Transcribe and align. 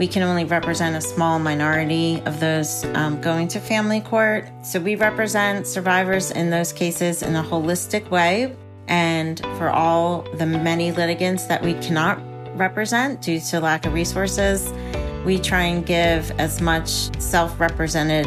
we 0.00 0.08
can 0.08 0.22
only 0.22 0.46
represent 0.46 0.96
a 0.96 1.00
small 1.02 1.38
minority 1.38 2.22
of 2.24 2.40
those 2.40 2.86
um, 2.94 3.20
going 3.20 3.46
to 3.46 3.60
family 3.60 4.00
court. 4.00 4.48
So 4.62 4.80
we 4.80 4.94
represent 4.94 5.66
survivors 5.66 6.30
in 6.30 6.48
those 6.48 6.72
cases 6.72 7.22
in 7.22 7.36
a 7.36 7.42
holistic 7.42 8.08
way. 8.08 8.56
And 8.88 9.40
for 9.58 9.68
all 9.68 10.22
the 10.38 10.46
many 10.46 10.90
litigants 10.90 11.44
that 11.48 11.62
we 11.62 11.74
cannot 11.74 12.18
represent 12.56 13.20
due 13.20 13.40
to 13.40 13.60
lack 13.60 13.84
of 13.84 13.92
resources, 13.92 14.72
we 15.26 15.38
try 15.38 15.64
and 15.64 15.84
give 15.84 16.30
as 16.40 16.62
much 16.62 16.88
self 17.20 17.60
represented 17.60 18.26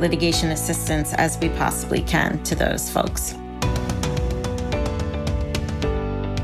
litigation 0.00 0.50
assistance 0.50 1.14
as 1.14 1.38
we 1.38 1.48
possibly 1.50 2.02
can 2.02 2.42
to 2.42 2.56
those 2.56 2.90
folks. 2.90 3.34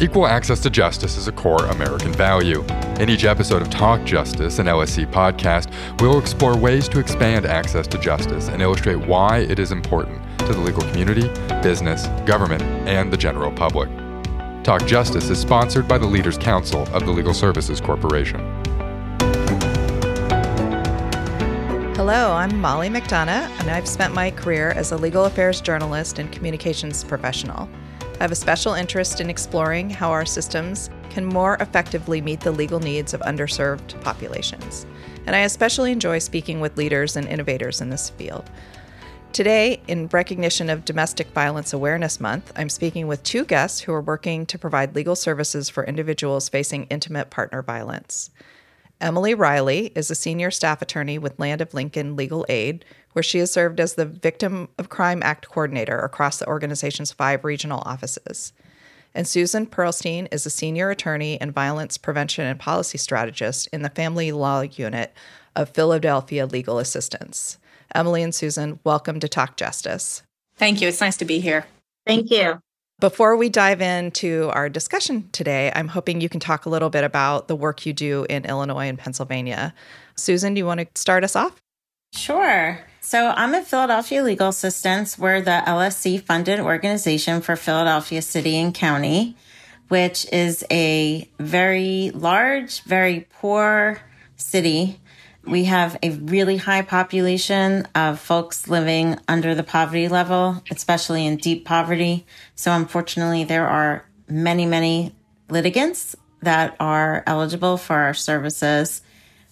Equal 0.00 0.29
access 0.29 0.61
to 0.61 0.71
justice 0.71 1.16
is 1.16 1.27
a 1.27 1.32
core 1.32 1.66
American 1.66 2.12
value. 2.12 2.64
In 3.00 3.11
each 3.11 3.25
episode 3.25 3.61
of 3.61 3.71
Talk 3.71 4.04
Justice, 4.04 4.61
an 4.61 4.66
LSC 4.66 5.11
podcast, 5.11 5.68
we'll 6.00 6.21
explore 6.21 6.57
ways 6.57 6.89
to 6.90 7.00
expand 7.00 7.44
access 7.44 7.89
to 7.89 7.98
justice 7.98 8.46
and 8.46 8.62
illustrate 8.62 8.94
why 8.94 9.39
it 9.39 9.58
is 9.58 9.72
important 9.72 10.22
to 10.39 10.52
the 10.52 10.61
legal 10.61 10.82
community, 10.82 11.29
business, 11.61 12.07
government, 12.25 12.62
and 12.86 13.12
the 13.12 13.16
general 13.16 13.50
public. 13.50 13.90
Talk 14.62 14.86
Justice 14.86 15.29
is 15.29 15.40
sponsored 15.40 15.88
by 15.88 15.99
the 15.99 16.07
Leaders 16.07 16.38
Council 16.38 16.82
of 16.94 17.04
the 17.04 17.11
Legal 17.11 17.35
Services 17.35 17.80
Corporation. 17.80 18.38
Hello, 21.96 22.32
I'm 22.32 22.61
Molly 22.61 22.90
McDonough, 22.90 23.50
and 23.58 23.71
I've 23.71 23.88
spent 23.88 24.14
my 24.14 24.30
career 24.30 24.71
as 24.71 24.93
a 24.93 24.96
legal 24.96 25.24
affairs 25.24 25.61
journalist 25.61 26.21
and 26.21 26.30
communications 26.30 27.02
professional. 27.02 27.68
I 28.21 28.22
have 28.22 28.30
a 28.30 28.36
special 28.36 28.74
interest 28.74 29.21
in 29.21 29.29
exploring 29.29 29.90
how 29.90 30.13
our 30.13 30.24
systems 30.24 30.90
can 31.11 31.25
more 31.25 31.57
effectively 31.61 32.20
meet 32.20 32.41
the 32.41 32.53
legal 32.53 32.81
needs 32.81 33.14
of 33.14 33.20
underserved 33.22 34.00
populations. 34.03 34.86
And 35.27 35.34
I 35.34 35.41
especially 35.41 35.92
enjoy 35.92 36.19
speaking 36.19 36.60
with 36.60 36.77
leaders 36.77 37.16
and 37.16 37.27
innovators 37.28 37.80
in 37.80 37.91
this 37.91 38.10
field. 38.10 38.50
Today, 39.32 39.80
in 39.88 40.06
recognition 40.08 40.70
of 40.70 40.84
Domestic 40.84 41.27
Violence 41.28 41.72
Awareness 41.72 42.20
Month, 42.20 42.52
I'm 42.55 42.69
speaking 42.69 43.08
with 43.08 43.22
two 43.25 43.44
guests 43.44 43.80
who 43.80 43.92
are 43.92 44.00
working 44.00 44.47
to 44.47 44.58
provide 44.58 44.94
legal 44.94 45.16
services 45.16 45.69
for 45.69 45.84
individuals 45.84 46.48
facing 46.48 46.84
intimate 46.84 47.30
partner 47.30 47.60
violence. 47.60 48.30
Emily 49.00 49.34
Riley 49.34 49.86
is 49.97 50.08
a 50.10 50.14
senior 50.14 50.52
staff 50.52 50.80
attorney 50.80 51.19
with 51.19 51.38
Land 51.41 51.60
of 51.60 51.75
Lincoln 51.75 52.14
Legal 52.14 52.47
Aid, 52.48 52.84
where 53.12 53.25
she 53.25 53.38
has 53.38 53.50
served 53.50 53.80
as 53.80 53.94
the 53.94 54.06
Victim 54.06 54.69
of 54.78 54.88
Crime 54.88 55.20
Act 55.25 55.48
coordinator 55.48 55.98
across 55.98 56.38
the 56.38 56.47
organization's 56.47 57.10
five 57.10 57.44
regional 57.44 57.82
offices. 57.84 58.52
And 59.16 59.28
Susan 59.28 59.66
Perlstein 59.66 60.26
is 60.32 60.44
a 60.44 60.50
senior 60.50 60.90
attorney 60.90 61.40
and 61.40 61.52
violence 61.52 61.96
prevention 61.96 62.46
and 62.46 62.58
policy 62.58 62.98
strategist 62.98 63.68
in 63.72 63.82
the 63.82 63.88
Family 63.90 64.32
Law 64.32 64.62
Unit 64.62 65.14
of 65.54 65.68
Philadelphia 65.70 66.46
Legal 66.46 66.80
Assistance. 66.80 67.58
Emily 67.94 68.24
and 68.24 68.34
Susan, 68.34 68.80
welcome 68.82 69.20
to 69.20 69.28
Talk 69.28 69.56
Justice. 69.56 70.24
Thank 70.56 70.80
you. 70.80 70.88
It's 70.88 71.00
nice 71.00 71.16
to 71.18 71.24
be 71.24 71.38
here. 71.38 71.64
Thank 72.04 72.32
you. 72.32 72.58
Before 72.98 73.36
we 73.36 73.48
dive 73.48 73.80
into 73.80 74.50
our 74.52 74.68
discussion 74.68 75.28
today, 75.30 75.70
I'm 75.76 75.88
hoping 75.88 76.20
you 76.20 76.28
can 76.28 76.40
talk 76.40 76.66
a 76.66 76.70
little 76.70 76.90
bit 76.90 77.04
about 77.04 77.46
the 77.46 77.54
work 77.54 77.86
you 77.86 77.92
do 77.92 78.26
in 78.28 78.44
Illinois 78.44 78.88
and 78.88 78.98
Pennsylvania. 78.98 79.74
Susan, 80.16 80.54
do 80.54 80.58
you 80.58 80.66
want 80.66 80.80
to 80.80 80.88
start 80.96 81.22
us 81.22 81.36
off? 81.36 81.62
Sure. 82.14 82.80
So 83.05 83.28
I'm 83.28 83.55
at 83.55 83.66
Philadelphia 83.66 84.24
Legal 84.24 84.48
Assistance. 84.48 85.19
We're 85.19 85.42
the 85.42 85.62
LSC 85.66 86.22
funded 86.22 86.58
organization 86.58 87.42
for 87.42 87.55
Philadelphia 87.55 88.22
City 88.22 88.56
and 88.56 88.74
County, 88.74 89.36
which 89.88 90.27
is 90.33 90.64
a 90.70 91.28
very 91.38 92.12
large, 92.14 92.82
very 92.84 93.28
poor 93.41 94.00
city. 94.36 95.02
We 95.44 95.64
have 95.64 95.98
a 96.02 96.12
really 96.12 96.56
high 96.56 96.80
population 96.80 97.86
of 97.94 98.20
folks 98.20 98.69
living 98.69 99.19
under 99.28 99.54
the 99.54 99.62
poverty 99.62 100.09
level, 100.09 100.62
especially 100.71 101.26
in 101.26 101.36
deep 101.36 101.66
poverty. 101.66 102.25
So 102.54 102.72
unfortunately, 102.72 103.44
there 103.44 103.69
are 103.69 104.06
many, 104.31 104.65
many 104.65 105.15
litigants 105.50 106.16
that 106.41 106.75
are 106.81 107.22
eligible 107.26 107.76
for 107.76 107.97
our 107.97 108.15
services. 108.15 109.03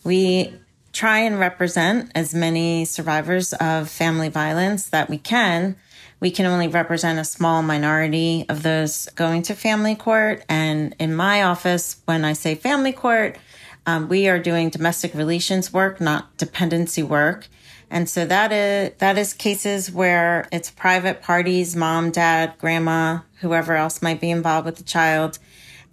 We 0.05 0.55
try 0.93 1.19
and 1.21 1.39
represent 1.39 2.11
as 2.15 2.35
many 2.35 2.85
survivors 2.85 3.53
of 3.55 3.89
family 3.89 4.29
violence 4.29 4.89
that 4.89 5.09
we 5.09 5.19
can. 5.19 5.77
We 6.21 6.31
can 6.31 6.47
only 6.47 6.69
represent 6.69 7.19
a 7.19 7.25
small 7.25 7.63
minority 7.63 8.45
of 8.49 8.63
those 8.63 9.07
going 9.17 9.43
to 9.43 9.55
family 9.55 9.97
court. 9.97 10.45
And 10.49 10.95
in 10.99 11.15
my 11.15 11.43
office, 11.43 12.01
when 12.05 12.25
I 12.25 12.35
say 12.35 12.55
family 12.55 12.93
court, 12.93 13.39
um, 13.87 14.09
we 14.09 14.29
are 14.29 14.39
doing 14.39 14.71
domestic 14.71 15.15
relations 15.15 15.73
work, 15.73 16.01
not 16.01 16.37
dependency 16.37 17.03
work. 17.03 17.49
And 17.91 18.09
so 18.09 18.25
that 18.25 18.53
is, 18.53 18.93
that 18.99 19.19
is 19.19 19.35
cases 19.35 19.91
where 19.91 20.49
it's 20.53 20.71
private 20.71 21.21
parties, 21.21 21.75
mom, 21.75 22.11
dad, 22.11 22.55
grandma, 22.59 23.19
whoever 23.41 23.75
else 23.75 24.01
might 24.01 24.21
be 24.21 24.31
involved 24.31 24.65
with 24.65 24.77
the 24.77 24.85
child 24.85 25.39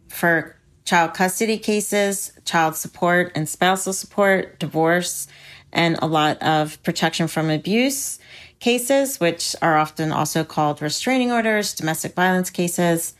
for 0.08 0.56
child 0.90 1.14
custody 1.14 1.60
cases, 1.60 2.34
child 2.46 2.76
support 2.76 3.32
and 3.36 3.48
spousal 3.48 3.94
support, 3.94 4.58
divorce, 4.58 5.28
and 5.72 6.00
a 6.02 6.08
lot 6.08 6.42
of 6.42 6.82
protection 6.82 7.28
from 7.28 7.52
abuse 7.52 8.18
cases, 8.60 9.20
which 9.20 9.56
are 9.62 9.78
often 9.78 10.12
also 10.12 10.44
called 10.44 10.82
restraining 10.82 11.32
orders, 11.32 11.76
domestic 11.76 12.16
violence 12.16 12.50
cases. 12.50 13.14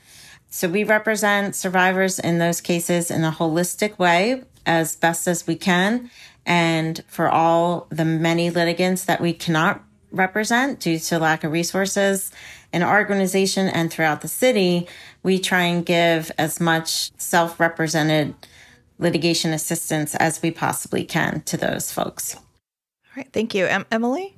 So 0.50 0.68
we 0.68 0.84
represent 0.84 1.56
survivors 1.56 2.18
in 2.18 2.40
those 2.40 2.60
cases 2.60 3.12
in 3.12 3.24
a 3.24 3.32
holistic 3.32 4.00
way 4.00 4.44
as 4.66 4.96
best 4.96 5.28
as 5.28 5.46
we 5.46 5.56
can. 5.56 6.10
And 6.48 7.04
for 7.08 7.30
all 7.30 7.86
the 7.92 8.04
many 8.04 8.50
litigants 8.50 9.06
that 9.06 9.22
we 9.22 9.32
cannot 9.32 9.84
represent 10.12 10.80
due 10.80 10.98
to 10.98 11.20
lack 11.20 11.44
of 11.44 11.52
resources 11.52 12.32
in 12.74 12.82
our 12.82 13.00
organization 13.00 13.68
and 13.68 13.92
throughout 13.92 14.22
the 14.22 14.28
city, 14.28 14.88
we 15.24 15.40
try 15.40 15.64
and 15.64 15.86
give 15.86 16.32
as 16.38 16.60
much 16.60 17.12
self 17.20 17.60
represented 17.60 18.36
litigation 18.98 19.54
assistance 19.54 20.16
as 20.16 20.42
we 20.42 20.52
possibly 20.52 21.06
can 21.06 21.42
to 21.44 21.58
those 21.58 21.92
folks. 21.92 22.36
All 22.36 22.42
right. 23.16 23.32
Thank 23.32 23.56
you. 23.56 23.66
Em- 23.66 23.86
Emily? 23.92 24.36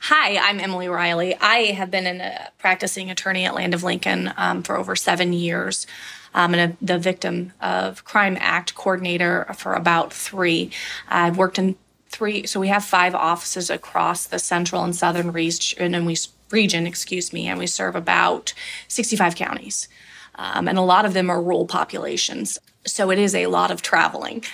Hi, 0.00 0.38
I'm 0.38 0.60
Emily 0.60 0.88
Riley. 0.88 1.36
I 1.40 1.72
have 1.72 1.90
been 1.90 2.06
a 2.06 2.50
practicing 2.58 3.10
attorney 3.10 3.44
at 3.44 3.54
Land 3.54 3.74
of 3.74 3.82
Lincoln 3.82 4.32
um, 4.36 4.62
for 4.62 4.76
over 4.76 4.96
seven 4.96 5.32
years. 5.32 5.86
I'm 6.34 6.54
a, 6.54 6.76
the 6.80 6.98
Victim 6.98 7.52
of 7.60 8.04
Crime 8.04 8.36
Act 8.40 8.74
coordinator 8.74 9.46
for 9.56 9.74
about 9.74 10.12
three. 10.12 10.70
I've 11.08 11.36
worked 11.36 11.58
in 11.58 11.76
three, 12.08 12.46
so 12.46 12.60
we 12.60 12.68
have 12.68 12.84
five 12.84 13.14
offices 13.14 13.70
across 13.70 14.26
the 14.26 14.38
central 14.38 14.84
and 14.84 14.94
southern 14.94 15.32
region, 15.32 15.94
and 15.94 16.06
we 16.06 16.16
region, 16.50 16.86
excuse 16.86 17.32
me, 17.32 17.46
and 17.46 17.58
we 17.58 17.66
serve 17.66 17.94
about 17.94 18.54
65 18.88 19.34
counties. 19.34 19.88
Um, 20.38 20.68
and 20.68 20.78
a 20.78 20.82
lot 20.82 21.04
of 21.04 21.14
them 21.14 21.28
are 21.30 21.42
rural 21.42 21.66
populations. 21.66 22.58
So 22.86 23.10
it 23.10 23.18
is 23.18 23.34
a 23.34 23.48
lot 23.48 23.70
of 23.70 23.82
traveling. 23.82 24.44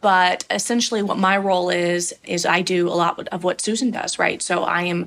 But 0.00 0.44
essentially, 0.50 1.02
what 1.02 1.18
my 1.18 1.38
role 1.38 1.70
is, 1.70 2.12
is 2.24 2.44
I 2.44 2.60
do 2.60 2.88
a 2.88 2.90
lot 2.90 3.26
of 3.28 3.44
what 3.44 3.60
Susan 3.60 3.90
does, 3.90 4.18
right? 4.18 4.42
So 4.42 4.64
I 4.64 4.82
am 4.82 5.06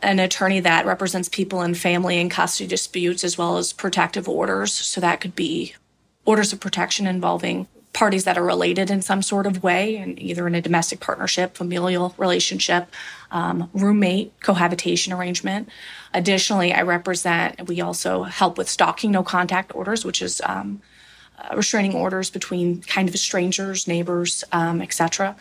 an 0.00 0.18
attorney 0.18 0.58
that 0.60 0.86
represents 0.86 1.28
people 1.28 1.62
in 1.62 1.74
family 1.74 2.18
and 2.18 2.30
custody 2.30 2.66
disputes 2.66 3.22
as 3.22 3.38
well 3.38 3.56
as 3.58 3.72
protective 3.72 4.28
orders. 4.28 4.72
So 4.74 5.00
that 5.00 5.20
could 5.20 5.36
be 5.36 5.74
orders 6.24 6.52
of 6.52 6.58
protection 6.58 7.06
involving 7.06 7.68
parties 8.02 8.24
that 8.24 8.36
are 8.36 8.42
related 8.42 8.90
in 8.90 9.00
some 9.00 9.22
sort 9.22 9.46
of 9.46 9.62
way, 9.62 9.96
and 9.96 10.20
either 10.20 10.48
in 10.48 10.56
a 10.56 10.60
domestic 10.60 10.98
partnership, 10.98 11.56
familial 11.56 12.12
relationship, 12.18 12.88
um, 13.30 13.70
roommate 13.72 14.32
cohabitation 14.40 15.12
arrangement. 15.12 15.68
Additionally, 16.12 16.72
I 16.74 16.82
represent. 16.82 17.68
We 17.68 17.80
also 17.80 18.24
help 18.24 18.58
with 18.58 18.68
stalking 18.68 19.12
no 19.12 19.22
contact 19.22 19.72
orders, 19.72 20.04
which 20.04 20.20
is 20.20 20.42
um, 20.44 20.82
uh, 21.38 21.54
restraining 21.54 21.94
orders 21.94 22.28
between 22.28 22.82
kind 22.82 23.08
of 23.08 23.16
strangers, 23.16 23.86
neighbors, 23.86 24.42
um, 24.50 24.82
etc. 24.82 25.36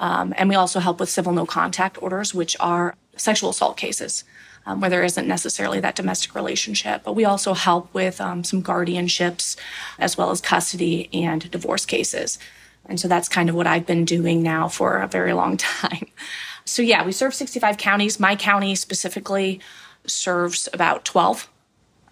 Um, 0.00 0.34
and 0.36 0.48
we 0.48 0.56
also 0.56 0.80
help 0.80 0.98
with 0.98 1.08
civil 1.08 1.32
no 1.32 1.46
contact 1.46 2.02
orders, 2.02 2.34
which 2.34 2.56
are 2.58 2.96
sexual 3.16 3.50
assault 3.50 3.76
cases 3.76 4.24
um, 4.66 4.80
where 4.80 4.90
there 4.90 5.02
isn't 5.02 5.26
necessarily 5.26 5.80
that 5.80 5.96
domestic 5.96 6.34
relationship. 6.34 7.02
But 7.04 7.14
we 7.14 7.24
also 7.24 7.54
help 7.54 7.92
with 7.94 8.20
um, 8.20 8.44
some 8.44 8.62
guardianships 8.62 9.56
as 9.98 10.16
well 10.16 10.30
as 10.30 10.40
custody 10.40 11.08
and 11.12 11.50
divorce 11.50 11.86
cases. 11.86 12.38
And 12.86 12.98
so 12.98 13.08
that's 13.08 13.28
kind 13.28 13.48
of 13.48 13.54
what 13.54 13.66
I've 13.66 13.86
been 13.86 14.04
doing 14.04 14.42
now 14.42 14.68
for 14.68 14.98
a 14.98 15.06
very 15.06 15.32
long 15.32 15.56
time. 15.58 16.06
So, 16.64 16.82
yeah, 16.82 17.04
we 17.04 17.12
serve 17.12 17.34
65 17.34 17.76
counties. 17.76 18.20
My 18.20 18.36
county 18.36 18.74
specifically 18.74 19.60
serves 20.06 20.68
about 20.72 21.04
12. 21.04 21.48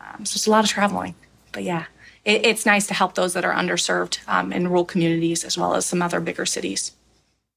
Um, 0.01 0.25
so 0.25 0.37
it's 0.37 0.47
a 0.47 0.51
lot 0.51 0.65
of 0.65 0.71
traveling. 0.71 1.15
But 1.53 1.63
yeah, 1.63 1.85
it, 2.25 2.45
it's 2.45 2.67
nice 2.67 2.87
to 2.89 2.95
help 2.95 3.15
those 3.15 3.35
that 3.35 3.45
are 3.45 3.55
underserved 3.55 4.19
um, 4.29 4.53
in 4.53 4.69
rural 4.69 4.85
communities 4.85 5.45
as 5.45 5.57
well 5.57 5.75
as 5.75 5.87
some 5.87 6.03
other 6.03 6.21
bigger 6.21 6.47
cities. 6.47 6.93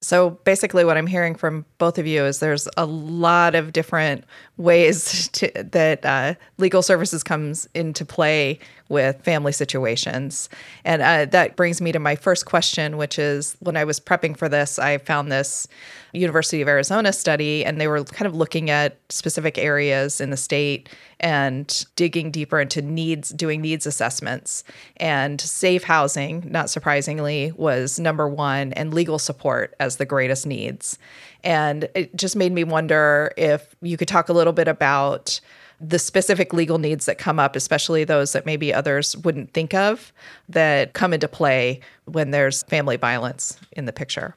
So 0.02 0.32
basically, 0.44 0.84
what 0.84 0.98
I'm 0.98 1.08
hearing 1.08 1.34
from 1.34 1.66
both 1.78 1.98
of 1.98 2.06
you 2.06 2.26
is 2.26 2.40
there's 2.40 2.68
a 2.76 2.86
lot 2.86 3.56
of 3.56 3.72
different 3.72 4.26
ways 4.58 5.28
to, 5.34 5.52
that 5.56 6.06
uh, 6.06 6.36
legal 6.58 6.82
services 6.82 7.24
comes 7.24 7.68
into 7.74 8.06
play 8.06 8.60
with 8.90 9.22
family 9.24 9.52
situations, 9.52 10.50
and 10.86 11.02
uh, 11.02 11.26
that 11.26 11.56
brings 11.56 11.82
me 11.82 11.92
to 11.92 12.00
my 12.00 12.16
first 12.16 12.46
question, 12.46 12.98
which 12.98 13.18
is 13.18 13.58
when 13.60 13.78
I 13.78 13.84
was 13.84 14.00
prepping 14.00 14.38
for 14.38 14.48
this, 14.48 14.78
I 14.78 14.98
found 15.00 15.32
this 15.32 15.68
University 16.14 16.62
of 16.62 16.68
Arizona 16.68 17.12
study, 17.12 17.66
and 17.66 17.82
they 17.82 17.88
were 17.88 18.04
kind 18.04 18.28
of 18.28 18.36
looking 18.36 18.70
at 18.70 19.00
specific 19.10 19.58
areas 19.58 20.22
in 20.22 20.30
the 20.30 20.38
state 20.38 20.90
and 21.20 21.86
digging 21.96 22.30
deeper 22.30 22.60
into 22.60 22.82
needs, 22.82 23.30
doing 23.30 23.62
needs 23.62 23.88
assessments. 23.88 24.64
And 24.98 25.42
safe 25.42 25.84
housing, 25.84 26.44
not 26.52 26.70
surprisingly, 26.70 27.52
was 27.56 28.00
number 28.00 28.28
one, 28.28 28.74
and 28.74 28.94
legal 28.94 29.18
support 29.18 29.74
as 29.80 29.98
the 29.98 30.06
greatest 30.06 30.46
needs. 30.46 31.00
And 31.44 31.90
it 31.96 32.16
just 32.16 32.36
made 32.36 32.52
me 32.52 32.64
wonder 32.64 33.32
if 33.38 33.76
you 33.82 33.98
could 33.98 34.08
talk 34.08 34.30
a 34.30 34.34
little 34.34 34.54
bit 34.54 34.68
about 34.68 35.40
the 35.82 36.00
specific 36.00 36.54
legal 36.54 36.78
needs 36.78 37.06
that 37.06 37.18
come 37.18 37.40
up, 37.40 37.56
especially 37.56 38.04
those 38.06 38.32
that 38.34 38.46
maybe 38.46 38.74
others 38.74 39.18
wouldn't 39.18 39.54
think 39.54 39.74
of, 39.74 40.14
that 40.48 40.94
come 40.94 41.14
into 41.14 41.28
play 41.28 41.82
when 42.06 42.32
there's 42.32 42.64
family 42.64 42.96
violence 42.96 43.58
in 43.74 43.86
the 43.86 43.94
picture. 43.94 44.36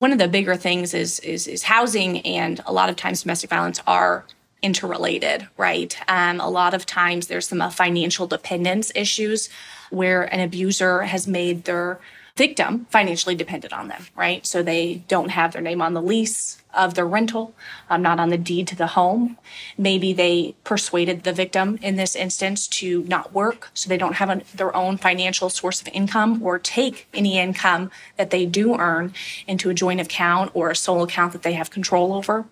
One 0.00 0.12
of 0.12 0.18
the 0.18 0.28
bigger 0.28 0.56
things 0.56 0.92
is 0.92 1.18
is, 1.20 1.46
is 1.46 1.62
housing, 1.62 2.20
and 2.26 2.60
a 2.66 2.72
lot 2.72 2.90
of 2.90 2.96
times 2.96 3.22
domestic 3.22 3.48
violence 3.48 3.80
are 3.86 4.26
interrelated, 4.60 5.48
right? 5.56 5.96
Um, 6.08 6.40
a 6.40 6.48
lot 6.48 6.74
of 6.74 6.84
times 6.84 7.28
there's 7.28 7.48
some 7.48 7.62
uh, 7.62 7.70
financial 7.70 8.26
dependence 8.26 8.90
issues 8.94 9.48
where 9.90 10.22
an 10.34 10.40
abuser 10.40 11.02
has 11.02 11.26
made 11.26 11.64
their 11.64 12.00
victim 12.36 12.86
financially 12.90 13.36
dependent 13.36 13.72
on 13.72 13.86
them, 13.86 14.06
right? 14.16 14.44
So 14.44 14.62
they 14.62 15.04
don't 15.06 15.30
have 15.30 15.52
their 15.52 15.62
name 15.62 15.80
on 15.80 15.94
the 15.94 16.02
lease 16.02 16.58
of 16.74 16.94
their 16.94 17.06
rental, 17.06 17.54
um, 17.88 18.02
not 18.02 18.18
on 18.18 18.30
the 18.30 18.36
deed 18.36 18.66
to 18.68 18.76
the 18.76 18.88
home. 18.88 19.38
Maybe 19.78 20.12
they 20.12 20.56
persuaded 20.64 21.22
the 21.22 21.32
victim 21.32 21.78
in 21.80 21.94
this 21.94 22.16
instance 22.16 22.66
to 22.68 23.04
not 23.04 23.32
work, 23.32 23.70
so 23.72 23.88
they 23.88 23.96
don't 23.96 24.14
have 24.14 24.30
a, 24.30 24.42
their 24.52 24.74
own 24.74 24.96
financial 24.96 25.48
source 25.48 25.80
of 25.80 25.86
income 25.88 26.42
or 26.42 26.58
take 26.58 27.06
any 27.14 27.38
income 27.38 27.92
that 28.16 28.30
they 28.30 28.46
do 28.46 28.76
earn 28.76 29.14
into 29.46 29.70
a 29.70 29.74
joint 29.74 30.00
account 30.00 30.50
or 30.54 30.70
a 30.70 30.76
sole 30.76 31.04
account 31.04 31.32
that 31.34 31.42
they 31.42 31.52
have 31.52 31.70
control 31.70 32.12
over. 32.12 32.46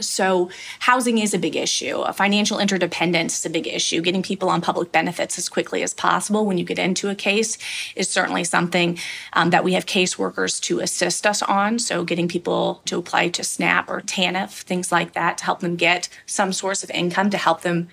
So, 0.00 0.50
housing 0.80 1.18
is 1.18 1.34
a 1.34 1.38
big 1.38 1.56
issue. 1.56 2.04
Financial 2.12 2.58
interdependence 2.58 3.38
is 3.38 3.46
a 3.46 3.50
big 3.50 3.66
issue. 3.66 4.00
Getting 4.00 4.22
people 4.22 4.48
on 4.48 4.60
public 4.60 4.92
benefits 4.92 5.38
as 5.38 5.48
quickly 5.48 5.82
as 5.82 5.94
possible 5.94 6.46
when 6.46 6.58
you 6.58 6.64
get 6.64 6.78
into 6.78 7.08
a 7.08 7.14
case 7.14 7.58
is 7.96 8.08
certainly 8.08 8.44
something 8.44 8.98
um, 9.32 9.50
that 9.50 9.64
we 9.64 9.74
have 9.74 9.86
caseworkers 9.86 10.60
to 10.62 10.80
assist 10.80 11.26
us 11.26 11.42
on. 11.42 11.78
So, 11.78 12.04
getting 12.04 12.28
people 12.28 12.82
to 12.86 12.98
apply 12.98 13.28
to 13.30 13.44
SNAP 13.44 13.90
or 13.90 14.00
TANF, 14.00 14.62
things 14.62 14.90
like 14.90 15.12
that, 15.12 15.38
to 15.38 15.44
help 15.44 15.60
them 15.60 15.76
get 15.76 16.08
some 16.26 16.52
source 16.52 16.82
of 16.82 16.90
income 16.90 17.30
to 17.30 17.38
help 17.38 17.62
them 17.62 17.88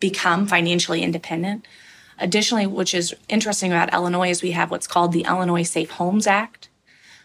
become 0.00 0.46
financially 0.46 1.02
independent. 1.02 1.66
Additionally, 2.18 2.66
which 2.66 2.94
is 2.94 3.14
interesting 3.28 3.70
about 3.70 3.92
Illinois, 3.92 4.30
is 4.30 4.42
we 4.42 4.50
have 4.52 4.70
what's 4.70 4.86
called 4.86 5.12
the 5.12 5.22
Illinois 5.22 5.62
Safe 5.62 5.90
Homes 5.92 6.26
Act, 6.26 6.68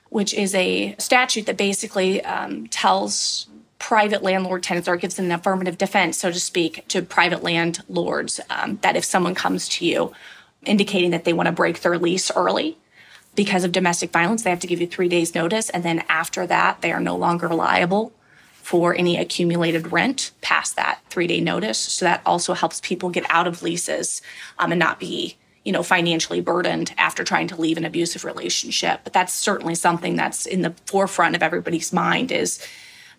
which 0.09 0.33
is 0.33 0.53
a 0.53 0.95
statute 0.99 1.47
that 1.47 1.57
basically 1.57 2.23
um, 2.23 2.67
tells 2.67 3.47
private 3.83 4.23
landlord 4.23 4.63
tenants 4.63 4.87
or 4.87 4.95
gives 4.95 5.19
an 5.19 5.29
affirmative 5.29 5.77
defense, 5.77 6.17
so 6.17 6.31
to 6.31 6.39
speak, 6.39 6.87
to 6.87 7.01
private 7.01 7.43
landlords 7.43 8.39
um, 8.49 8.79
that 8.81 8.95
if 8.95 9.03
someone 9.03 9.35
comes 9.35 9.67
to 9.67 9.85
you 9.85 10.13
indicating 10.65 11.11
that 11.11 11.25
they 11.25 11.33
want 11.33 11.47
to 11.47 11.51
break 11.51 11.81
their 11.81 11.97
lease 11.97 12.31
early 12.33 12.77
because 13.35 13.65
of 13.65 13.73
domestic 13.73 14.09
violence, 14.09 14.41
they 14.41 14.49
have 14.49 14.61
to 14.61 14.67
give 14.67 14.79
you 14.79 14.87
three 14.87 15.09
days' 15.09 15.35
notice. 15.35 15.69
And 15.69 15.83
then 15.83 16.01
after 16.07 16.47
that, 16.47 16.81
they 16.81 16.93
are 16.93 17.01
no 17.01 17.17
longer 17.17 17.49
liable 17.49 18.13
for 18.53 18.95
any 18.95 19.17
accumulated 19.17 19.91
rent 19.91 20.31
past 20.39 20.77
that 20.77 21.01
three 21.09 21.27
day 21.27 21.41
notice. 21.41 21.77
So 21.77 22.05
that 22.05 22.21
also 22.25 22.53
helps 22.53 22.79
people 22.79 23.09
get 23.09 23.25
out 23.27 23.47
of 23.47 23.63
leases 23.63 24.21
um, 24.59 24.71
and 24.71 24.79
not 24.79 24.97
be 24.97 25.35
you 25.65 25.73
know 25.73 25.83
financially 25.83 26.39
burdened 26.39 26.93
after 26.97 27.25
trying 27.25 27.49
to 27.49 27.59
leave 27.59 27.77
an 27.77 27.85
abusive 27.85 28.25
relationship 28.25 28.99
but 29.05 29.13
that's 29.13 29.31
certainly 29.31 29.75
something 29.75 30.17
that's 30.17 30.45
in 30.45 30.61
the 30.61 30.73
forefront 30.85 31.37
of 31.37 31.43
everybody's 31.43 31.93
mind 31.93 32.33
is 32.33 32.59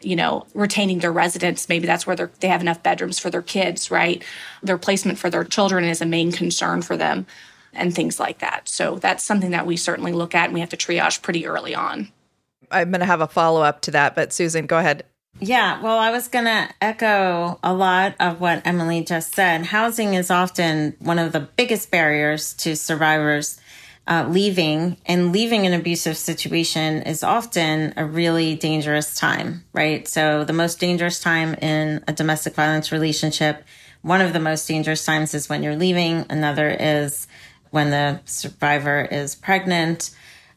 you 0.05 0.17
know, 0.17 0.47
retaining 0.55 0.99
their 1.01 1.13
residence. 1.13 1.69
Maybe 1.69 1.87
that's 1.87 2.07
where 2.07 2.17
they 2.17 2.49
have 2.49 2.61
enough 2.61 2.83
bedrooms 2.83 3.19
for 3.19 3.31
their 3.31 3.43
kids, 3.43 3.91
right? 3.91 4.23
Their 4.63 4.79
placement 4.79 5.19
for 5.19 5.31
their 5.31 5.45
children 5.45 5.85
is 5.85 6.01
a 6.01 6.07
main 6.07 6.33
concern 6.33 6.83
for 6.83 6.97
them 6.97 7.27
and 7.73 7.95
things 7.95 8.21
like 8.21 8.39
that. 8.39 8.69
So 8.69 8.97
that's 8.97 9.25
something 9.25 9.51
that 9.51 9.67
we 9.67 9.77
certainly 9.77 10.13
look 10.13 10.35
at 10.35 10.47
and 10.47 10.55
we 10.55 10.61
have 10.61 10.69
to 10.71 10.77
triage 10.77 11.23
pretty 11.23 11.47
early 11.47 11.75
on. 11.75 12.13
I'm 12.71 12.91
going 12.91 13.01
to 13.01 13.07
have 13.07 13.21
a 13.21 13.27
follow 13.27 13.63
up 13.63 13.81
to 13.83 13.91
that, 13.93 14.15
but 14.15 14.33
Susan, 14.33 14.67
go 14.67 14.79
ahead. 14.79 15.05
Yeah, 15.41 15.83
well, 15.83 15.99
I 15.99 16.11
was 16.11 16.29
going 16.29 16.45
to 16.45 16.69
echo 16.81 17.59
a 17.63 17.75
lot 17.75 18.15
of 18.21 18.41
what 18.41 18.63
Emily 18.65 19.03
just 19.03 19.35
said. 19.35 19.67
Housing 19.67 20.15
is 20.15 20.31
often 20.31 20.95
one 21.01 21.19
of 21.19 21.33
the 21.33 21.41
biggest 21.41 21.91
barriers 21.91 22.55
to 22.55 22.77
survivors 22.77 23.61
uh, 24.07 24.27
leaving 24.29 24.97
and 25.07 25.33
leaving 25.33 25.67
an 25.67 25.73
abusive 25.73 26.17
situation 26.17 27.03
is 27.03 27.23
often 27.23 27.95
a 27.97 28.05
really 28.05 28.55
dangerous 28.55 29.15
time, 29.15 29.65
right? 29.73 30.07
So 30.07 30.45
the 30.45 30.53
most 30.53 30.79
dangerous 30.79 31.21
time 31.21 31.55
in 31.55 32.05
a 32.07 32.13
domestic 32.13 32.55
violence 32.55 32.93
relationship, 32.93 33.65
one 34.03 34.21
of 34.21 34.35
the 34.35 34.41
most 34.41 34.69
dangerous 34.69 35.05
times 35.05 35.33
is 35.33 35.49
when 35.49 35.63
you're 35.63 35.77
leaving. 35.77 36.27
Another 36.29 36.69
is 36.69 37.27
when 37.71 37.91
the 37.91 38.21
survivor 38.27 39.03
is 39.11 39.35
pregnant 39.35 40.11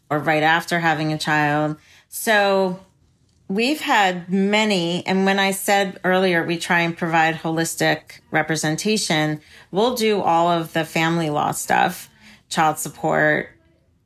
or 0.10 0.20
right 0.20 0.44
after 0.44 0.80
having 0.80 1.14
a 1.14 1.18
child. 1.18 1.78
So 2.10 2.82
we've 3.48 3.80
had 3.80 4.30
many, 4.30 5.06
and 5.08 5.26
when 5.26 5.40
I 5.40 5.52
said 5.52 6.02
earlier, 6.04 6.46
we 6.46 6.58
try 6.58 6.82
and 6.82 6.98
provide 6.98 7.36
holistic 7.36 8.20
representation, 8.30 9.40
we'll 9.72 9.96
do 9.96 10.22
all 10.22 10.50
of 10.50 10.74
the 10.74 10.84
family 10.84 11.30
law 11.30 11.52
stuff 11.52 12.10
child 12.50 12.78
support, 12.80 13.50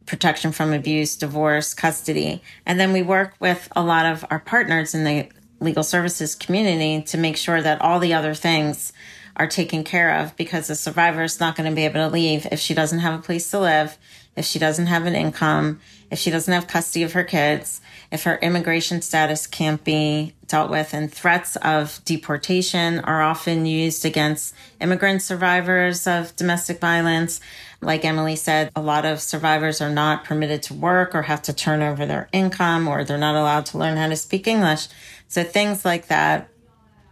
protection 0.06 0.52
from 0.52 0.74
abuse, 0.74 1.16
divorce, 1.16 1.74
custody. 1.74 2.42
And 2.66 2.80
then 2.80 2.92
we 2.92 3.02
work 3.02 3.36
with 3.40 3.68
a 3.76 3.84
lot 3.84 4.06
of 4.06 4.26
our 4.30 4.40
partners 4.40 4.94
in 4.94 5.04
the 5.04 5.30
legal 5.60 5.84
services 5.84 6.36
community 6.36 7.04
to 7.04 7.18
make 7.18 7.38
sure 7.38 7.62
that 7.62 7.82
all 7.82 8.00
the 8.00 8.14
other 8.14 8.34
things 8.34 8.94
are 9.38 9.48
taken 9.48 9.84
care 9.84 10.18
of 10.20 10.36
because 10.36 10.68
the 10.68 10.76
survivor 10.76 11.24
is 11.24 11.40
not 11.40 11.56
going 11.56 11.70
to 11.70 11.76
be 11.76 11.86
able 11.86 11.96
to 11.96 12.08
leave 12.08 12.48
if 12.52 12.60
she 12.60 12.74
doesn't 12.74 13.00
have 13.00 13.18
a 13.18 13.24
place 13.24 13.50
to 13.52 13.60
live, 13.60 13.98
if 14.36 14.46
she 14.46 14.60
doesn't 14.60 14.88
have 14.88 15.06
an 15.06 15.16
income, 15.16 15.80
if 16.10 16.20
she 16.20 16.30
doesn't 16.30 16.54
have 16.54 16.68
custody 16.68 17.04
of 17.04 17.14
her 17.14 17.24
kids, 17.24 17.80
if 18.12 18.24
her 18.24 18.38
immigration 18.42 19.02
status 19.02 19.48
can't 19.48 19.84
be 19.84 20.34
dealt 20.48 20.70
with. 20.70 20.94
And 20.94 21.12
threats 21.12 21.56
of 21.58 22.02
deportation 22.04 23.00
are 23.00 23.22
often 23.22 23.66
used 23.66 24.04
against 24.04 24.54
immigrant 24.82 25.22
survivors 25.22 26.06
of 26.08 26.36
domestic 26.36 26.80
violence. 26.80 27.40
Like 27.82 28.06
Emily 28.06 28.36
said, 28.36 28.72
a 28.76 28.82
lot 28.82 29.06
of 29.06 29.20
survivors 29.20 29.82
are 29.82 29.90
not 29.90 30.24
permitted 30.24 30.62
to 30.64 30.74
work 30.76 31.16
or 31.16 31.24
have 31.24 31.42
to 31.44 31.54
turn 31.54 31.82
over 31.82 32.06
their 32.06 32.30
income 32.32 32.88
or 32.88 33.04
they're 33.04 33.18
not 33.18 33.36
allowed 33.36 33.66
to 33.68 33.80
learn 33.80 33.98
how 33.98 34.08
to 34.08 34.16
speak 34.16 34.48
English. 34.48 34.88
So 35.28 35.44
things 35.44 35.84
like 35.84 36.08
that. 36.08 36.48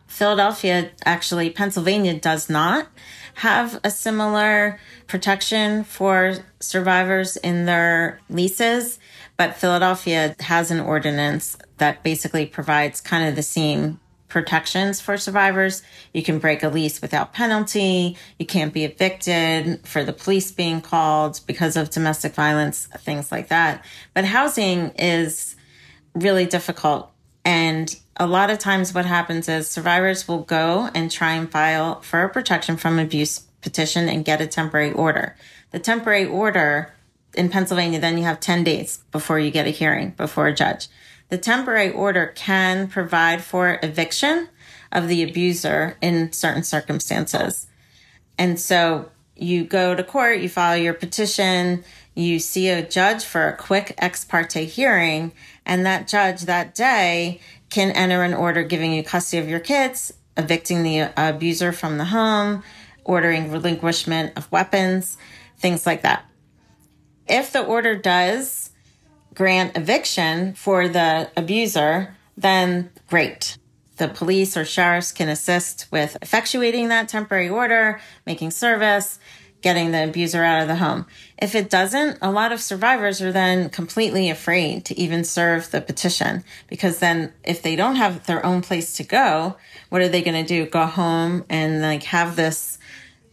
Philadelphia, 0.08 0.91
actually, 1.05 1.50
Pennsylvania 1.50 2.20
does 2.20 2.50
not 2.50 2.88
have 3.36 3.79
a 3.84 3.91
similar 3.91 4.79
protection 5.08 5.84
for 5.84 6.36
survivors 6.60 7.38
in 7.38 7.65
their 7.65 8.20
leases, 8.29 9.00
but 9.38 9.55
Philadelphia 9.55 10.36
has 10.39 10.72
an 10.72 10.79
ordinance 10.79 11.58
that 11.77 12.03
basically 12.03 12.46
provides 12.46 13.01
kind 13.01 13.27
of 13.27 13.36
the 13.36 13.43
same 13.43 14.00
protections 14.29 15.01
for 15.01 15.17
survivors. 15.17 15.81
You 16.13 16.24
can 16.24 16.39
break 16.39 16.63
a 16.63 16.69
lease 16.69 17.01
without 17.01 17.33
penalty. 17.33 18.17
You 18.38 18.45
can't 18.45 18.74
be 18.74 18.86
evicted 18.86 19.86
for 19.86 20.03
the 20.03 20.13
police 20.13 20.51
being 20.51 20.81
called 20.81 21.41
because 21.45 21.75
of 21.75 21.89
domestic 21.89 22.33
violence, 22.33 22.88
things 23.00 23.31
like 23.31 23.50
that. 23.50 23.83
But 24.13 24.25
housing 24.25 24.91
is 24.98 25.55
really 26.13 26.45
difficult. 26.45 27.12
And 27.43 27.93
a 28.17 28.27
lot 28.27 28.50
of 28.50 28.59
times 28.59 28.93
what 28.93 29.05
happens 29.05 29.50
is 29.50 29.69
survivors 29.69 30.27
will 30.27 30.43
go 30.43 30.89
and 30.93 31.09
try 31.09 31.33
and 31.33 31.51
file 31.51 32.01
for 32.01 32.24
a 32.24 32.29
protection 32.29 32.77
from 32.77 33.00
abuse 33.00 33.39
petition 33.62 34.07
and 34.07 34.25
get 34.25 34.41
a 34.41 34.48
temporary 34.48 34.91
order. 34.91 35.36
The 35.71 35.79
temporary 35.79 36.25
order 36.25 36.93
in 37.33 37.50
Pennsylvania, 37.50 38.00
then 38.00 38.17
you 38.17 38.24
have 38.24 38.39
10 38.39 38.63
days 38.63 39.00
before 39.12 39.39
you 39.39 39.51
get 39.51 39.67
a 39.67 39.71
hearing 39.71 40.12
before 40.12 40.48
a 40.48 40.53
judge. 40.53 40.88
The 41.29 41.38
temporary 41.38 41.91
order 41.91 42.33
can 42.36 42.88
provide 42.88 43.43
for 43.43 43.79
eviction 43.83 44.50
of 44.91 45.07
the 45.07 45.24
abuser 45.24 45.98
in 46.01 46.31
certain 46.31 46.63
circumstances. 46.63 47.67
And 48.38 48.59
so 48.59 49.12
you 49.36 49.63
go 49.63 49.95
to 49.95 50.03
court, 50.03 50.39
you 50.39 50.50
file 50.50 50.77
your 50.77 50.93
petition, 50.93 51.83
you 52.15 52.39
see 52.39 52.69
a 52.69 52.88
judge 52.88 53.24
for 53.24 53.48
a 53.48 53.55
quick 53.55 53.93
ex 54.00 54.25
parte 54.25 54.65
hearing, 54.65 55.31
and 55.65 55.86
that 55.86 56.07
judge 56.07 56.41
that 56.41 56.75
day 56.75 57.39
can 57.69 57.91
enter 57.91 58.24
an 58.24 58.33
order 58.33 58.63
giving 58.63 58.93
you 58.93 59.03
custody 59.03 59.41
of 59.41 59.48
your 59.48 59.59
kids, 59.59 60.12
evicting 60.36 60.83
the 60.83 61.12
abuser 61.15 61.71
from 61.71 61.98
the 61.98 62.05
home, 62.05 62.63
ordering 63.03 63.51
relinquishment 63.51 64.33
of 64.36 64.51
weapons, 64.51 65.17
things 65.57 65.86
like 65.86 66.01
that. 66.01 66.25
If 67.27 67.53
the 67.53 67.63
order 67.63 67.95
does 67.95 68.68
grant 69.39 69.77
eviction 69.77 70.53
for 70.53 70.89
the 70.89 71.31
abuser, 71.38 72.13
then 72.36 72.89
great. 73.08 73.58
The 73.96 74.10
police 74.10 74.58
or 74.58 74.65
sheriffs 74.65 75.13
can 75.13 75.29
assist 75.29 75.88
with 75.93 76.17
effectuating 76.22 76.89
that 76.89 77.08
temporary 77.08 77.48
order, 77.48 78.01
making 78.25 78.51
service, 78.51 79.17
getting 79.62 79.91
the 79.91 80.03
abuser 80.03 80.43
out 80.43 80.62
of 80.62 80.67
the 80.67 80.75
home. 80.75 81.05
If 81.38 81.55
it 81.55 81.69
doesn't, 81.69 82.17
a 82.22 82.31
lot 82.31 82.51
of 82.51 82.60
survivors 82.60 83.22
are 83.22 83.31
then 83.31 83.69
completely 83.69 84.29
afraid 84.29 84.84
to 84.86 85.00
even 85.00 85.24
serve 85.24 85.72
the 85.72 85.79
petition 85.79 86.43
because 86.67 87.00
then 87.00 87.31
if 87.46 87.62
they 87.62 87.77
don't 87.77 87.96
have 87.96 88.25
their 88.25 88.46
own 88.46 88.62
place 88.62 88.91
to 88.96 89.03
go, 89.03 89.55
what 89.88 90.01
are 90.01 90.10
they 90.10 90.22
going 90.22 90.46
to 90.46 90.48
do? 90.48 90.69
Go 90.69 90.86
home 90.86 91.46
and 91.50 91.81
like 91.81 92.03
have 92.03 92.36
this 92.36 92.77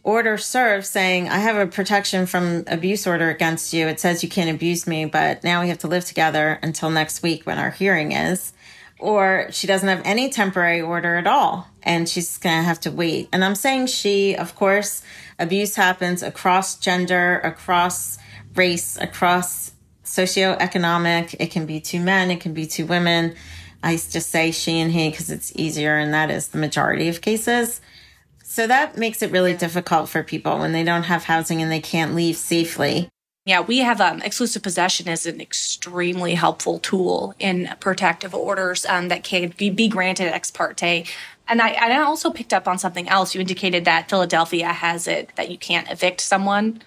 order 0.07 0.37
served 0.37 0.85
saying, 0.85 1.27
I 1.27 1.39
have 1.39 1.57
a 1.57 1.67
protection 1.67 2.25
from 2.25 2.63
abuse 2.67 3.05
order 3.05 3.29
against 3.29 3.73
you. 3.73 3.87
It 3.87 3.99
says 3.99 4.23
you 4.23 4.29
can't 4.29 4.49
abuse 4.49 4.87
me, 4.87 5.03
but 5.03 5.43
now 5.43 5.61
we 5.61 5.67
have 5.67 5.79
to 5.79 5.87
live 5.87 6.05
together 6.05 6.57
until 6.63 6.89
next 6.89 7.21
week 7.21 7.45
when 7.45 7.59
our 7.59 7.71
hearing 7.71 8.13
is 8.13 8.53
or 8.99 9.47
she 9.51 9.67
doesn't 9.67 9.89
have 9.89 10.01
any 10.05 10.29
temporary 10.29 10.81
order 10.81 11.17
at 11.17 11.27
all 11.27 11.67
and 11.83 12.07
she's 12.07 12.37
going 12.37 12.57
to 12.57 12.63
have 12.63 12.79
to 12.79 12.89
wait. 12.89 13.27
And 13.33 13.43
I'm 13.43 13.53
saying 13.53 13.87
she, 13.87 14.33
of 14.33 14.55
course, 14.55 15.03
abuse 15.37 15.75
happens 15.75 16.23
across 16.23 16.77
gender, 16.77 17.39
across 17.43 18.17
race, 18.55 18.97
across 18.97 19.73
socioeconomic. 20.05 21.35
It 21.37 21.51
can 21.51 21.65
be 21.65 21.81
two 21.81 21.99
men, 21.99 22.31
it 22.31 22.39
can 22.39 22.53
be 22.53 22.65
two 22.65 22.85
women. 22.85 23.35
I 23.83 23.91
just 23.97 24.29
say 24.29 24.51
she 24.51 24.79
and 24.79 24.91
he 24.91 25.09
because 25.09 25.29
it's 25.29 25.51
easier, 25.55 25.97
and 25.97 26.13
that 26.13 26.31
is 26.31 26.47
the 26.47 26.57
majority 26.57 27.09
of 27.09 27.21
cases. 27.21 27.79
So 28.57 28.65
that 28.65 28.97
makes 28.97 29.21
it 29.21 29.29
really 29.29 29.53
difficult 29.53 30.09
for 30.09 30.23
people 30.23 30.57
when 30.57 30.71
they 30.71 30.83
don't 30.83 31.03
have 31.03 31.25
housing 31.25 31.61
and 31.61 31.71
they 31.71 31.79
can't 31.79 32.15
leave 32.15 32.35
safely. 32.35 33.07
Yeah, 33.45 33.61
we 33.61 33.77
have 33.77 34.01
um, 34.01 34.19
exclusive 34.23 34.63
possession 34.63 35.07
as 35.07 35.27
an 35.27 35.39
extremely 35.39 36.33
helpful 36.33 36.79
tool 36.79 37.35
in 37.37 37.69
protective 37.79 38.33
orders 38.33 38.83
um, 38.87 39.09
that 39.09 39.23
can 39.23 39.53
be 39.55 39.87
granted 39.87 40.33
ex 40.33 40.49
parte. 40.49 41.05
And 41.47 41.61
I, 41.61 41.69
and 41.69 41.93
I 41.93 42.01
also 42.01 42.31
picked 42.31 42.51
up 42.51 42.67
on 42.67 42.79
something 42.79 43.07
else. 43.07 43.35
You 43.35 43.41
indicated 43.41 43.85
that 43.85 44.09
Philadelphia 44.09 44.69
has 44.73 45.07
it 45.07 45.29
that 45.35 45.51
you 45.51 45.59
can't 45.59 45.87
evict 45.91 46.19
someone 46.19 46.81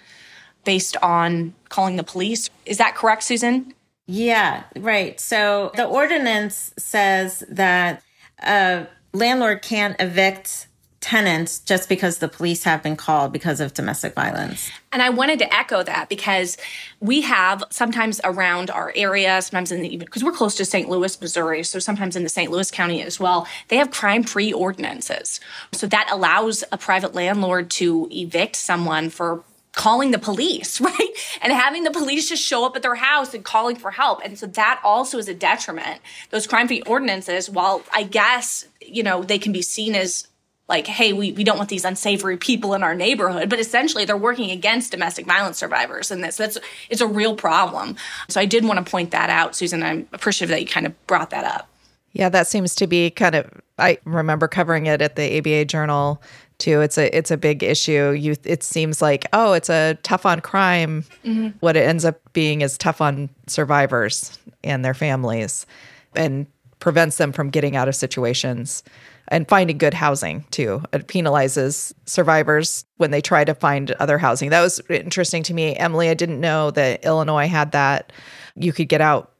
based 0.65 0.97
on 0.97 1.55
calling 1.69 1.95
the 1.95 2.03
police. 2.03 2.51
Is 2.67 2.79
that 2.79 2.97
correct, 2.97 3.23
Susan? 3.23 3.75
Yeah, 4.09 4.65
right. 4.75 5.21
So 5.21 5.71
the 5.77 5.85
ordinance 5.85 6.75
says 6.77 7.45
that 7.49 8.03
a 8.41 8.89
landlord 9.13 9.63
can't 9.63 9.95
evict 10.01 10.67
tenants 11.01 11.61
just 11.61 11.89
because 11.89 12.19
the 12.19 12.29
police 12.29 12.65
have 12.65 12.83
been 12.83 12.97
called 12.97 13.33
because 13.33 13.61
of 13.61 13.73
domestic 13.73 14.15
violence. 14.15 14.71
And 14.93 15.01
I 15.01 15.09
wanted 15.09 15.39
to 15.39 15.55
echo 15.55 15.83
that 15.83 16.11
because 16.11 16.59
we 17.01 17.23
have 17.23 17.65
sometimes 17.71 18.21
around 18.23 18.71
our 18.71 18.93
area, 18.95 19.41
sometimes 19.41 19.73
in 19.73 19.81
the 19.81 19.89
even 19.89 20.05
because 20.05 20.23
we're 20.23 20.33
close 20.33 20.57
to 20.57 20.65
St. 20.65 20.91
Louis, 20.91 21.19
Missouri, 21.21 21.63
so 21.63 21.79
sometimes 21.79 22.17
in 22.17 22.23
the 22.23 22.29
St. 22.29 22.51
Louis 22.51 22.71
County 22.71 23.03
as 23.03 23.19
well, 23.19 23.47
they 23.69 23.77
have 23.77 23.91
crime-free 23.91 24.53
ordinances. 24.53 25.41
So 25.73 25.87
that 25.87 26.09
allows 26.13 26.65
a 26.71 26.77
private 26.77 27.15
landlord 27.15 27.71
to 27.73 28.07
evict 28.11 28.57
someone 28.57 29.09
for 29.09 29.43
calling 29.73 30.11
the 30.11 30.19
police, 30.19 30.81
right? 30.83 31.09
And 31.41 31.53
having 31.53 31.85
the 31.85 31.91
police 31.91 32.29
just 32.29 32.43
show 32.43 32.67
up 32.67 32.77
at 32.77 32.83
their 32.83 32.97
house 32.97 33.33
and 33.33 33.43
calling 33.43 33.77
for 33.77 33.91
help. 33.91 34.21
And 34.23 34.39
so 34.39 34.47
that 34.49 34.81
also 34.85 35.17
is 35.17 35.29
a 35.29 35.35
detriment. 35.35 36.01
Those 36.29 36.47
crime 36.47 36.69
free 36.69 36.83
ordinances, 36.83 37.49
while 37.49 37.83
I 37.93 38.03
guess, 38.03 38.67
you 38.81 39.03
know, 39.03 39.23
they 39.23 39.39
can 39.39 39.53
be 39.53 39.63
seen 39.63 39.95
as 39.95 40.27
like, 40.71 40.87
hey, 40.87 41.13
we, 41.13 41.33
we 41.33 41.45
don't 41.45 41.59
want 41.59 41.69
these 41.69 41.85
unsavory 41.85 42.39
people 42.39 42.73
in 42.73 42.83
our 42.83 42.95
neighborhood, 42.95 43.51
but 43.51 43.59
essentially 43.59 44.07
they're 44.07 44.17
working 44.17 44.51
against 44.51 44.93
domestic 44.93 45.27
violence 45.27 45.59
survivors. 45.59 46.11
And 46.11 46.25
this 46.25 46.39
that's 46.39 46.57
it's 46.89 47.03
a 47.03 47.07
real 47.07 47.35
problem. 47.35 47.97
So 48.29 48.41
I 48.41 48.47
did 48.47 48.65
want 48.65 48.85
to 48.85 48.91
point 48.91 49.11
that 49.11 49.29
out, 49.29 49.55
Susan. 49.55 49.83
I'm 49.83 50.09
appreciative 50.13 50.49
that 50.51 50.61
you 50.61 50.69
kind 50.69 50.87
of 50.87 51.07
brought 51.07 51.31
that 51.31 51.45
up. 51.45 51.69
Yeah, 52.13 52.29
that 52.31 52.47
seems 52.47 52.75
to 52.77 52.87
be 52.87 53.11
kind 53.11 53.35
of 53.35 53.51
I 53.79 53.99
remember 54.05 54.49
covering 54.49 54.87
it 54.87 55.03
at 55.03 55.17
the 55.17 55.39
ABA 55.39 55.67
journal 55.67 56.23
too. 56.59 56.81
It's 56.81 56.97
a 56.97 57.15
it's 57.15 57.33
a 57.33 57.37
big 57.37 57.65
issue. 57.65 58.13
You 58.13 58.37
it 58.45 58.63
seems 58.63 59.03
like, 59.03 59.27
oh, 59.33 59.53
it's 59.53 59.69
a 59.69 59.99
tough 60.05 60.25
on 60.25 60.41
crime. 60.41 61.05
Mm-hmm. 61.25 61.59
What 61.59 61.77
it 61.77 61.81
ends 61.81 62.05
up 62.05 62.21
being 62.33 62.61
is 62.61 62.79
tough 62.79 63.01
on 63.01 63.29
survivors 63.49 64.39
and 64.63 64.85
their 64.85 64.95
families 64.95 65.67
and 66.15 66.47
prevents 66.79 67.17
them 67.17 67.33
from 67.33 67.51
getting 67.51 67.77
out 67.77 67.89
of 67.89 67.97
situations 67.97 68.85
and 69.31 69.49
finding 69.49 69.79
good 69.79 69.95
housing 69.95 70.45
too. 70.51 70.83
It 70.93 71.07
penalizes 71.07 71.93
survivors 72.07 72.85
when 72.97 73.11
they 73.11 73.21
try 73.21 73.45
to 73.45 73.55
find 73.55 73.93
other 73.93 74.19
housing. 74.19 74.51
That 74.51 74.61
was 74.61 74.81
interesting 74.91 75.43
to 75.45 75.55
me. 75.55 75.77
Emily, 75.77 76.09
I 76.09 76.15
didn't 76.15 76.41
know 76.41 76.71
that 76.73 77.05
Illinois 77.05 77.49
had 77.49 77.73
that. 77.73 78.13
You 78.57 78.73
could 78.73 78.89
get 78.89 79.01
out 79.01 79.33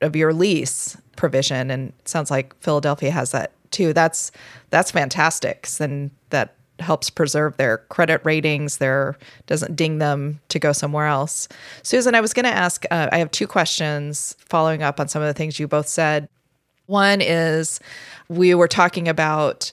of 0.00 0.16
your 0.16 0.32
lease 0.32 0.96
provision 1.16 1.70
and 1.70 1.92
sounds 2.04 2.30
like 2.30 2.54
Philadelphia 2.60 3.10
has 3.10 3.30
that 3.30 3.52
too. 3.70 3.92
That's 3.92 4.32
that's 4.70 4.90
fantastic. 4.90 5.68
And 5.80 6.10
that 6.30 6.54
helps 6.78 7.08
preserve 7.08 7.56
their 7.56 7.78
credit 7.78 8.20
ratings 8.22 8.76
their 8.76 9.16
doesn't 9.46 9.76
ding 9.76 9.96
them 9.96 10.38
to 10.50 10.58
go 10.58 10.72
somewhere 10.72 11.06
else 11.06 11.48
susan 11.82 12.14
i 12.14 12.20
was 12.20 12.34
going 12.34 12.44
to 12.44 12.50
ask 12.50 12.84
uh, 12.90 13.08
i 13.12 13.16
have 13.16 13.30
two 13.30 13.46
questions 13.46 14.36
following 14.40 14.82
up 14.82 15.00
on 15.00 15.08
some 15.08 15.22
of 15.22 15.26
the 15.26 15.32
things 15.32 15.58
you 15.58 15.66
both 15.66 15.88
said 15.88 16.28
one 16.84 17.20
is 17.20 17.80
we 18.28 18.54
were 18.54 18.68
talking 18.68 19.08
about 19.08 19.72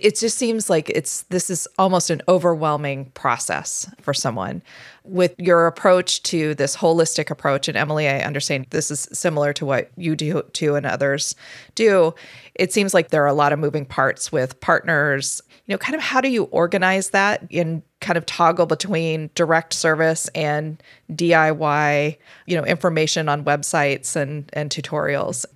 it 0.00 0.18
just 0.18 0.38
seems 0.38 0.70
like 0.70 0.88
it's 0.88 1.22
this 1.24 1.50
is 1.50 1.68
almost 1.76 2.08
an 2.08 2.22
overwhelming 2.26 3.06
process 3.12 3.92
for 4.00 4.14
someone. 4.14 4.62
With 5.04 5.34
your 5.38 5.66
approach 5.66 6.22
to 6.24 6.54
this 6.54 6.76
holistic 6.76 7.28
approach 7.28 7.66
and 7.66 7.76
emily 7.76 8.08
i 8.08 8.20
understand 8.20 8.66
this 8.70 8.88
is 8.88 9.08
similar 9.12 9.52
to 9.54 9.66
what 9.66 9.90
you 9.96 10.14
do 10.14 10.42
too 10.52 10.76
and 10.76 10.86
others 10.86 11.34
do 11.74 12.14
it 12.54 12.72
seems 12.72 12.92
like 12.92 13.08
there 13.08 13.24
are 13.24 13.28
a 13.28 13.34
lot 13.34 13.52
of 13.52 13.58
moving 13.58 13.86
parts 13.86 14.30
with 14.30 14.60
partners. 14.60 15.40
You 15.66 15.74
know 15.74 15.78
kind 15.78 15.94
of 15.94 16.02
how 16.02 16.20
do 16.20 16.28
you 16.28 16.44
organize 16.44 17.10
that 17.10 17.46
and 17.52 17.82
kind 18.00 18.18
of 18.18 18.26
toggle 18.26 18.66
between 18.66 19.30
direct 19.34 19.72
service 19.72 20.28
and 20.34 20.82
diy 21.12 22.16
you 22.46 22.56
know 22.56 22.64
information 22.64 23.28
on 23.28 23.44
websites 23.44 24.16
and 24.16 24.50
and 24.52 24.70
tutorials 24.70 25.46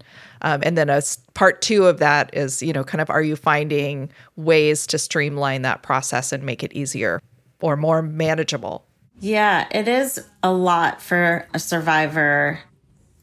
um, 0.42 0.60
and 0.62 0.76
then 0.76 0.88
a 0.88 1.02
part 1.34 1.62
two 1.62 1.86
of 1.86 1.98
that 1.98 2.30
is, 2.34 2.62
you 2.62 2.72
know, 2.72 2.84
kind 2.84 3.00
of 3.00 3.10
are 3.10 3.22
you 3.22 3.36
finding 3.36 4.10
ways 4.36 4.86
to 4.88 4.98
streamline 4.98 5.62
that 5.62 5.82
process 5.82 6.32
and 6.32 6.42
make 6.42 6.62
it 6.62 6.72
easier 6.72 7.20
or 7.60 7.76
more 7.76 8.02
manageable? 8.02 8.86
Yeah, 9.20 9.66
it 9.70 9.88
is 9.88 10.24
a 10.42 10.52
lot 10.52 11.00
for 11.00 11.46
a 11.54 11.58
survivor 11.58 12.60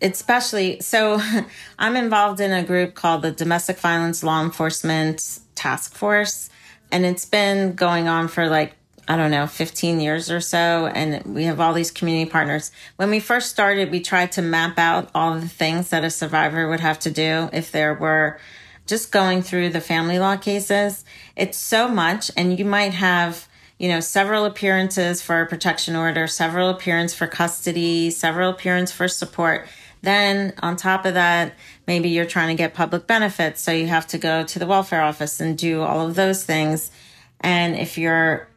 especially 0.01 0.81
so 0.81 1.21
i'm 1.79 1.95
involved 1.95 2.39
in 2.41 2.51
a 2.51 2.61
group 2.61 2.93
called 2.93 3.21
the 3.21 3.31
domestic 3.31 3.79
violence 3.79 4.21
law 4.21 4.43
enforcement 4.43 5.39
task 5.55 5.95
force 5.95 6.49
and 6.91 7.05
it's 7.05 7.25
been 7.25 7.73
going 7.73 8.07
on 8.07 8.27
for 8.27 8.47
like 8.47 8.75
I 9.07 9.17
don't 9.17 9.31
know, 9.31 9.47
15 9.47 9.99
years 9.99 10.31
or 10.31 10.39
so. 10.39 10.87
And 10.87 11.35
we 11.35 11.43
have 11.43 11.59
all 11.59 11.73
these 11.73 11.91
community 11.91 12.29
partners. 12.29 12.71
When 12.95 13.09
we 13.09 13.19
first 13.19 13.49
started, 13.49 13.91
we 13.91 13.99
tried 13.99 14.31
to 14.33 14.41
map 14.41 14.79
out 14.79 15.09
all 15.13 15.35
the 15.39 15.47
things 15.47 15.89
that 15.89 16.03
a 16.03 16.09
survivor 16.09 16.69
would 16.69 16.79
have 16.79 16.99
to 16.99 17.11
do 17.11 17.49
if 17.51 17.71
there 17.71 17.93
were 17.93 18.39
just 18.87 19.11
going 19.11 19.41
through 19.41 19.69
the 19.69 19.81
family 19.81 20.19
law 20.19 20.37
cases. 20.37 21.03
It's 21.35 21.57
so 21.57 21.87
much. 21.87 22.31
And 22.37 22.57
you 22.57 22.65
might 22.65 22.93
have, 22.93 23.47
you 23.77 23.89
know, 23.89 23.99
several 23.99 24.45
appearances 24.45 25.21
for 25.21 25.41
a 25.41 25.47
protection 25.47 25.95
order, 25.95 26.27
several 26.27 26.69
appearances 26.69 27.17
for 27.17 27.27
custody, 27.27 28.09
several 28.09 28.51
appearances 28.51 28.95
for 28.95 29.07
support. 29.07 29.67
Then 30.01 30.53
on 30.61 30.75
top 30.75 31.05
of 31.05 31.13
that, 31.13 31.53
maybe 31.87 32.09
you're 32.09 32.25
trying 32.25 32.49
to 32.49 32.61
get 32.61 32.73
public 32.73 33.07
benefits. 33.07 33.61
So 33.61 33.71
you 33.71 33.87
have 33.87 34.07
to 34.07 34.17
go 34.17 34.43
to 34.43 34.59
the 34.59 34.67
welfare 34.67 35.01
office 35.01 35.39
and 35.39 35.57
do 35.57 35.81
all 35.81 36.05
of 36.05 36.15
those 36.15 36.43
things. 36.43 36.91
And 37.39 37.75
if 37.75 37.97
you're 37.97 38.47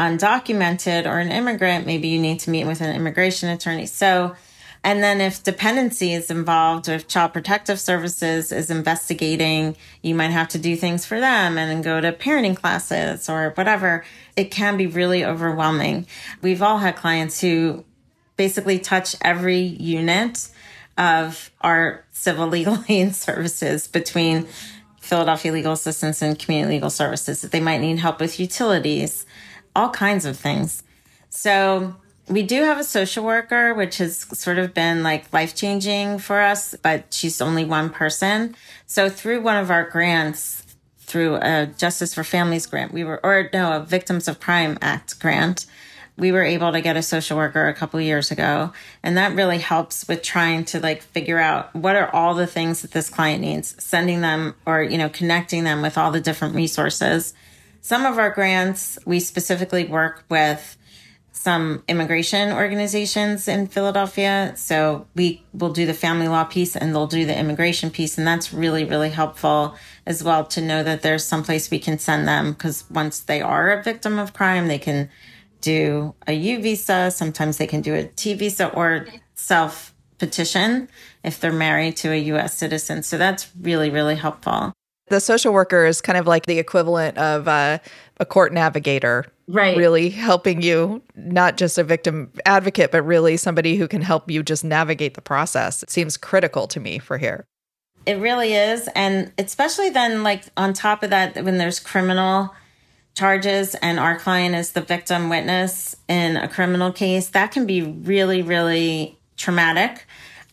undocumented 0.00 1.04
or 1.04 1.18
an 1.18 1.30
immigrant, 1.30 1.86
maybe 1.86 2.08
you 2.08 2.18
need 2.18 2.40
to 2.40 2.50
meet 2.50 2.64
with 2.64 2.80
an 2.80 2.96
immigration 2.96 3.50
attorney. 3.50 3.84
So, 3.84 4.34
and 4.82 5.02
then 5.02 5.20
if 5.20 5.42
dependency 5.42 6.14
is 6.14 6.30
involved 6.30 6.88
or 6.88 6.94
if 6.94 7.06
Child 7.06 7.34
Protective 7.34 7.78
Services 7.78 8.50
is 8.50 8.70
investigating, 8.70 9.76
you 10.00 10.14
might 10.14 10.30
have 10.30 10.48
to 10.48 10.58
do 10.58 10.74
things 10.74 11.04
for 11.04 11.20
them 11.20 11.58
and 11.58 11.84
go 11.84 12.00
to 12.00 12.12
parenting 12.12 12.56
classes 12.56 13.28
or 13.28 13.50
whatever. 13.56 14.02
It 14.36 14.50
can 14.50 14.78
be 14.78 14.86
really 14.86 15.22
overwhelming. 15.22 16.06
We've 16.40 16.62
all 16.62 16.78
had 16.78 16.96
clients 16.96 17.42
who 17.42 17.84
basically 18.38 18.78
touch 18.78 19.14
every 19.20 19.58
unit 19.58 20.48
of 20.96 21.50
our 21.60 22.06
civil 22.12 22.46
legal 22.56 22.82
aid 22.88 23.14
services 23.14 23.86
between 23.86 24.48
Philadelphia 24.98 25.52
Legal 25.52 25.72
Assistance 25.72 26.22
and 26.22 26.38
Community 26.38 26.76
Legal 26.76 26.88
Services. 26.88 27.42
That 27.42 27.52
they 27.52 27.60
might 27.60 27.82
need 27.82 27.98
help 27.98 28.18
with 28.18 28.40
utilities 28.40 29.26
all 29.74 29.90
kinds 29.90 30.24
of 30.24 30.36
things. 30.36 30.82
So 31.28 31.94
we 32.28 32.42
do 32.42 32.62
have 32.62 32.78
a 32.78 32.84
social 32.84 33.24
worker, 33.24 33.74
which 33.74 33.98
has 33.98 34.18
sort 34.38 34.58
of 34.58 34.72
been 34.72 35.02
like 35.02 35.32
life 35.32 35.54
changing 35.54 36.18
for 36.18 36.40
us, 36.40 36.74
but 36.82 37.12
she's 37.12 37.40
only 37.40 37.64
one 37.64 37.90
person. 37.90 38.54
So 38.86 39.08
through 39.08 39.40
one 39.42 39.56
of 39.56 39.70
our 39.70 39.88
grants, 39.88 40.64
through 40.98 41.36
a 41.36 41.66
Justice 41.76 42.14
for 42.14 42.22
Families 42.22 42.66
grant, 42.66 42.92
we 42.92 43.02
were, 43.02 43.20
or 43.24 43.50
no, 43.52 43.72
a 43.72 43.80
Victims 43.80 44.28
of 44.28 44.38
Crime 44.38 44.78
Act 44.80 45.18
grant, 45.18 45.66
we 46.16 46.30
were 46.32 46.44
able 46.44 46.70
to 46.70 46.80
get 46.80 46.96
a 46.96 47.02
social 47.02 47.36
worker 47.36 47.66
a 47.66 47.74
couple 47.74 48.00
years 48.00 48.30
ago 48.30 48.72
and 49.02 49.16
that 49.16 49.34
really 49.34 49.58
helps 49.58 50.06
with 50.06 50.22
trying 50.22 50.64
to 50.66 50.78
like 50.78 51.02
figure 51.02 51.38
out 51.38 51.74
what 51.74 51.96
are 51.96 52.14
all 52.14 52.34
the 52.34 52.46
things 52.46 52.82
that 52.82 52.90
this 52.92 53.08
client 53.08 53.40
needs 53.40 53.82
sending 53.82 54.20
them 54.20 54.54
or 54.66 54.82
you 54.82 54.98
know 54.98 55.08
connecting 55.08 55.64
them 55.64 55.80
with 55.80 55.96
all 55.96 56.10
the 56.10 56.20
different 56.20 56.54
resources 56.54 57.32
some 57.80 58.06
of 58.06 58.18
our 58.18 58.30
grants 58.30 58.98
we 59.06 59.20
specifically 59.20 59.84
work 59.86 60.24
with 60.28 60.76
some 61.32 61.82
immigration 61.88 62.52
organizations 62.52 63.48
in 63.48 63.66
Philadelphia. 63.66 64.52
So 64.56 65.06
we 65.14 65.42
will 65.54 65.72
do 65.72 65.86
the 65.86 65.94
family 65.94 66.28
law 66.28 66.44
piece 66.44 66.76
and 66.76 66.94
they'll 66.94 67.06
do 67.06 67.24
the 67.24 67.38
immigration 67.38 67.90
piece. 67.90 68.18
And 68.18 68.26
that's 68.26 68.52
really, 68.52 68.84
really 68.84 69.08
helpful 69.08 69.74
as 70.04 70.22
well 70.22 70.44
to 70.46 70.60
know 70.60 70.82
that 70.82 71.00
there's 71.00 71.24
some 71.24 71.42
place 71.42 71.70
we 71.70 71.78
can 71.78 71.98
send 71.98 72.28
them 72.28 72.52
because 72.52 72.84
once 72.90 73.20
they 73.20 73.40
are 73.40 73.70
a 73.70 73.82
victim 73.82 74.18
of 74.18 74.34
crime, 74.34 74.68
they 74.68 74.78
can 74.78 75.08
do 75.62 76.14
a 76.26 76.32
U 76.34 76.60
visa. 76.60 77.10
Sometimes 77.10 77.56
they 77.56 77.66
can 77.66 77.80
do 77.80 77.94
a 77.94 78.04
T 78.04 78.34
visa 78.34 78.68
or 78.68 79.06
self 79.34 79.94
petition 80.18 80.88
if 81.24 81.40
they're 81.40 81.52
married 81.52 81.96
to 81.96 82.12
a 82.12 82.20
US 82.34 82.54
citizen. 82.54 83.02
So 83.02 83.16
that's 83.16 83.50
really, 83.58 83.88
really 83.88 84.16
helpful. 84.16 84.74
The 85.10 85.20
social 85.20 85.52
worker 85.52 85.84
is 85.84 86.00
kind 86.00 86.16
of 86.16 86.26
like 86.26 86.46
the 86.46 86.58
equivalent 86.58 87.18
of 87.18 87.48
uh, 87.48 87.78
a 88.18 88.24
court 88.24 88.52
navigator. 88.52 89.26
Right. 89.48 89.76
Really 89.76 90.10
helping 90.10 90.62
you, 90.62 91.02
not 91.16 91.56
just 91.56 91.76
a 91.76 91.82
victim 91.82 92.30
advocate, 92.46 92.92
but 92.92 93.02
really 93.02 93.36
somebody 93.36 93.74
who 93.76 93.88
can 93.88 94.00
help 94.00 94.30
you 94.30 94.44
just 94.44 94.64
navigate 94.64 95.14
the 95.14 95.20
process. 95.20 95.82
It 95.82 95.90
seems 95.90 96.16
critical 96.16 96.68
to 96.68 96.78
me 96.78 97.00
for 97.00 97.18
here. 97.18 97.44
It 98.06 98.18
really 98.18 98.54
is. 98.54 98.88
And 98.94 99.32
especially 99.36 99.90
then, 99.90 100.22
like 100.22 100.44
on 100.56 100.72
top 100.72 101.02
of 101.02 101.10
that, 101.10 101.44
when 101.44 101.58
there's 101.58 101.80
criminal 101.80 102.54
charges 103.14 103.74
and 103.76 103.98
our 103.98 104.16
client 104.16 104.54
is 104.54 104.72
the 104.72 104.80
victim 104.80 105.28
witness 105.28 105.96
in 106.06 106.36
a 106.36 106.46
criminal 106.46 106.92
case, 106.92 107.30
that 107.30 107.50
can 107.50 107.66
be 107.66 107.82
really, 107.82 108.42
really 108.42 109.18
traumatic 109.36 110.06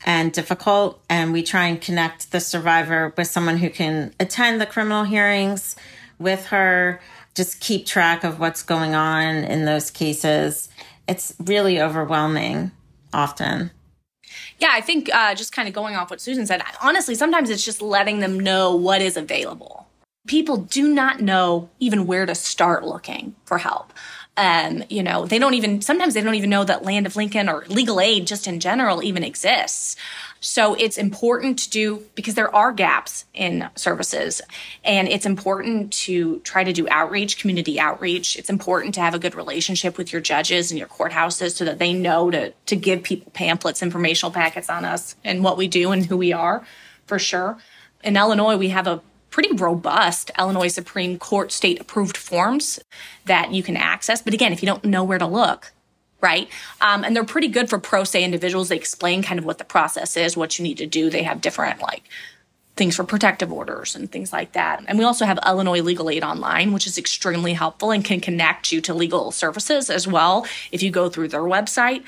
and 0.08 0.32
difficult. 0.32 1.04
And 1.10 1.34
we 1.34 1.44
try 1.44 1.66
and 1.66 1.80
connect 1.80 2.32
the 2.32 2.40
survivor 2.40 3.14
with 3.18 3.28
someone 3.28 3.58
who 3.58 3.70
can 3.70 4.14
attend 4.22 4.60
the 4.60 4.66
criminal 4.66 5.04
hearings 5.04 5.76
with 6.18 6.48
her, 6.48 7.02
just 7.36 7.60
keep 7.60 7.86
track 7.86 8.24
of 8.24 8.40
what's 8.40 8.64
going 8.64 8.96
on 8.96 9.44
in 9.44 9.66
those 9.66 9.92
cases. 9.92 10.70
It's 11.08 11.36
really 11.44 11.80
overwhelming 11.80 12.72
often. 13.14 13.70
Yeah, 14.60 14.70
I 14.72 14.82
think 14.82 15.14
uh, 15.14 15.36
just 15.36 15.52
kind 15.52 15.68
of 15.68 15.74
going 15.74 15.96
off 15.96 16.10
what 16.10 16.22
Susan 16.22 16.48
said, 16.48 16.64
honestly, 16.82 17.14
sometimes 17.14 17.50
it's 17.50 17.64
just 17.64 17.82
letting 17.82 18.22
them 18.22 18.40
know 18.40 18.76
what 18.76 19.02
is 19.02 19.18
available. 19.18 19.88
People 20.26 20.58
do 20.58 20.94
not 20.94 21.22
know 21.22 21.70
even 21.80 22.08
where 22.08 22.26
to 22.26 22.34
start 22.34 22.86
looking 22.86 23.36
for 23.46 23.58
help. 23.58 23.94
Um, 24.38 24.84
you 24.88 25.02
know, 25.02 25.26
they 25.26 25.40
don't 25.40 25.56
even, 25.56 25.82
sometimes 25.82 26.14
they 26.14 26.22
don't 26.22 26.36
even 26.36 26.52
know 26.52 26.64
that 26.64 26.84
Land 26.84 27.08
of 27.08 27.16
Lincoln 27.16 27.50
or 27.50 27.66
legal 27.70 28.00
aid 28.00 28.28
just 28.28 28.48
in 28.48 28.60
general 28.60 29.04
even 29.04 29.24
exists. 29.24 29.96
So 30.40 30.76
it's 30.76 31.00
important 31.00 31.58
to 31.60 31.70
do 31.72 32.04
because 32.14 32.36
there 32.36 32.54
are 32.56 32.72
gaps 32.72 33.26
in 33.34 33.68
services 33.76 34.40
and 34.84 35.08
it's 35.08 35.26
important 35.26 35.92
to 35.94 36.40
try 36.42 36.64
to 36.64 36.72
do 36.72 36.88
outreach, 36.90 37.40
community 37.40 37.80
outreach. 37.80 38.36
It's 38.36 38.50
important 38.50 38.94
to 38.96 39.02
have 39.02 39.16
a 39.16 39.20
good 39.20 39.34
relationship 39.34 39.98
with 39.98 40.14
your 40.14 40.22
judges 40.22 40.70
and 40.72 40.78
your 40.78 40.88
courthouses 40.88 41.54
so 41.54 41.66
that 41.66 41.80
they 41.80 41.92
know 41.92 42.30
to, 42.30 42.52
to 42.52 42.76
give 42.76 43.02
people 43.02 43.32
pamphlets, 43.32 43.82
informational 43.82 44.32
packets 44.32 44.70
on 44.70 44.86
us 44.86 45.16
and 45.24 45.44
what 45.44 45.58
we 45.58 45.68
do 45.68 45.92
and 45.92 46.06
who 46.06 46.18
we 46.18 46.32
are 46.32 46.64
for 47.08 47.18
sure. 47.18 47.58
In 48.04 48.16
Illinois, 48.16 48.58
we 48.58 48.70
have 48.70 48.86
a 48.86 49.02
pretty 49.30 49.54
robust 49.54 50.32
Illinois 50.38 50.68
Supreme 50.68 51.18
Court 51.18 51.52
state 51.52 51.80
approved 51.80 52.18
forms 52.18 52.80
that 53.26 53.52
you 53.52 53.64
can 53.64 53.78
access. 53.78 54.22
But 54.22 54.34
again, 54.34 54.54
if 54.54 54.62
you 54.62 54.68
don't 54.68 54.86
know 54.86 55.04
where 55.04 55.20
to 55.20 55.28
look, 55.28 55.74
right? 56.22 56.50
Um, 56.82 57.04
and 57.04 57.16
they're 57.16 57.24
pretty 57.24 57.48
good 57.48 57.70
for 57.70 57.80
pro 57.80 58.04
se 58.04 58.24
individuals. 58.24 58.70
They 58.70 58.76
explain 58.76 59.22
kind 59.22 59.40
of 59.40 59.46
what 59.46 59.58
the 59.58 59.64
process 59.64 60.18
is, 60.18 60.36
what 60.36 60.58
you 60.58 60.64
need 60.64 60.78
to 60.78 60.88
do. 60.88 61.10
They 61.10 61.24
have 61.24 61.42
different 61.42 61.82
like 61.82 62.04
things 62.76 62.96
for 62.96 63.04
protective 63.04 63.52
orders 63.52 63.96
and 63.96 64.12
things 64.12 64.32
like 64.32 64.54
that. 64.54 64.84
And 64.88 64.98
we 65.00 65.04
also 65.04 65.26
have 65.26 65.40
Illinois 65.46 65.82
Legal 65.82 66.10
Aid 66.10 66.24
Online, 66.24 66.72
which 66.72 66.88
is 66.88 66.98
extremely 66.98 67.54
helpful 67.54 67.92
and 67.92 68.06
can 68.06 68.22
connect 68.22 68.72
you 68.72 68.82
to 68.82 68.94
legal 68.94 69.32
services 69.32 69.90
as 69.90 70.08
well 70.08 70.46
if 70.72 70.84
you 70.84 70.92
go 70.92 71.10
through 71.10 71.30
their 71.30 71.42
website. 71.42 72.04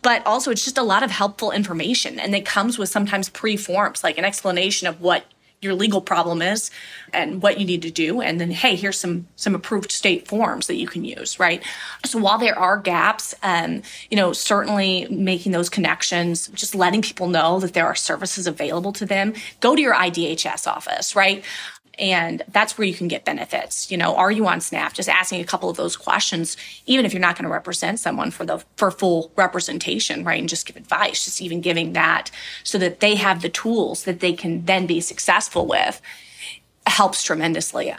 But 0.00 0.26
also, 0.26 0.50
it's 0.50 0.64
just 0.64 0.76
a 0.76 0.82
lot 0.82 1.02
of 1.02 1.10
helpful 1.10 1.50
information, 1.50 2.20
and 2.20 2.34
it 2.34 2.44
comes 2.44 2.76
with 2.76 2.90
sometimes 2.90 3.30
pre 3.30 3.56
forms, 3.56 4.04
like 4.04 4.18
an 4.18 4.24
explanation 4.26 4.86
of 4.86 5.00
what 5.00 5.24
your 5.64 5.74
legal 5.74 6.00
problem 6.00 6.42
is 6.42 6.70
and 7.12 7.42
what 7.42 7.58
you 7.58 7.66
need 7.66 7.82
to 7.82 7.90
do. 7.90 8.20
And 8.20 8.40
then 8.40 8.50
hey 8.50 8.76
here's 8.76 8.98
some 8.98 9.26
some 9.36 9.54
approved 9.54 9.90
state 9.90 10.28
forms 10.28 10.66
that 10.68 10.76
you 10.76 10.86
can 10.86 11.04
use 11.04 11.40
right? 11.40 11.62
So 12.04 12.18
while 12.18 12.38
there 12.38 12.58
are 12.58 12.76
gaps 12.78 13.34
um, 13.42 13.82
you 14.10 14.16
know 14.16 14.32
certainly 14.32 15.06
making 15.10 15.52
those 15.52 15.68
connections 15.68 16.48
just 16.48 16.74
letting 16.74 17.02
people 17.02 17.28
know 17.28 17.58
that 17.60 17.72
there 17.72 17.86
are 17.86 17.94
services 17.94 18.46
available 18.46 18.92
to 18.92 19.06
them 19.06 19.34
go 19.60 19.74
to 19.74 19.82
your 19.82 19.94
idhs 19.94 20.66
office 20.66 21.16
right 21.16 21.44
and 21.98 22.42
that's 22.48 22.76
where 22.76 22.86
you 22.86 22.94
can 22.94 23.08
get 23.08 23.24
benefits. 23.24 23.90
You 23.90 23.96
know 23.96 24.14
are 24.16 24.30
you 24.30 24.46
on 24.46 24.60
SNAP? 24.60 24.94
Just 24.94 25.08
asking 25.08 25.40
a 25.40 25.44
couple 25.44 25.68
of 25.68 25.76
those 25.76 25.96
questions 25.96 26.56
even 26.86 27.04
if 27.04 27.12
you're 27.12 27.20
not 27.20 27.36
going 27.36 27.44
to 27.44 27.52
represent 27.52 27.98
someone 28.00 28.30
for 28.30 28.44
the 28.44 28.64
for 28.76 28.90
full 28.90 29.32
representation 29.36 30.24
right? 30.24 30.40
And 30.40 30.48
just 30.48 30.66
give 30.66 30.76
advice 30.76 31.24
just 31.24 31.40
even 31.40 31.60
giving 31.60 31.92
that 31.92 32.30
so 32.62 32.78
that 32.78 33.00
they 33.00 33.14
have 33.16 33.42
the 33.42 33.48
tools 33.48 34.04
that 34.04 34.20
they 34.20 34.32
can 34.32 34.64
then 34.64 34.86
be 34.86 35.00
successful 35.00 35.66
with 35.66 36.00
helps 36.86 37.22
tremendously 37.22 37.92
i, 37.92 37.96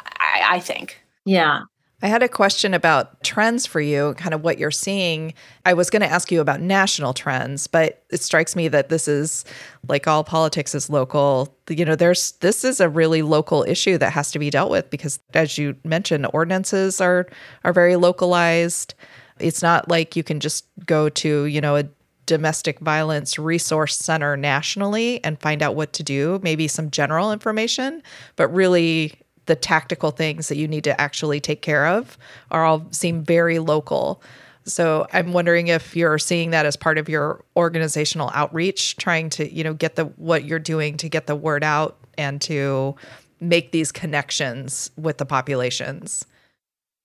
I 0.56 0.60
think. 0.60 1.02
Yeah 1.26 1.64
I 2.02 2.08
had 2.08 2.22
a 2.22 2.28
question 2.28 2.74
about 2.74 3.24
trends 3.24 3.66
for 3.66 3.80
you, 3.80 4.16
kind 4.16 4.34
of 4.34 4.44
what 4.44 4.60
you're 4.60 4.70
seeing. 4.70 5.34
I 5.66 5.74
was 5.74 5.90
going 5.90 6.02
to 6.02 6.08
ask 6.08 6.32
you 6.32 6.42
about 6.42 6.60
national 6.60 7.14
trends, 7.14 7.68
but 7.68 8.04
it 8.12 8.22
strikes 8.22 8.56
me 8.56 8.68
that 8.68 8.90
this 8.90 9.08
is 9.08 9.46
like 9.88 10.06
all 10.06 10.24
politics 10.24 10.76
is 10.76 10.90
local. 10.90 11.56
You 11.70 11.86
know, 11.86 11.96
there's 11.96 12.34
this 12.34 12.66
is 12.66 12.82
a 12.82 12.90
really 12.90 13.22
local 13.22 13.64
issue 13.64 13.98
that 14.00 14.12
has 14.12 14.30
to 14.32 14.40
be 14.40 14.50
dealt 14.50 14.72
with 14.72 14.90
because 14.90 15.20
as 15.34 15.58
you 15.58 15.78
mentioned, 15.86 16.28
ordinances 16.34 17.00
are 17.00 17.28
are 17.64 17.74
very 17.74 17.96
localized. 17.96 18.94
It's 19.40 19.62
not 19.62 19.90
like 19.90 20.16
you 20.16 20.24
can 20.24 20.40
just 20.40 20.66
go 20.86 21.08
to, 21.10 21.46
you 21.46 21.62
know, 21.62 21.78
a 21.78 21.86
domestic 22.26 22.80
violence 22.80 23.38
resource 23.40 23.98
center 23.98 24.36
nationally 24.36 25.24
and 25.24 25.40
find 25.40 25.62
out 25.62 25.76
what 25.76 25.94
to 25.94 26.04
do, 26.04 26.40
maybe 26.44 26.68
some 26.68 26.90
general 26.90 27.32
information, 27.32 28.02
but 28.36 28.48
really 28.50 29.14
the 29.46 29.56
tactical 29.56 30.12
things 30.12 30.48
that 30.48 30.58
you 30.58 30.68
need 30.68 30.84
to 30.86 31.00
actually 31.00 31.40
take 31.40 31.62
care 31.62 31.88
of 31.88 32.18
are 32.52 32.66
all 32.66 32.86
seem 32.92 33.24
very 33.24 33.60
local. 33.60 34.22
So 34.66 35.06
I'm 35.14 35.32
wondering 35.32 35.68
if 35.68 35.96
you're 35.96 36.18
seeing 36.18 36.52
that 36.52 36.66
as 36.66 36.76
part 36.76 36.98
of 36.98 37.08
your 37.08 37.44
organizational 37.56 38.32
outreach, 38.34 38.98
trying 38.98 39.30
to, 39.32 39.52
you 39.52 39.64
know, 39.64 39.74
get 39.74 39.96
the 39.96 40.06
what 40.06 40.46
you're 40.46 40.60
doing 40.60 40.98
to 40.98 41.10
get 41.10 41.28
the 41.28 41.36
word 41.36 41.64
out 41.64 41.98
and 42.18 42.42
to 42.42 42.96
make 43.40 43.72
these 43.72 43.92
connections 43.92 44.90
with 44.98 45.18
the 45.18 45.26
populations. 45.26 46.26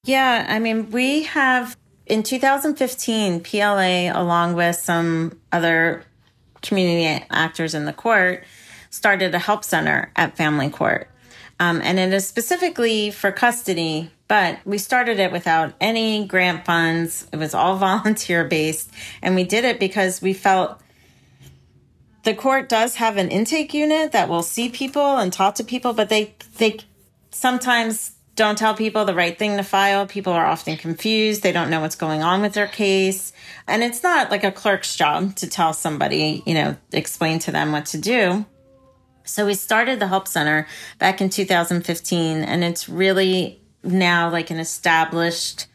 Yeah, 0.05 0.47
I 0.49 0.59
mean, 0.59 0.91
we 0.91 1.25
have 1.25 1.77
in 2.07 2.23
2015, 2.23 3.41
PLA, 3.43 4.11
along 4.13 4.55
with 4.55 4.77
some 4.77 5.39
other 5.53 6.03
community 6.63 7.25
actors 7.31 7.75
in 7.75 7.85
the 7.85 7.93
court, 7.93 8.45
started 8.91 9.35
a 9.35 9.39
help 9.39 9.65
center 9.65 10.11
at 10.17 10.37
Family 10.37 10.71
Court. 10.71 11.09
Um, 11.61 11.83
and 11.85 11.99
it 11.99 12.11
is 12.15 12.27
specifically 12.27 13.11
for 13.11 13.31
custody, 13.31 14.11
but 14.29 14.59
we 14.65 14.79
started 14.79 15.21
it 15.21 15.31
without 15.31 15.75
any 15.79 16.25
grant 16.25 16.65
funds. 16.65 17.29
It 17.33 17.37
was 17.37 17.55
all 17.55 17.77
volunteer 17.77 18.45
based. 18.45 18.91
And 19.21 19.35
we 19.35 19.45
did 19.45 19.65
it 19.67 19.79
because 19.79 20.23
we 20.23 20.33
felt 20.33 20.81
the 22.25 22.35
court 22.35 22.71
does 22.71 22.97
have 22.97 23.19
an 23.19 23.29
intake 23.29 23.75
unit 23.75 24.13
that 24.13 24.31
will 24.31 24.43
see 24.43 24.71
people 24.71 25.19
and 25.19 25.31
talk 25.31 25.57
to 25.57 25.65
people, 25.65 25.93
but 25.93 26.09
they, 26.09 26.35
they 26.57 26.79
sometimes 27.31 28.13
don't 28.37 28.57
tell 28.57 28.75
people 28.75 29.05
the 29.05 29.15
right 29.15 29.39
thing 29.39 29.59
to 29.59 29.63
file. 29.63 30.07
People 30.07 30.33
are 30.33 30.47
often 30.47 30.79
confused. 30.79 31.43
They 31.43 31.53
don't 31.53 31.69
know 31.69 31.81
what's 31.81 31.97
going 31.97 32.23
on 32.23 32.41
with 32.41 32.55
their 32.55 32.69
case. 32.69 33.35
And 33.67 33.83
it's 33.83 34.03
not 34.03 34.31
like 34.31 34.45
a 34.45 34.53
clerk's 34.53 34.97
job 34.97 35.37
to 35.37 35.47
tell 35.47 35.75
somebody, 35.75 36.43
you 36.47 36.55
know, 36.55 36.77
explain 36.91 37.39
to 37.41 37.53
them 37.53 37.71
what 37.71 37.87
to 37.87 37.99
do. 37.99 38.47
So 39.31 39.47
we 39.47 39.55
started 39.55 40.01
the 40.01 40.09
Help 40.09 40.27
Center 40.27 40.67
back 40.99 41.21
in 41.21 41.31
2015, 41.31 42.43
and 42.43 42.65
it's 42.65 42.89
really 42.89 43.61
now 43.85 44.29
like 44.29 44.51
an 44.51 44.59
established 44.59 45.69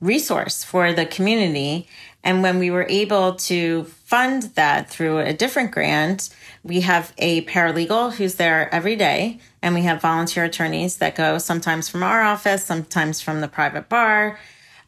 resource 0.00 0.64
for 0.64 0.94
the 0.94 1.04
community. 1.04 1.88
And 2.24 2.42
when 2.42 2.58
we 2.58 2.70
were 2.70 2.86
able 2.88 3.34
to 3.34 3.84
fund 3.84 4.44
that 4.54 4.88
through 4.88 5.18
a 5.18 5.34
different 5.34 5.72
grant, 5.72 6.30
we 6.64 6.80
have 6.80 7.12
a 7.18 7.42
paralegal 7.42 8.14
who's 8.14 8.36
there 8.36 8.74
every 8.74 8.96
day, 8.96 9.40
and 9.60 9.74
we 9.74 9.82
have 9.82 10.00
volunteer 10.00 10.44
attorneys 10.44 10.96
that 10.96 11.16
go 11.16 11.36
sometimes 11.36 11.90
from 11.90 12.02
our 12.02 12.22
office, 12.22 12.64
sometimes 12.64 13.20
from 13.20 13.42
the 13.42 13.48
private 13.48 13.90
bar. 13.90 14.38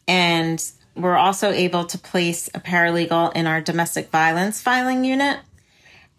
And 0.07 0.59
we're 0.95 1.15
also 1.15 1.51
able 1.51 1.85
to 1.85 1.97
place 1.99 2.49
a 2.55 2.59
paralegal 2.59 3.35
in 3.35 3.45
our 3.45 3.61
domestic 3.61 4.09
violence 4.09 4.63
filing 4.63 5.05
unit 5.05 5.41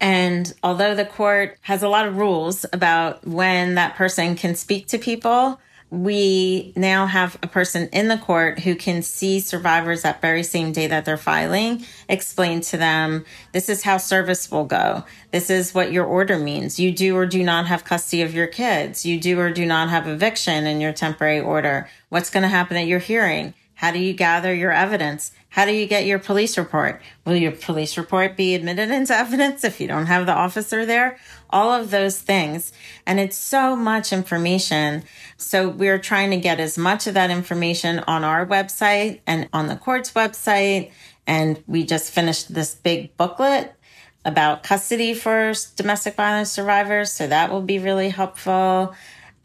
and 0.01 0.51
although 0.63 0.95
the 0.95 1.05
court 1.05 1.57
has 1.61 1.83
a 1.83 1.87
lot 1.87 2.07
of 2.07 2.17
rules 2.17 2.65
about 2.73 3.25
when 3.25 3.75
that 3.75 3.95
person 3.95 4.35
can 4.35 4.55
speak 4.55 4.87
to 4.87 4.97
people, 4.97 5.61
we 5.91 6.73
now 6.75 7.05
have 7.05 7.37
a 7.43 7.47
person 7.47 7.87
in 7.89 8.07
the 8.07 8.17
court 8.17 8.59
who 8.59 8.75
can 8.75 9.03
see 9.03 9.39
survivors 9.39 10.01
that 10.01 10.21
very 10.21 10.41
same 10.41 10.71
day 10.71 10.87
that 10.87 11.05
they're 11.05 11.17
filing, 11.17 11.85
explain 12.09 12.61
to 12.61 12.77
them, 12.77 13.25
this 13.51 13.69
is 13.69 13.83
how 13.83 13.97
service 13.97 14.49
will 14.49 14.63
go. 14.63 15.03
This 15.31 15.51
is 15.51 15.73
what 15.73 15.91
your 15.91 16.05
order 16.05 16.39
means. 16.39 16.79
You 16.79 16.91
do 16.91 17.15
or 17.15 17.27
do 17.27 17.43
not 17.43 17.67
have 17.67 17.83
custody 17.83 18.23
of 18.23 18.33
your 18.33 18.47
kids. 18.47 19.05
You 19.05 19.19
do 19.19 19.39
or 19.39 19.51
do 19.51 19.65
not 19.65 19.89
have 19.89 20.07
eviction 20.07 20.65
in 20.65 20.81
your 20.81 20.93
temporary 20.93 21.41
order. 21.41 21.89
What's 22.09 22.31
going 22.31 22.43
to 22.43 22.49
happen 22.49 22.77
at 22.77 22.87
your 22.87 22.99
hearing? 22.99 23.53
How 23.75 23.91
do 23.91 23.99
you 23.99 24.13
gather 24.13 24.53
your 24.53 24.71
evidence? 24.71 25.31
How 25.51 25.65
do 25.65 25.73
you 25.73 25.85
get 25.85 26.05
your 26.05 26.17
police 26.17 26.57
report? 26.57 27.01
Will 27.25 27.35
your 27.35 27.51
police 27.51 27.97
report 27.97 28.37
be 28.37 28.55
admitted 28.55 28.89
into 28.89 29.13
evidence 29.13 29.65
if 29.65 29.81
you 29.81 29.87
don't 29.87 30.05
have 30.05 30.25
the 30.25 30.31
officer 30.31 30.85
there? 30.85 31.19
All 31.49 31.73
of 31.73 31.91
those 31.91 32.17
things. 32.19 32.71
And 33.05 33.19
it's 33.19 33.35
so 33.35 33.75
much 33.75 34.13
information. 34.13 35.03
So 35.35 35.67
we're 35.67 35.99
trying 35.99 36.31
to 36.31 36.37
get 36.37 36.61
as 36.61 36.77
much 36.77 37.05
of 37.05 37.15
that 37.15 37.31
information 37.31 37.99
on 37.99 38.23
our 38.23 38.45
website 38.45 39.19
and 39.27 39.49
on 39.51 39.67
the 39.67 39.75
court's 39.75 40.13
website. 40.13 40.91
And 41.27 41.61
we 41.67 41.83
just 41.83 42.13
finished 42.13 42.53
this 42.53 42.73
big 42.73 43.17
booklet 43.17 43.75
about 44.23 44.63
custody 44.63 45.13
for 45.13 45.51
domestic 45.75 46.15
violence 46.15 46.49
survivors. 46.49 47.11
So 47.11 47.27
that 47.27 47.51
will 47.51 47.61
be 47.61 47.77
really 47.77 48.07
helpful 48.07 48.95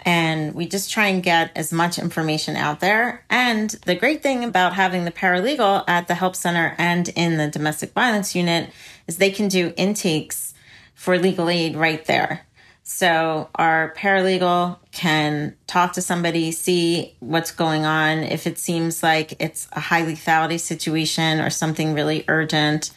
and 0.06 0.54
we 0.54 0.66
just 0.66 0.92
try 0.92 1.08
and 1.08 1.20
get 1.20 1.50
as 1.56 1.72
much 1.72 1.98
information 1.98 2.54
out 2.54 2.78
there. 2.78 3.24
And 3.28 3.70
the 3.86 3.96
great 3.96 4.22
thing 4.22 4.44
about 4.44 4.74
having 4.74 5.04
the 5.04 5.10
paralegal 5.10 5.82
at 5.88 6.06
the 6.06 6.14
help 6.14 6.36
center 6.36 6.76
and 6.78 7.08
in 7.10 7.36
the 7.38 7.48
domestic 7.48 7.92
violence 7.92 8.34
unit 8.34 8.70
is 9.08 9.16
they 9.16 9.32
can 9.32 9.48
do 9.48 9.74
intakes 9.76 10.54
for 10.94 11.18
legal 11.18 11.50
aid 11.50 11.76
right 11.76 12.04
there. 12.04 12.46
So 12.84 13.50
our 13.56 13.92
paralegal 13.96 14.78
can 14.92 15.56
talk 15.66 15.94
to 15.94 16.02
somebody, 16.02 16.52
see 16.52 17.16
what's 17.18 17.50
going 17.50 17.84
on. 17.84 18.18
If 18.18 18.46
it 18.46 18.58
seems 18.58 19.02
like 19.02 19.34
it's 19.42 19.66
a 19.72 19.80
high 19.80 20.02
lethality 20.02 20.60
situation 20.60 21.40
or 21.40 21.50
something 21.50 21.94
really 21.94 22.24
urgent, 22.28 22.92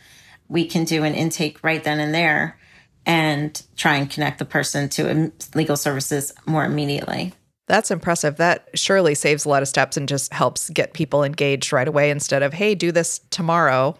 we 0.48 0.68
can 0.68 0.84
do 0.84 1.04
an 1.04 1.16
intake 1.16 1.64
right 1.64 1.84
then 1.84 2.00
and 2.00 2.14
there 2.14 2.60
and 3.06 3.62
try 3.76 3.96
and 3.96 4.10
connect 4.10 4.40
the 4.40 4.46
person 4.46 4.90
to 4.90 5.32
legal 5.56 5.78
services 5.78 6.34
more 6.46 6.66
immediately. 6.66 7.34
That's 7.68 7.92
impressive. 7.92 8.38
That 8.38 8.68
surely 8.74 9.14
saves 9.16 9.46
a 9.46 9.50
lot 9.50 9.62
of 9.62 9.68
steps 9.68 9.96
and 9.96 10.08
just 10.08 10.34
helps 10.34 10.70
get 10.70 10.94
people 10.94 11.24
engaged 11.24 11.72
right 11.72 11.88
away 11.88 12.10
instead 12.10 12.42
of, 12.42 12.54
hey, 12.54 12.74
do 12.76 12.92
this 12.92 13.20
tomorrow. 13.30 13.98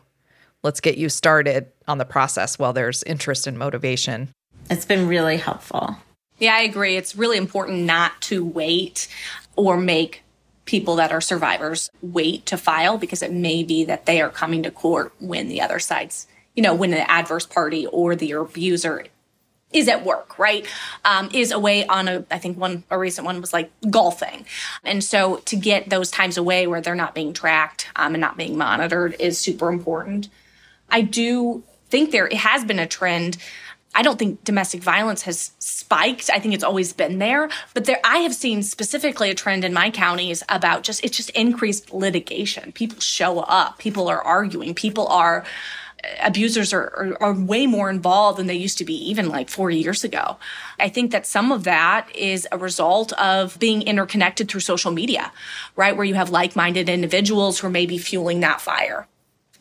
Let's 0.64 0.82
get 0.82 0.98
you 0.98 1.08
started 1.08 1.68
on 1.88 2.00
the 2.00 2.06
process 2.06 2.58
while 2.58 2.74
there's 2.74 3.04
interest 3.04 3.48
and 3.48 3.58
motivation. 3.58 4.30
It's 4.70 4.86
been 4.86 5.08
really 5.08 5.38
helpful. 5.38 5.98
Yeah, 6.40 6.56
I 6.56 6.62
agree. 6.62 6.98
It's 6.98 7.16
really 7.16 7.38
important 7.38 7.84
not 7.84 8.20
to 8.24 8.44
wait 8.44 9.08
or 9.56 9.78
make 9.78 10.24
people 10.66 10.96
that 10.98 11.12
are 11.12 11.22
survivors 11.22 11.90
wait 12.02 12.46
to 12.46 12.58
file 12.58 12.98
because 12.98 13.22
it 13.22 13.32
may 13.32 13.64
be 13.64 13.84
that 13.86 14.06
they 14.06 14.22
are 14.22 14.30
coming 14.30 14.64
to 14.64 14.72
court 14.72 15.14
when 15.20 15.48
the 15.48 15.62
other 15.62 15.80
side's 15.80 16.28
you 16.60 16.64
know, 16.64 16.76
when 16.76 16.92
the 16.92 17.10
adverse 17.10 17.46
party 17.46 17.88
or 17.88 18.18
the 18.18 18.34
abuser 18.34 19.06
is 19.72 19.88
at 19.88 20.04
work, 20.04 20.38
right? 20.38 20.68
Um, 21.06 21.30
is 21.34 21.52
away 21.54 21.88
on 21.88 22.10
a, 22.10 22.26
I 22.30 22.38
think 22.38 22.58
one, 22.58 22.84
a 22.90 23.00
recent 23.00 23.26
one 23.26 23.40
was 23.40 23.54
like 23.54 23.72
golfing. 23.90 24.46
And 24.84 25.02
so 25.02 25.38
to 25.46 25.56
get 25.56 25.90
those 25.90 26.12
times 26.12 26.36
away 26.36 26.68
where 26.68 26.82
they're 26.82 26.96
not 26.96 27.16
being 27.16 27.32
tracked 27.32 27.88
um, 27.96 28.14
and 28.14 28.20
not 28.20 28.36
being 28.36 28.58
monitored 28.58 29.16
is 29.22 29.38
super 29.38 29.72
important. 29.72 30.28
I 30.90 31.00
do 31.00 31.64
think 31.88 32.12
there 32.12 32.28
it 32.28 32.34
has 32.34 32.66
been 32.66 32.78
a 32.78 32.86
trend. 32.86 33.38
I 33.96 34.02
don't 34.02 34.20
think 34.20 34.44
domestic 34.44 34.84
violence 34.84 35.22
has 35.22 35.52
spiked. 35.60 36.30
I 36.30 36.40
think 36.40 36.54
it's 36.56 36.64
always 36.66 36.92
been 36.92 37.20
there, 37.20 37.48
but 37.74 37.86
there 37.86 38.02
I 38.04 38.18
have 38.18 38.36
seen 38.36 38.64
specifically 38.64 39.30
a 39.30 39.34
trend 39.34 39.64
in 39.64 39.74
my 39.74 39.92
counties 39.92 40.44
about 40.50 40.84
just 40.84 41.06
it's 41.06 41.16
just 41.16 41.30
increased 41.30 41.94
litigation. 41.94 42.74
People 42.74 43.00
show 43.00 43.40
up, 43.40 43.78
people 43.78 44.10
are 44.10 44.22
arguing, 44.22 44.76
people 44.76 45.08
are 45.08 45.46
abusers 46.22 46.74
are, 46.74 46.92
are, 46.96 47.18
are, 47.22 47.34
way 47.34 47.68
more 47.68 47.90
involved 47.90 48.40
than 48.40 48.48
they 48.48 48.56
used 48.56 48.78
to 48.78 48.86
be 48.86 48.94
even 49.10 49.30
like 49.30 49.50
four 49.50 49.70
years 49.70 50.04
ago. 50.04 50.38
I 50.80 50.90
think 50.90 51.12
that 51.12 51.26
some 51.26 51.52
of 51.52 51.64
that 51.66 52.14
is 52.16 52.48
a 52.52 52.58
result 52.58 53.12
of 53.14 53.58
being 53.60 53.82
interconnected 53.82 54.50
through 54.50 54.62
social 54.62 54.92
media, 54.92 55.32
right? 55.76 55.96
Where 55.96 56.06
you 56.06 56.16
have 56.16 56.30
like 56.30 56.56
minded 56.56 56.90
individuals 56.90 57.60
who 57.60 57.68
are 57.68 57.72
maybe 57.72 57.98
fueling 57.98 58.40
that 58.42 58.62
fire. 58.62 59.08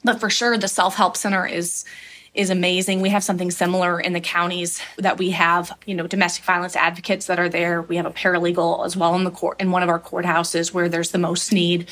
But 0.05 0.20
for 0.20 0.31
sure, 0.31 0.57
the 0.57 0.68
self 0.68 0.94
help 0.94 1.16
center 1.16 1.46
is 1.46 1.85
is 2.34 2.50
amazing. 2.50 3.00
We 3.00 3.08
have 3.08 3.24
something 3.24 3.50
similar 3.50 4.00
in 4.00 4.12
the 4.12 4.20
counties 4.20 4.80
that 4.98 5.18
we 5.18 5.30
have, 5.30 5.76
you 5.86 5.94
know, 5.94 6.06
domestic 6.06 6.44
violence 6.44 6.76
advocates 6.76 7.26
that 7.26 7.38
are 7.38 7.48
there. 7.48 7.82
We 7.82 7.96
have 7.96 8.06
a 8.06 8.10
paralegal 8.10 8.84
as 8.84 8.96
well 8.96 9.14
in 9.14 9.24
the 9.24 9.30
court 9.30 9.60
in 9.60 9.70
one 9.70 9.82
of 9.82 9.88
our 9.88 9.98
courthouses 9.98 10.72
where 10.72 10.88
there's 10.88 11.10
the 11.10 11.18
most 11.18 11.52
need 11.52 11.88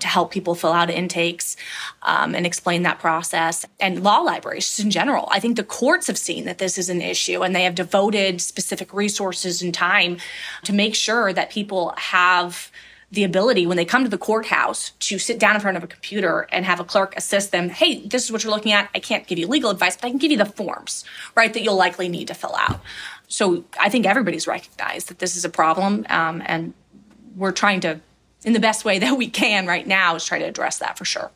to 0.00 0.06
help 0.06 0.30
people 0.30 0.54
fill 0.54 0.72
out 0.72 0.90
intakes 0.90 1.56
um, 2.02 2.34
and 2.34 2.44
explain 2.44 2.82
that 2.82 2.98
process. 2.98 3.64
And 3.80 4.02
law 4.02 4.18
libraries 4.18 4.78
in 4.80 4.90
general. 4.90 5.28
I 5.30 5.40
think 5.40 5.56
the 5.56 5.64
courts 5.64 6.06
have 6.08 6.18
seen 6.18 6.44
that 6.44 6.58
this 6.58 6.78
is 6.78 6.88
an 6.88 7.00
issue 7.00 7.42
and 7.42 7.54
they 7.54 7.64
have 7.64 7.74
devoted 7.74 8.40
specific 8.40 8.92
resources 8.92 9.62
and 9.62 9.72
time 9.72 10.18
to 10.64 10.72
make 10.72 10.94
sure 10.94 11.32
that 11.32 11.50
people 11.50 11.94
have 11.96 12.70
the 13.10 13.24
ability 13.24 13.66
when 13.66 13.76
they 13.76 13.84
come 13.84 14.02
to 14.02 14.10
the 14.10 14.18
courthouse 14.18 14.90
to 14.98 15.18
sit 15.18 15.38
down 15.38 15.54
in 15.54 15.60
front 15.60 15.76
of 15.76 15.84
a 15.84 15.86
computer 15.86 16.46
and 16.50 16.64
have 16.64 16.80
a 16.80 16.84
clerk 16.84 17.16
assist 17.16 17.52
them 17.52 17.68
hey 17.68 18.06
this 18.06 18.24
is 18.24 18.32
what 18.32 18.42
you're 18.42 18.52
looking 18.52 18.72
at 18.72 18.88
i 18.94 18.98
can't 18.98 19.26
give 19.26 19.38
you 19.38 19.46
legal 19.46 19.70
advice 19.70 19.96
but 19.96 20.06
i 20.06 20.10
can 20.10 20.18
give 20.18 20.30
you 20.30 20.36
the 20.36 20.44
forms 20.44 21.04
right 21.36 21.54
that 21.54 21.62
you'll 21.62 21.76
likely 21.76 22.08
need 22.08 22.28
to 22.28 22.34
fill 22.34 22.54
out 22.56 22.80
so 23.28 23.64
i 23.78 23.88
think 23.88 24.06
everybody's 24.06 24.46
recognized 24.46 25.08
that 25.08 25.18
this 25.18 25.36
is 25.36 25.44
a 25.44 25.48
problem 25.48 26.04
um, 26.08 26.42
and 26.46 26.74
we're 27.36 27.52
trying 27.52 27.80
to 27.80 28.00
in 28.44 28.52
the 28.52 28.60
best 28.60 28.84
way 28.84 28.98
that 28.98 29.16
we 29.16 29.28
can 29.28 29.66
right 29.66 29.86
now 29.86 30.14
is 30.14 30.24
try 30.24 30.38
to 30.38 30.44
address 30.44 30.78
that 30.78 30.98
for 30.98 31.04
sure 31.04 31.30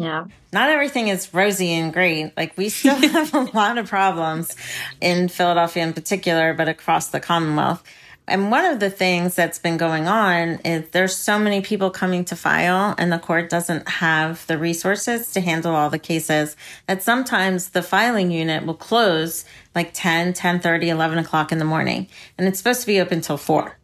yeah. 0.00 0.24
Not 0.50 0.70
everything 0.70 1.08
is 1.08 1.34
rosy 1.34 1.72
and 1.72 1.92
great. 1.92 2.34
Like 2.34 2.56
we 2.56 2.70
still 2.70 2.94
have 3.12 3.34
a 3.34 3.50
lot 3.54 3.76
of 3.76 3.86
problems 3.86 4.56
in 4.98 5.28
Philadelphia 5.28 5.82
in 5.82 5.92
particular, 5.92 6.54
but 6.54 6.70
across 6.70 7.08
the 7.08 7.20
Commonwealth. 7.20 7.84
And 8.28 8.50
one 8.50 8.64
of 8.64 8.78
the 8.78 8.90
things 8.90 9.34
that's 9.34 9.58
been 9.58 9.76
going 9.76 10.06
on 10.06 10.60
is 10.64 10.88
there's 10.90 11.16
so 11.16 11.38
many 11.38 11.60
people 11.60 11.90
coming 11.90 12.24
to 12.26 12.36
file 12.36 12.94
and 12.96 13.12
the 13.12 13.18
court 13.18 13.50
doesn't 13.50 13.88
have 13.88 14.46
the 14.46 14.56
resources 14.56 15.32
to 15.32 15.40
handle 15.40 15.74
all 15.74 15.90
the 15.90 15.98
cases 15.98 16.56
that 16.86 17.02
sometimes 17.02 17.70
the 17.70 17.82
filing 17.82 18.30
unit 18.30 18.64
will 18.64 18.74
close 18.74 19.44
like 19.74 19.90
10, 19.92 20.32
10 20.32 20.60
30, 20.60 20.90
11 20.90 21.18
o'clock 21.18 21.50
in 21.50 21.58
the 21.58 21.64
morning. 21.64 22.06
And 22.38 22.46
it's 22.46 22.58
supposed 22.58 22.82
to 22.82 22.86
be 22.86 23.00
open 23.00 23.20
till 23.20 23.36
four, 23.36 23.76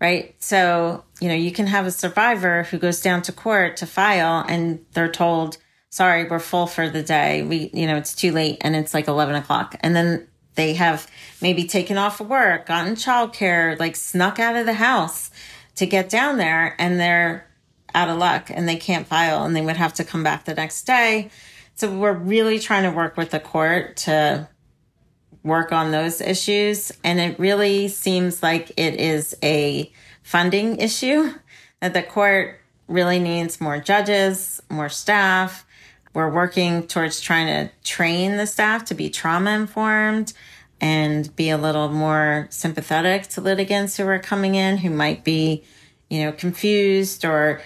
right? 0.00 0.34
So, 0.38 1.04
you 1.20 1.28
know, 1.28 1.34
you 1.34 1.52
can 1.52 1.66
have 1.66 1.84
a 1.84 1.90
survivor 1.90 2.62
who 2.64 2.78
goes 2.78 3.02
down 3.02 3.20
to 3.22 3.32
court 3.32 3.76
to 3.78 3.86
file 3.86 4.44
and 4.48 4.84
they're 4.92 5.12
told, 5.12 5.58
sorry, 5.90 6.24
we're 6.24 6.38
full 6.38 6.66
for 6.66 6.88
the 6.88 7.02
day. 7.02 7.42
We, 7.42 7.70
you 7.74 7.86
know, 7.86 7.96
it's 7.96 8.14
too 8.14 8.32
late 8.32 8.56
and 8.62 8.74
it's 8.74 8.94
like 8.94 9.06
11 9.06 9.34
o'clock. 9.34 9.76
And 9.80 9.94
then 9.94 10.28
they 10.54 10.74
have 10.74 11.10
maybe 11.40 11.64
taken 11.64 11.96
off 11.96 12.20
of 12.20 12.28
work, 12.28 12.66
gotten 12.66 12.94
childcare, 12.94 13.78
like 13.78 13.96
snuck 13.96 14.38
out 14.38 14.56
of 14.56 14.66
the 14.66 14.74
house 14.74 15.30
to 15.76 15.86
get 15.86 16.08
down 16.08 16.36
there 16.36 16.74
and 16.78 17.00
they're 17.00 17.48
out 17.94 18.08
of 18.08 18.18
luck 18.18 18.50
and 18.50 18.68
they 18.68 18.76
can't 18.76 19.06
file 19.06 19.44
and 19.44 19.54
they 19.54 19.60
would 19.60 19.76
have 19.76 19.94
to 19.94 20.04
come 20.04 20.22
back 20.22 20.44
the 20.44 20.54
next 20.54 20.82
day. 20.82 21.30
So 21.74 21.90
we're 21.90 22.12
really 22.12 22.58
trying 22.58 22.84
to 22.84 22.90
work 22.90 23.16
with 23.16 23.30
the 23.30 23.40
court 23.40 23.96
to 23.98 24.48
work 25.42 25.72
on 25.72 25.90
those 25.90 26.20
issues. 26.20 26.92
And 27.02 27.18
it 27.18 27.38
really 27.38 27.88
seems 27.88 28.42
like 28.42 28.70
it 28.76 29.00
is 29.00 29.34
a 29.42 29.90
funding 30.22 30.76
issue 30.76 31.32
that 31.80 31.94
the 31.94 32.02
court 32.02 32.60
really 32.86 33.18
needs 33.18 33.60
more 33.60 33.78
judges, 33.78 34.62
more 34.68 34.88
staff, 34.88 35.66
we're 36.14 36.30
working 36.30 36.86
towards 36.86 37.20
trying 37.20 37.46
to 37.46 37.72
train 37.84 38.36
the 38.36 38.46
staff 38.46 38.84
to 38.86 38.94
be 38.94 39.08
trauma 39.10 39.50
informed 39.50 40.32
and 40.80 41.34
be 41.36 41.48
a 41.50 41.56
little 41.56 41.88
more 41.88 42.48
sympathetic 42.50 43.28
to 43.28 43.40
litigants 43.40 43.96
who 43.96 44.06
are 44.06 44.18
coming 44.18 44.54
in 44.54 44.76
who 44.76 44.90
might 44.90 45.24
be, 45.24 45.64
you 46.10 46.22
know, 46.22 46.32
confused 46.32 47.24
or 47.24 47.62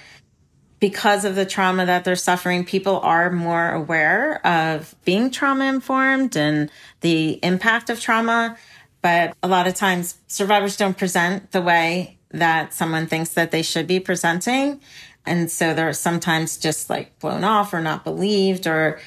because 0.78 1.24
of 1.24 1.34
the 1.34 1.46
trauma 1.46 1.86
that 1.86 2.04
they're 2.04 2.14
suffering, 2.14 2.64
people 2.64 3.00
are 3.00 3.30
more 3.30 3.72
aware 3.72 4.46
of 4.46 4.94
being 5.04 5.30
trauma 5.30 5.64
informed 5.64 6.36
and 6.36 6.70
the 7.00 7.40
impact 7.42 7.88
of 7.88 7.98
trauma. 8.00 8.56
But 9.00 9.34
a 9.42 9.48
lot 9.48 9.66
of 9.66 9.74
times 9.74 10.16
survivors 10.26 10.76
don't 10.76 10.96
present 10.96 11.52
the 11.52 11.62
way 11.62 12.18
that 12.30 12.74
someone 12.74 13.06
thinks 13.06 13.30
that 13.30 13.50
they 13.50 13.62
should 13.62 13.86
be 13.86 14.00
presenting. 14.00 14.80
And 15.26 15.50
so 15.50 15.74
they're 15.74 15.92
sometimes 15.92 16.56
just 16.56 16.88
like 16.88 17.18
blown 17.18 17.44
off 17.44 17.74
or 17.74 17.80
not 17.80 18.04
believed 18.04 18.66
or 18.66 19.00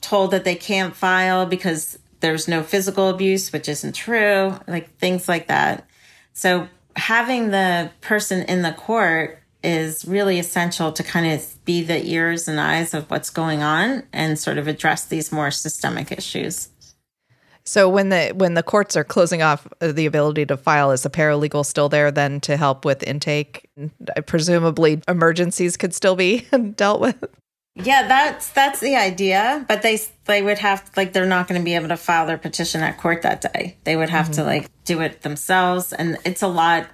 told 0.00 0.30
that 0.30 0.44
they 0.44 0.54
can't 0.54 0.94
file 0.94 1.46
because 1.46 1.98
there's 2.20 2.48
no 2.48 2.62
physical 2.62 3.08
abuse, 3.08 3.52
which 3.52 3.68
isn't 3.68 3.94
true, 3.94 4.54
like 4.66 4.96
things 4.98 5.28
like 5.28 5.48
that. 5.48 5.88
So 6.32 6.68
having 6.96 7.50
the 7.50 7.90
person 8.00 8.42
in 8.42 8.62
the 8.62 8.72
court 8.72 9.38
is 9.62 10.04
really 10.04 10.38
essential 10.38 10.92
to 10.92 11.02
kind 11.02 11.32
of 11.32 11.64
be 11.64 11.82
the 11.82 12.06
ears 12.06 12.48
and 12.48 12.60
eyes 12.60 12.94
of 12.94 13.10
what's 13.10 13.30
going 13.30 13.62
on 13.62 14.04
and 14.12 14.38
sort 14.38 14.58
of 14.58 14.68
address 14.68 15.04
these 15.04 15.32
more 15.32 15.50
systemic 15.50 16.12
issues. 16.12 16.68
So 17.68 17.86
when 17.86 18.08
the 18.08 18.32
when 18.34 18.54
the 18.54 18.62
courts 18.62 18.96
are 18.96 19.04
closing 19.04 19.42
off 19.42 19.68
the 19.80 20.06
ability 20.06 20.46
to 20.46 20.56
file, 20.56 20.90
is 20.90 21.02
the 21.02 21.10
paralegal 21.10 21.66
still 21.66 21.90
there 21.90 22.10
then 22.10 22.40
to 22.40 22.56
help 22.56 22.86
with 22.86 23.02
intake? 23.02 23.68
Presumably, 24.24 25.02
emergencies 25.06 25.76
could 25.76 25.92
still 25.92 26.16
be 26.16 26.46
dealt 26.76 27.02
with. 27.02 27.22
Yeah, 27.74 28.08
that's 28.08 28.48
that's 28.52 28.80
the 28.80 28.96
idea, 28.96 29.66
but 29.68 29.82
they 29.82 30.00
they 30.24 30.40
would 30.42 30.56
have 30.58 30.90
like 30.96 31.12
they're 31.12 31.26
not 31.26 31.46
going 31.46 31.60
to 31.60 31.64
be 31.64 31.74
able 31.74 31.88
to 31.88 31.98
file 31.98 32.26
their 32.26 32.38
petition 32.38 32.80
at 32.80 32.96
court 32.96 33.20
that 33.20 33.42
day. 33.42 33.76
They 33.84 33.96
would 33.96 34.08
have 34.08 34.26
mm-hmm. 34.26 34.34
to 34.40 34.44
like 34.44 34.84
do 34.86 35.02
it 35.02 35.20
themselves, 35.20 35.92
and 35.92 36.16
it's 36.24 36.40
a 36.40 36.48
lot 36.48 36.88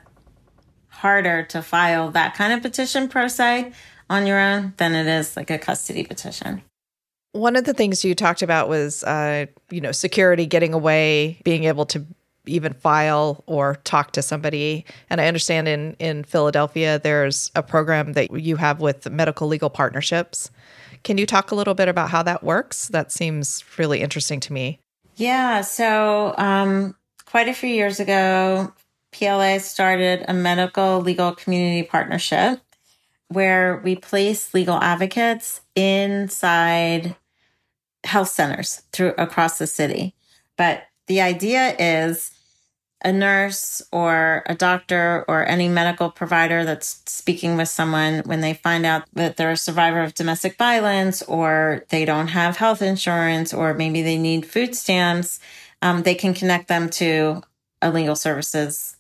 harder 0.89 1.45
to 1.45 1.63
file 1.63 2.11
that 2.11 2.35
kind 2.35 2.53
of 2.53 2.63
petition 2.63 3.09
pro 3.09 3.29
se 3.29 3.73
on 4.11 4.27
your 4.27 4.41
own 4.41 4.75
than 4.79 4.97
it 4.97 5.07
is 5.07 5.37
like 5.37 5.51
a 5.51 5.59
custody 5.59 6.03
petition. 6.03 6.63
One 7.35 7.57
of 7.57 7.65
the 7.65 7.75
things 7.75 8.05
you 8.05 8.15
talked 8.15 8.43
about 8.43 8.69
was, 8.69 9.03
uh, 9.05 9.47
you 9.71 9.81
know, 9.81 9.93
security, 9.93 10.47
getting 10.47 10.73
away, 10.73 11.41
being 11.45 11.65
able 11.65 11.85
to 11.87 12.07
even 12.47 12.73
file 12.73 13.43
or 13.47 13.77
talk 13.85 14.13
to 14.13 14.23
somebody. 14.23 14.85
And 15.11 15.21
I 15.21 15.27
understand 15.27 15.69
in 15.69 15.97
in 15.99 16.25
Philadelphia, 16.25 16.99
there's 16.99 17.51
a 17.55 17.63
program 17.63 18.13
that 18.13 18.31
you 18.41 18.57
have 18.57 18.81
with 18.81 19.11
medical 19.11 19.49
legal 19.49 19.71
partnerships. 19.71 20.51
Can 21.03 21.19
you 21.19 21.27
talk 21.27 21.51
a 21.51 21.55
little 21.55 21.75
bit 21.75 21.89
about 21.89 22.11
how 22.11 22.23
that 22.23 22.43
works? 22.45 22.89
That 22.89 23.13
seems 23.13 23.65
really 23.79 24.01
interesting 24.01 24.41
to 24.41 24.53
me. 24.53 24.79
Yeah. 25.17 25.61
So, 25.61 26.35
um, 26.39 26.97
quite 27.27 27.49
a 27.49 27.55
few 27.55 27.69
years 27.69 28.01
ago, 28.01 28.73
PLA 29.13 29.59
started 29.59 30.25
a 30.29 30.35
medical 30.35 31.01
legal 31.01 31.35
community 31.35 31.83
partnership 31.83 32.61
where 33.29 33.81
we 33.85 33.97
place 33.97 34.55
legal 34.55 34.77
advocates 34.77 35.61
inside 35.75 37.17
health 38.05 38.29
centers 38.29 38.83
through 38.93 39.15
across 39.19 39.59
the 39.59 39.67
city. 39.67 40.15
But 40.57 40.85
the 41.07 41.21
idea 41.21 41.75
is 41.79 42.31
a 43.05 43.13
nurse 43.13 43.83
or 43.93 44.43
a 44.47 44.55
doctor 44.55 45.25
or 45.29 45.47
any 45.47 45.69
medical 45.69 46.11
provider 46.11 46.65
that's 46.65 47.03
speaking 47.07 47.57
with 47.57 47.69
someone 47.69 48.23
when 48.25 48.41
they 48.41 48.55
find 48.55 48.87
out 48.87 49.05
that 49.13 49.37
they're 49.37 49.53
a 49.53 49.57
survivor 49.57 50.01
of 50.01 50.15
domestic 50.15 50.57
violence 50.57 51.23
or 51.23 51.85
they 51.91 52.07
don't 52.07 52.29
have 52.29 52.57
health 52.57 52.81
insurance 52.81 53.53
or 53.53 53.75
maybe 53.75 54.01
they 54.01 54.17
need 54.17 54.47
food 54.47 54.75
stamps, 54.75 55.39
um, 55.83 56.03
they 56.03 56.15
can 56.15 56.33
connect 56.33 56.69
them 56.69 56.89
to 56.89 57.43
a 57.83 57.91
legal 57.91 58.17
services 58.17 58.97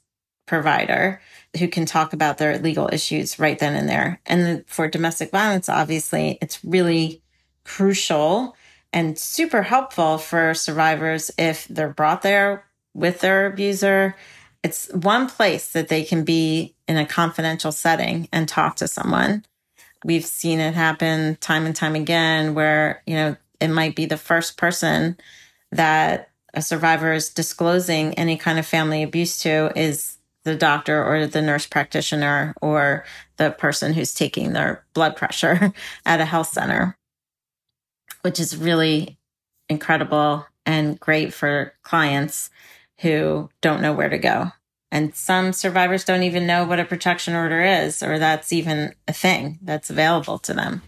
provider 0.46 1.20
who 1.58 1.66
can 1.66 1.86
talk 1.86 2.12
about 2.12 2.36
their 2.36 2.58
legal 2.58 2.90
issues 2.92 3.38
right 3.38 3.58
then 3.58 3.74
and 3.74 3.88
there. 3.88 4.20
And 4.26 4.64
for 4.66 4.86
domestic 4.86 5.30
violence, 5.30 5.70
obviously, 5.70 6.36
it's 6.42 6.62
really 6.62 7.22
crucial 7.64 8.54
and 8.94 9.18
super 9.18 9.60
helpful 9.60 10.18
for 10.18 10.54
survivors 10.54 11.30
if 11.36 11.66
they're 11.68 11.88
brought 11.88 12.22
there 12.22 12.64
with 12.94 13.20
their 13.20 13.46
abuser. 13.46 14.14
It's 14.62 14.88
one 14.92 15.28
place 15.28 15.72
that 15.72 15.88
they 15.88 16.04
can 16.04 16.24
be 16.24 16.76
in 16.86 16.96
a 16.96 17.04
confidential 17.04 17.72
setting 17.72 18.28
and 18.32 18.48
talk 18.48 18.76
to 18.76 18.88
someone. 18.88 19.44
We've 20.04 20.24
seen 20.24 20.60
it 20.60 20.74
happen 20.74 21.36
time 21.40 21.66
and 21.66 21.74
time 21.74 21.96
again 21.96 22.54
where, 22.54 23.02
you 23.04 23.16
know, 23.16 23.36
it 23.60 23.68
might 23.68 23.96
be 23.96 24.06
the 24.06 24.16
first 24.16 24.56
person 24.56 25.16
that 25.72 26.30
a 26.54 26.62
survivor 26.62 27.12
is 27.12 27.30
disclosing 27.30 28.14
any 28.14 28.36
kind 28.36 28.60
of 28.60 28.66
family 28.66 29.02
abuse 29.02 29.38
to 29.38 29.72
is 29.76 30.18
the 30.44 30.54
doctor 30.54 31.02
or 31.04 31.26
the 31.26 31.42
nurse 31.42 31.66
practitioner 31.66 32.54
or 32.62 33.04
the 33.38 33.50
person 33.50 33.92
who's 33.92 34.14
taking 34.14 34.52
their 34.52 34.84
blood 34.94 35.16
pressure 35.16 35.72
at 36.06 36.20
a 36.20 36.24
health 36.24 36.48
center, 36.48 36.96
which 38.24 38.40
is 38.40 38.56
really 38.56 39.18
incredible 39.68 40.46
and 40.64 40.98
great 40.98 41.34
for 41.34 41.74
clients 41.82 42.48
who 43.00 43.50
don't 43.60 43.82
know 43.82 43.92
where 43.92 44.08
to 44.08 44.16
go. 44.16 44.50
And 44.90 45.14
some 45.14 45.52
survivors 45.52 46.04
don't 46.04 46.22
even 46.22 46.46
know 46.46 46.64
what 46.64 46.80
a 46.80 46.86
protection 46.86 47.34
order 47.34 47.60
is, 47.60 48.02
or 48.02 48.18
that's 48.18 48.50
even 48.50 48.94
a 49.06 49.12
thing 49.12 49.58
that's 49.60 49.90
available 49.90 50.38
to 50.38 50.54
them. 50.54 50.82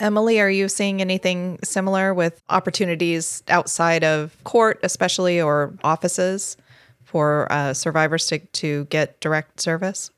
Emily, 0.00 0.40
are 0.40 0.50
you 0.50 0.68
seeing 0.68 1.02
anything 1.02 1.58
similar 1.62 2.14
with 2.14 2.40
opportunities 2.48 3.42
outside 3.48 4.02
of 4.02 4.34
court, 4.44 4.80
especially 4.82 5.42
or 5.42 5.74
offices 5.84 6.56
for 7.02 7.46
uh, 7.52 7.74
survivors 7.74 8.26
to, 8.28 8.38
to 8.38 8.86
get 8.86 9.20
direct 9.20 9.60
service? 9.60 10.10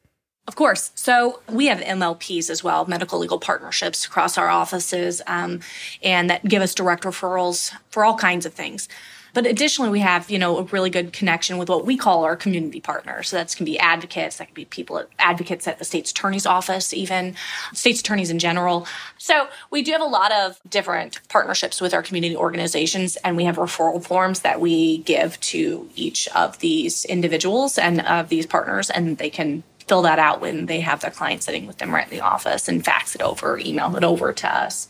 Of 0.46 0.54
course. 0.54 0.92
So 0.94 1.40
we 1.48 1.66
have 1.66 1.80
MLPs 1.80 2.50
as 2.50 2.62
well, 2.62 2.86
medical 2.86 3.18
legal 3.18 3.38
partnerships 3.38 4.04
across 4.04 4.38
our 4.38 4.48
offices, 4.48 5.20
um, 5.26 5.60
and 6.02 6.30
that 6.30 6.44
give 6.44 6.62
us 6.62 6.74
direct 6.74 7.02
referrals 7.02 7.72
for 7.90 8.04
all 8.04 8.16
kinds 8.16 8.46
of 8.46 8.54
things. 8.54 8.88
But 9.34 9.44
additionally, 9.44 9.90
we 9.90 10.00
have, 10.00 10.30
you 10.30 10.38
know, 10.38 10.56
a 10.56 10.62
really 10.62 10.88
good 10.88 11.12
connection 11.12 11.58
with 11.58 11.68
what 11.68 11.84
we 11.84 11.98
call 11.98 12.24
our 12.24 12.36
community 12.36 12.80
partners. 12.80 13.28
So 13.28 13.36
that 13.36 13.54
can 13.54 13.66
be 13.66 13.78
advocates, 13.78 14.38
that 14.38 14.46
can 14.46 14.54
be 14.54 14.64
people, 14.64 15.04
advocates 15.18 15.68
at 15.68 15.78
the 15.78 15.84
state's 15.84 16.10
attorney's 16.10 16.46
office, 16.46 16.94
even 16.94 17.34
state's 17.74 18.00
attorneys 18.00 18.30
in 18.30 18.38
general. 18.38 18.86
So 19.18 19.48
we 19.70 19.82
do 19.82 19.92
have 19.92 20.00
a 20.00 20.04
lot 20.06 20.32
of 20.32 20.58
different 20.70 21.20
partnerships 21.28 21.82
with 21.82 21.92
our 21.92 22.02
community 22.02 22.34
organizations, 22.34 23.16
and 23.16 23.36
we 23.36 23.44
have 23.44 23.56
referral 23.56 24.02
forms 24.02 24.40
that 24.40 24.58
we 24.58 24.98
give 24.98 25.38
to 25.40 25.86
each 25.94 26.28
of 26.28 26.58
these 26.60 27.04
individuals 27.04 27.76
and 27.76 28.00
of 28.06 28.30
these 28.30 28.46
partners, 28.46 28.88
and 28.88 29.18
they 29.18 29.28
can 29.28 29.64
fill 29.86 30.02
that 30.02 30.18
out 30.18 30.40
when 30.40 30.66
they 30.66 30.80
have 30.80 31.00
their 31.00 31.10
client 31.10 31.42
sitting 31.42 31.66
with 31.66 31.78
them 31.78 31.94
right 31.94 32.10
in 32.10 32.10
the 32.10 32.20
office 32.20 32.68
and 32.68 32.84
fax 32.84 33.14
it 33.14 33.22
over, 33.22 33.58
email 33.58 33.94
it 33.96 34.04
over 34.04 34.32
to 34.32 34.48
us. 34.48 34.88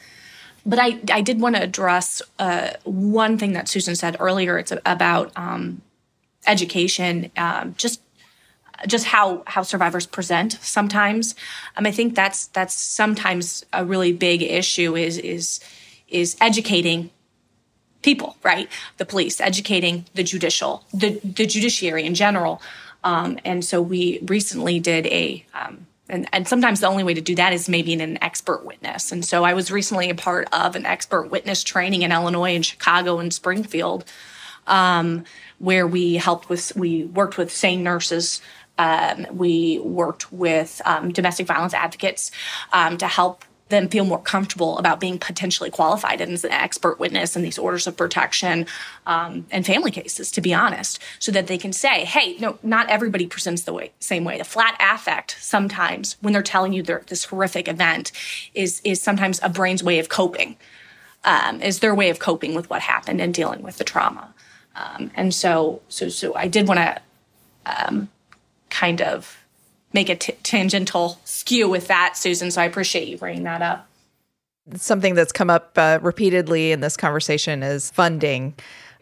But 0.64 0.78
I, 0.80 0.98
I 1.12 1.20
did 1.20 1.40
want 1.40 1.54
to 1.56 1.62
address 1.62 2.22
uh, 2.38 2.70
one 2.84 3.38
thing 3.38 3.52
that 3.52 3.68
Susan 3.68 3.94
said 3.94 4.16
earlier. 4.18 4.58
It's 4.58 4.72
about 4.84 5.30
um, 5.36 5.82
education, 6.46 7.30
um, 7.36 7.74
just 7.78 8.00
just 8.86 9.06
how 9.06 9.42
how 9.46 9.62
survivors 9.62 10.06
present 10.06 10.58
sometimes. 10.60 11.34
Um, 11.76 11.86
I 11.86 11.92
think 11.92 12.14
that's 12.14 12.48
that's 12.48 12.74
sometimes 12.74 13.64
a 13.72 13.84
really 13.84 14.12
big 14.12 14.42
issue 14.42 14.96
is 14.96 15.18
is 15.18 15.60
is 16.08 16.36
educating 16.40 17.10
people, 18.02 18.36
right? 18.42 18.68
The 18.98 19.06
police, 19.06 19.40
educating 19.40 20.04
the 20.14 20.22
judicial, 20.22 20.84
the 20.92 21.20
the 21.22 21.46
judiciary 21.46 22.04
in 22.04 22.14
general. 22.14 22.60
Um, 23.06 23.38
and 23.44 23.64
so 23.64 23.80
we 23.80 24.18
recently 24.22 24.80
did 24.80 25.06
a 25.06 25.44
um, 25.54 25.86
and, 26.08 26.28
and 26.32 26.46
sometimes 26.46 26.80
the 26.80 26.88
only 26.88 27.04
way 27.04 27.14
to 27.14 27.20
do 27.20 27.36
that 27.36 27.52
is 27.52 27.68
maybe 27.68 27.92
in 27.92 28.00
an 28.00 28.22
expert 28.22 28.64
witness. 28.64 29.12
And 29.12 29.24
so 29.24 29.44
I 29.44 29.54
was 29.54 29.70
recently 29.70 30.10
a 30.10 30.14
part 30.14 30.48
of 30.52 30.76
an 30.76 30.86
expert 30.86 31.30
witness 31.30 31.64
training 31.64 32.02
in 32.02 32.12
Illinois 32.12 32.54
and 32.54 32.66
Chicago 32.66 33.18
and 33.18 33.32
Springfield, 33.32 34.04
um, 34.66 35.24
where 35.58 35.86
we 35.86 36.14
helped 36.14 36.48
with, 36.48 36.74
we 36.76 37.04
worked 37.04 37.38
with 37.38 37.52
SANE 37.52 37.82
nurses. 37.82 38.40
Um, 38.78 39.26
we 39.32 39.78
worked 39.78 40.32
with 40.32 40.80
um, 40.84 41.12
domestic 41.12 41.46
violence 41.46 41.74
advocates 41.74 42.30
um, 42.72 42.98
to 42.98 43.06
help 43.06 43.44
them 43.68 43.88
feel 43.88 44.04
more 44.04 44.20
comfortable 44.20 44.78
about 44.78 45.00
being 45.00 45.18
potentially 45.18 45.70
qualified 45.70 46.20
as 46.20 46.44
an 46.44 46.52
expert 46.52 47.00
witness 47.00 47.34
in 47.34 47.42
these 47.42 47.58
orders 47.58 47.86
of 47.86 47.96
protection 47.96 48.66
um, 49.06 49.46
and 49.50 49.66
family 49.66 49.90
cases, 49.90 50.30
to 50.30 50.40
be 50.40 50.54
honest, 50.54 51.02
so 51.18 51.32
that 51.32 51.48
they 51.48 51.58
can 51.58 51.72
say, 51.72 52.04
hey, 52.04 52.36
no, 52.38 52.58
not 52.62 52.88
everybody 52.88 53.26
presents 53.26 53.62
the 53.62 53.72
way, 53.72 53.90
same 53.98 54.24
way. 54.24 54.38
The 54.38 54.44
flat 54.44 54.76
affect 54.80 55.36
sometimes 55.40 56.16
when 56.20 56.32
they're 56.32 56.42
telling 56.42 56.72
you 56.72 56.82
this 56.82 57.24
horrific 57.24 57.66
event 57.66 58.12
is, 58.54 58.80
is 58.84 59.02
sometimes 59.02 59.40
a 59.42 59.48
brain's 59.48 59.82
way 59.82 59.98
of 59.98 60.08
coping, 60.08 60.56
um, 61.24 61.60
is 61.60 61.80
their 61.80 61.94
way 61.94 62.08
of 62.08 62.20
coping 62.20 62.54
with 62.54 62.70
what 62.70 62.82
happened 62.82 63.20
and 63.20 63.34
dealing 63.34 63.62
with 63.62 63.78
the 63.78 63.84
trauma. 63.84 64.32
Um, 64.76 65.10
and 65.14 65.34
so, 65.34 65.80
so, 65.88 66.08
so 66.08 66.34
I 66.34 66.46
did 66.46 66.68
want 66.68 66.78
to 66.78 67.00
um, 67.66 68.08
kind 68.70 69.02
of 69.02 69.44
make 69.96 70.08
a 70.08 70.14
t- 70.14 70.34
tangential 70.44 71.18
skew 71.24 71.68
with 71.68 71.88
that, 71.88 72.16
Susan. 72.16 72.52
So 72.52 72.62
I 72.62 72.66
appreciate 72.66 73.08
you 73.08 73.18
bringing 73.18 73.42
that 73.44 73.62
up. 73.62 73.88
Something 74.74 75.14
that's 75.14 75.32
come 75.32 75.48
up 75.50 75.72
uh, 75.76 75.98
repeatedly 76.02 76.70
in 76.70 76.80
this 76.80 76.96
conversation 76.96 77.62
is 77.62 77.90
funding. 77.90 78.54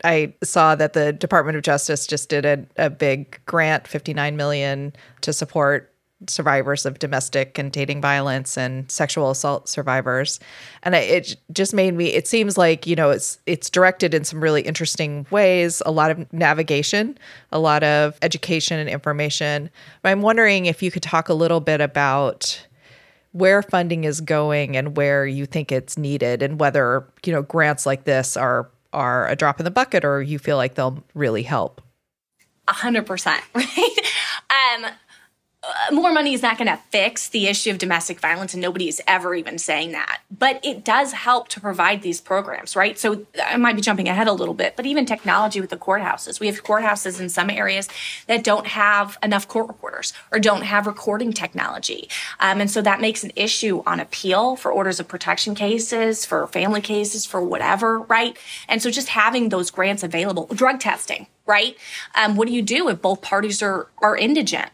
I 0.04 0.34
saw 0.42 0.74
that 0.74 0.92
the 0.92 1.12
Department 1.12 1.56
of 1.56 1.62
Justice 1.62 2.06
just 2.06 2.28
did 2.28 2.44
a, 2.44 2.66
a 2.76 2.90
big 2.90 3.40
grant, 3.46 3.88
59 3.88 4.36
million, 4.36 4.92
to 5.22 5.32
support 5.32 5.93
survivors 6.28 6.86
of 6.86 6.98
domestic 6.98 7.58
and 7.58 7.72
dating 7.72 8.00
violence 8.00 8.56
and 8.56 8.90
sexual 8.90 9.30
assault 9.30 9.68
survivors. 9.68 10.40
And 10.82 10.94
it 10.94 11.36
just 11.52 11.74
made 11.74 11.94
me 11.94 12.06
it 12.06 12.26
seems 12.28 12.58
like 12.58 12.86
you 12.86 12.96
know 12.96 13.10
it's 13.10 13.38
it's 13.46 13.70
directed 13.70 14.14
in 14.14 14.24
some 14.24 14.42
really 14.42 14.62
interesting 14.62 15.26
ways 15.30 15.82
a 15.86 15.90
lot 15.90 16.10
of 16.10 16.32
navigation 16.32 17.18
a 17.52 17.58
lot 17.58 17.82
of 17.82 18.18
education 18.22 18.78
and 18.78 18.88
information. 18.88 19.70
But 20.02 20.10
i'm 20.10 20.22
wondering 20.22 20.66
if 20.66 20.82
you 20.82 20.90
could 20.90 21.02
talk 21.02 21.28
a 21.28 21.34
little 21.34 21.60
bit 21.60 21.80
about 21.80 22.66
where 23.34 23.62
funding 23.62 24.04
is 24.04 24.20
going 24.20 24.76
and 24.76 24.96
where 24.96 25.26
you 25.26 25.44
think 25.44 25.72
it's 25.72 25.98
needed 25.98 26.40
and 26.40 26.60
whether 26.60 27.04
you 27.26 27.32
know 27.32 27.42
grants 27.42 27.84
like 27.84 28.04
this 28.04 28.36
are 28.36 28.70
are 28.92 29.28
a 29.28 29.34
drop 29.34 29.58
in 29.58 29.64
the 29.64 29.70
bucket 29.70 30.04
or 30.04 30.22
you 30.22 30.38
feel 30.38 30.56
like 30.56 30.76
they'll 30.76 31.02
really 31.14 31.42
help. 31.42 31.82
A 32.68 32.72
hundred 32.72 33.06
percent 33.06 33.42
right? 33.54 33.98
Um 34.50 34.86
more 35.92 36.12
money 36.12 36.34
is 36.34 36.42
not 36.42 36.58
going 36.58 36.68
to 36.68 36.78
fix 36.90 37.28
the 37.28 37.46
issue 37.46 37.70
of 37.70 37.78
domestic 37.78 38.20
violence, 38.20 38.54
and 38.54 38.62
nobody 38.62 38.88
is 38.88 39.00
ever 39.06 39.34
even 39.34 39.58
saying 39.58 39.92
that. 39.92 40.20
But 40.30 40.60
it 40.64 40.84
does 40.84 41.12
help 41.12 41.48
to 41.48 41.60
provide 41.60 42.02
these 42.02 42.20
programs, 42.20 42.76
right? 42.76 42.98
So 42.98 43.26
I 43.42 43.56
might 43.56 43.76
be 43.76 43.82
jumping 43.82 44.08
ahead 44.08 44.26
a 44.26 44.32
little 44.32 44.54
bit, 44.54 44.76
but 44.76 44.86
even 44.86 45.06
technology 45.06 45.60
with 45.60 45.70
the 45.70 45.76
courthouses. 45.76 46.40
We 46.40 46.46
have 46.46 46.62
courthouses 46.64 47.20
in 47.20 47.28
some 47.28 47.50
areas 47.50 47.88
that 48.26 48.44
don't 48.44 48.66
have 48.66 49.18
enough 49.22 49.48
court 49.48 49.68
reporters 49.68 50.12
or 50.32 50.38
don't 50.38 50.62
have 50.62 50.86
recording 50.86 51.32
technology. 51.32 52.08
Um, 52.40 52.60
and 52.60 52.70
so 52.70 52.82
that 52.82 53.00
makes 53.00 53.24
an 53.24 53.32
issue 53.36 53.82
on 53.86 54.00
appeal 54.00 54.56
for 54.56 54.72
orders 54.72 55.00
of 55.00 55.08
protection 55.08 55.54
cases, 55.54 56.24
for 56.24 56.46
family 56.46 56.80
cases, 56.80 57.26
for 57.26 57.40
whatever, 57.40 58.00
right? 58.00 58.36
And 58.68 58.82
so 58.82 58.90
just 58.90 59.08
having 59.08 59.48
those 59.48 59.70
grants 59.70 60.02
available, 60.02 60.46
drug 60.46 60.80
testing, 60.80 61.26
right? 61.46 61.76
Um, 62.14 62.36
what 62.36 62.48
do 62.48 62.54
you 62.54 62.62
do 62.62 62.88
if 62.88 63.00
both 63.00 63.22
parties 63.22 63.62
are, 63.62 63.88
are 63.98 64.16
indigent? 64.16 64.70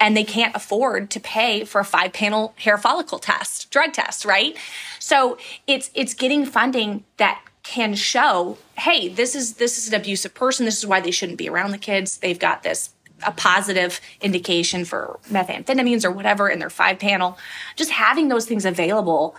And 0.00 0.16
they 0.16 0.24
can't 0.24 0.54
afford 0.54 1.10
to 1.10 1.20
pay 1.20 1.64
for 1.64 1.80
a 1.80 1.84
five 1.84 2.12
panel 2.12 2.54
hair 2.56 2.78
follicle 2.78 3.18
test, 3.18 3.70
drug 3.70 3.92
test, 3.92 4.24
right? 4.24 4.56
So 4.98 5.38
it's 5.66 5.90
it's 5.94 6.14
getting 6.14 6.44
funding 6.46 7.04
that 7.16 7.42
can 7.62 7.94
show, 7.94 8.56
hey, 8.78 9.08
this 9.08 9.34
is 9.34 9.54
this 9.54 9.78
is 9.78 9.88
an 9.88 9.94
abusive 9.94 10.34
person. 10.34 10.64
This 10.64 10.78
is 10.78 10.86
why 10.86 11.00
they 11.00 11.10
shouldn't 11.10 11.38
be 11.38 11.48
around 11.48 11.70
the 11.72 11.78
kids. 11.78 12.18
They've 12.18 12.38
got 12.38 12.62
this 12.62 12.90
a 13.26 13.32
positive 13.32 14.00
indication 14.20 14.84
for 14.84 15.18
methamphetamines 15.28 16.04
or 16.04 16.10
whatever 16.10 16.48
in 16.48 16.60
their 16.60 16.70
five 16.70 16.98
panel. 16.98 17.36
Just 17.76 17.90
having 17.90 18.28
those 18.28 18.46
things 18.46 18.64
available 18.64 19.34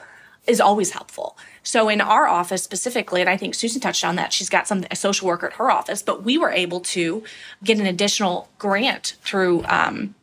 is 0.48 0.60
always 0.60 0.92
helpful. 0.92 1.38
So 1.64 1.90
in 1.90 2.02
our 2.02 2.28
office 2.28 2.64
specifically, 2.64 3.22
and 3.22 3.30
I 3.30 3.38
think 3.38 3.56
Susan 3.56 3.80
touched 3.80 4.04
on 4.04 4.16
that, 4.16 4.34
she's 4.34 4.50
got 4.50 4.68
some 4.68 4.84
a 4.92 4.96
social 4.96 5.28
worker 5.28 5.48
at 5.48 5.54
her 5.54 5.70
office, 5.72 6.02
but 6.02 6.24
we 6.24 6.38
were 6.38 6.52
able 6.52 6.82
to 6.82 7.24
get 7.64 7.80
an 7.80 7.86
additional 7.86 8.50
grant 8.58 9.16
through 9.22 9.64
um, 9.68 10.16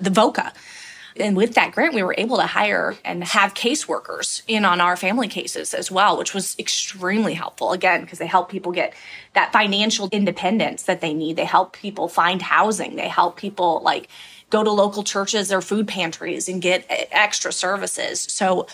the 0.00 0.10
VOCA. 0.10 0.52
And 1.16 1.36
with 1.36 1.54
that 1.54 1.72
grant, 1.72 1.94
we 1.94 2.02
were 2.02 2.14
able 2.16 2.36
to 2.36 2.46
hire 2.46 2.96
and 3.04 3.24
have 3.24 3.52
caseworkers 3.54 4.42
in 4.46 4.64
on 4.64 4.80
our 4.80 4.96
family 4.96 5.26
cases 5.26 5.74
as 5.74 5.90
well, 5.90 6.16
which 6.16 6.32
was 6.32 6.56
extremely 6.58 7.34
helpful. 7.34 7.72
Again, 7.72 8.02
because 8.02 8.20
they 8.20 8.28
help 8.28 8.48
people 8.48 8.70
get 8.70 8.94
that 9.34 9.52
financial 9.52 10.08
independence 10.12 10.84
that 10.84 11.00
they 11.00 11.12
need. 11.12 11.36
They 11.36 11.44
help 11.44 11.72
people 11.72 12.08
find 12.08 12.40
housing. 12.40 12.96
They 12.96 13.08
help 13.08 13.36
people 13.36 13.82
like 13.82 14.08
go 14.50 14.62
to 14.62 14.70
local 14.70 15.02
churches 15.02 15.52
or 15.52 15.60
food 15.60 15.88
pantries 15.88 16.48
and 16.48 16.62
get 16.62 16.84
extra 16.88 17.52
services. 17.52 18.20
So 18.20 18.66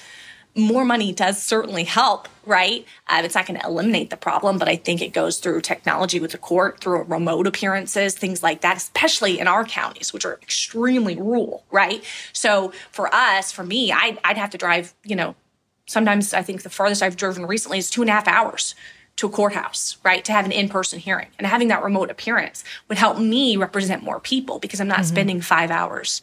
more 0.57 0.85
money 0.85 1.13
does 1.13 1.41
certainly 1.43 1.85
help, 1.85 2.29
right? 2.45 2.87
Uh, 3.09 3.21
it's 3.25 3.35
not 3.35 3.47
going 3.47 3.61
to 3.61 3.67
eliminate 3.67 4.11
the 4.11 4.17
problem, 4.17 4.59
but 4.59 4.69
I 4.69 4.77
think 4.77 5.03
it 5.03 5.13
goes 5.13 5.39
through 5.39 5.61
technology 5.61 6.19
with 6.19 6.33
the 6.33 6.39
court, 6.39 6.81
through 6.81 7.03
remote 7.03 7.47
appearances, 7.47 8.15
things 8.15 8.43
like 8.43 8.63
that, 8.63 8.77
especially 8.77 9.39
in 9.39 9.49
our 9.49 9.65
counties, 9.65 10.13
which 10.13 10.25
are 10.25 10.39
extremely 10.43 11.17
rural, 11.17 11.65
right? 11.71 12.03
So 12.33 12.73
for 12.91 13.15
us, 13.15 13.53
for 13.53 13.65
me, 13.65 13.93
I'd, 13.93 14.19
I'd 14.25 14.39
have 14.39 14.51
to 14.51 14.59
drive, 14.59 14.95
you 15.05 15.15
know, 15.15 15.35
sometimes 15.87 16.33
I 16.33 16.43
think 16.43 16.63
the 16.63 16.71
farthest 16.71 17.03
I've 17.03 17.17
driven 17.17 17.47
recently 17.47 17.79
is 17.79 17.91
two 17.91 18.01
and 18.01 18.11
a 18.11 18.15
half 18.15 18.27
hours 18.27 18.75
to 19.17 19.27
a 19.27 19.31
courthouse, 19.31 19.97
right? 20.05 20.25
To 20.25 20.33
have 20.33 20.45
an 20.45 20.53
in 20.53 20.69
person 20.69 20.99
hearing. 20.99 21.29
And 21.39 21.47
having 21.47 21.69
that 21.69 21.83
remote 21.83 22.11
appearance 22.11 22.65
would 22.89 22.99
help 22.99 23.19
me 23.19 23.57
represent 23.57 24.03
more 24.03 24.21
people 24.21 24.59
because 24.59 24.81
I'm 24.81 24.89
not 24.89 24.99
mm-hmm. 24.99 25.07
spending 25.07 25.41
five 25.41 25.71
hours 25.71 26.23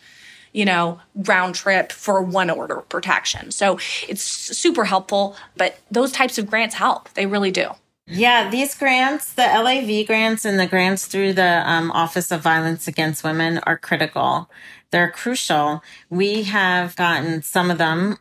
you 0.53 0.65
know, 0.65 0.99
round 1.15 1.55
trip 1.55 1.91
for 1.91 2.21
one 2.21 2.49
order 2.49 2.77
protection. 2.77 3.51
So 3.51 3.79
it's 4.07 4.21
super 4.21 4.85
helpful, 4.85 5.35
but 5.57 5.79
those 5.91 6.11
types 6.11 6.37
of 6.37 6.49
grants 6.49 6.75
help. 6.75 7.09
They 7.13 7.25
really 7.25 7.51
do. 7.51 7.71
Yeah, 8.05 8.49
these 8.49 8.75
grants, 8.75 9.33
the 9.33 9.43
LAV 9.43 10.05
grants 10.05 10.45
and 10.45 10.59
the 10.59 10.67
grants 10.67 11.05
through 11.05 11.33
the 11.33 11.63
um, 11.69 11.89
Office 11.91 12.31
of 12.31 12.41
Violence 12.41 12.87
Against 12.87 13.23
Women 13.23 13.59
are 13.59 13.77
critical. 13.77 14.49
They're 14.91 15.09
crucial. 15.09 15.81
We 16.09 16.43
have 16.43 16.95
gotten 16.95 17.41
some 17.41 17.71
of 17.71 17.77
them 17.77 18.17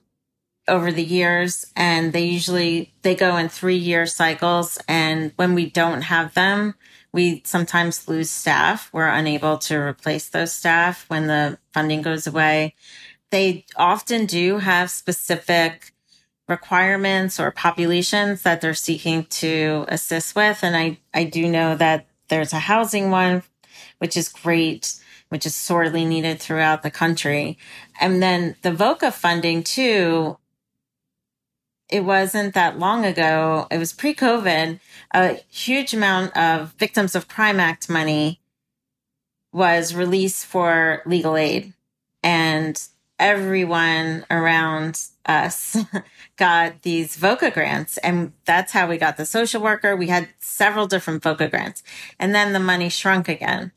over 0.68 0.92
the 0.92 1.02
years 1.02 1.66
and 1.74 2.12
they 2.12 2.24
usually 2.24 2.94
they 3.02 3.16
go 3.16 3.36
in 3.36 3.48
3 3.48 3.74
year 3.74 4.06
cycles 4.06 4.78
and 4.86 5.32
when 5.34 5.54
we 5.54 5.68
don't 5.68 6.02
have 6.02 6.34
them 6.34 6.74
we 7.12 7.42
sometimes 7.44 8.08
lose 8.08 8.30
staff. 8.30 8.88
We're 8.92 9.08
unable 9.08 9.58
to 9.58 9.76
replace 9.76 10.28
those 10.28 10.52
staff 10.52 11.04
when 11.08 11.26
the 11.26 11.58
funding 11.72 12.02
goes 12.02 12.26
away. 12.26 12.74
They 13.30 13.66
often 13.76 14.26
do 14.26 14.58
have 14.58 14.90
specific 14.90 15.92
requirements 16.48 17.38
or 17.38 17.50
populations 17.50 18.42
that 18.42 18.60
they're 18.60 18.74
seeking 18.74 19.24
to 19.24 19.84
assist 19.88 20.34
with. 20.34 20.60
And 20.62 20.76
I, 20.76 20.98
I 21.14 21.24
do 21.24 21.48
know 21.48 21.76
that 21.76 22.06
there's 22.28 22.52
a 22.52 22.58
housing 22.58 23.10
one, 23.10 23.42
which 23.98 24.16
is 24.16 24.28
great, 24.28 24.94
which 25.28 25.46
is 25.46 25.54
sorely 25.54 26.04
needed 26.04 26.40
throughout 26.40 26.82
the 26.82 26.90
country. 26.90 27.58
And 28.00 28.22
then 28.22 28.56
the 28.62 28.72
VOCA 28.72 29.12
funding 29.12 29.62
too 29.62 30.38
it 31.92 32.04
wasn't 32.04 32.54
that 32.54 32.78
long 32.78 33.04
ago, 33.04 33.66
it 33.70 33.76
was 33.76 33.92
pre 33.92 34.14
COVID, 34.14 34.80
a 35.12 35.34
huge 35.48 35.94
amount 35.94 36.36
of 36.36 36.72
Victims 36.74 37.14
of 37.14 37.28
Crime 37.28 37.60
Act 37.60 37.88
money 37.88 38.40
was 39.52 39.94
released 39.94 40.46
for 40.46 41.02
legal 41.04 41.36
aid. 41.36 41.74
And 42.22 42.80
everyone 43.18 44.24
around 44.30 45.00
us 45.26 45.76
got 46.36 46.82
these 46.82 47.16
VOCA 47.16 47.52
grants. 47.52 47.98
And 47.98 48.32
that's 48.44 48.72
how 48.72 48.88
we 48.88 48.96
got 48.96 49.16
the 49.16 49.26
social 49.26 49.62
worker. 49.62 49.94
We 49.94 50.08
had 50.08 50.28
several 50.40 50.86
different 50.86 51.22
VOCA 51.22 51.50
grants. 51.50 51.82
And 52.18 52.34
then 52.34 52.52
the 52.52 52.58
money 52.58 52.88
shrunk 52.88 53.28
again. 53.28 53.72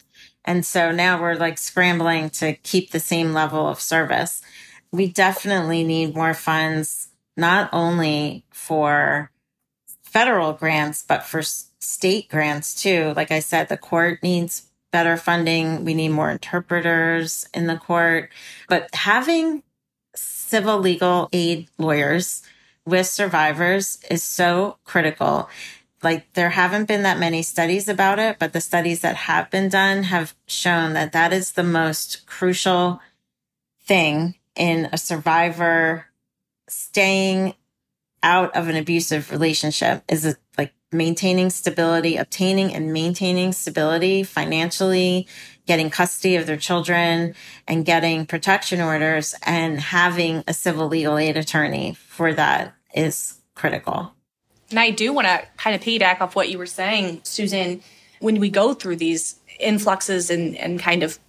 And 0.46 0.66
so 0.66 0.92
now 0.92 1.20
we're 1.20 1.36
like 1.36 1.58
scrambling 1.58 2.30
to 2.32 2.54
keep 2.54 2.92
the 2.92 3.00
same 3.00 3.34
level 3.34 3.68
of 3.68 3.80
service. 3.80 4.42
We 4.92 5.12
definitely 5.12 5.84
need 5.84 6.16
more 6.16 6.34
funds 6.34 7.10
not 7.36 7.70
only 7.74 8.46
for 8.52 9.32
federal 10.16 10.54
grants, 10.54 11.04
but 11.06 11.24
for 11.24 11.42
state 11.42 12.30
grants 12.30 12.74
too. 12.74 13.12
Like 13.18 13.32
I 13.32 13.40
said, 13.40 13.68
the 13.68 13.76
court 13.76 14.24
needs 14.24 14.70
better 14.94 15.18
funding. 15.18 15.84
We 15.84 15.94
need 15.94 16.08
more 16.08 16.32
interpreters 16.32 17.50
in 17.54 17.68
the 17.68 17.76
court, 17.76 18.30
but 18.70 18.96
having 18.96 19.62
civil 20.16 20.80
legal 20.80 21.28
aid 21.34 21.68
lawyers 21.78 22.44
with 22.86 23.08
survivors 23.08 24.00
is 24.10 24.24
so 24.24 24.78
critical. 24.86 25.50
Like 26.02 26.32
there 26.32 26.52
haven't 26.52 26.86
been 26.86 27.04
that 27.04 27.20
many 27.20 27.42
studies 27.42 27.90
about 27.90 28.18
it, 28.18 28.40
but 28.40 28.54
the 28.54 28.62
studies 28.62 29.02
that 29.02 29.18
have 29.18 29.52
been 29.52 29.68
done 29.68 30.04
have 30.04 30.34
shown 30.48 30.94
that 30.94 31.12
that 31.12 31.34
is 31.34 31.52
the 31.52 31.64
most 31.64 32.26
crucial 32.26 33.02
thing 33.84 34.36
in 34.56 34.88
a 34.94 34.98
survivor 34.98 36.06
staying 36.70 37.54
out 38.26 38.56
of 38.56 38.68
an 38.68 38.76
abusive 38.76 39.32
relationship 39.32 40.04
is 40.10 40.26
a, 40.26 40.36
like 40.58 40.74
maintaining 40.92 41.52
stability, 41.52 42.18
obtaining 42.18 42.74
and 42.74 42.92
maintaining 42.92 43.54
stability 43.54 44.24
financially, 44.24 45.28
getting 45.68 45.92
custody 45.92 46.36
of 46.36 46.48
their 46.48 46.58
children 46.58 47.36
and 47.68 47.86
getting 47.86 48.26
protection 48.26 48.82
orders 48.82 49.36
and 49.44 49.80
having 49.80 50.44
a 50.48 50.54
civil 50.54 50.88
legal 50.88 51.18
aid 51.18 51.38
attorney 51.38 51.94
for 51.94 52.34
that 52.34 52.74
is 52.96 53.40
critical. 53.54 54.12
And 54.72 54.80
I 54.80 54.90
do 54.90 55.14
want 55.14 55.28
to 55.28 55.44
kind 55.58 55.76
of 55.76 55.82
piggyback 55.82 56.20
off 56.20 56.36
what 56.36 56.50
you 56.50 56.58
were 56.58 56.66
saying, 56.66 57.22
Susan. 57.24 57.82
When 58.20 58.40
we 58.40 58.50
go 58.50 58.74
through 58.74 58.96
these 58.96 59.36
influxes 59.60 60.32
and, 60.32 60.56
and 60.58 60.80
kind 60.80 61.04
of 61.04 61.20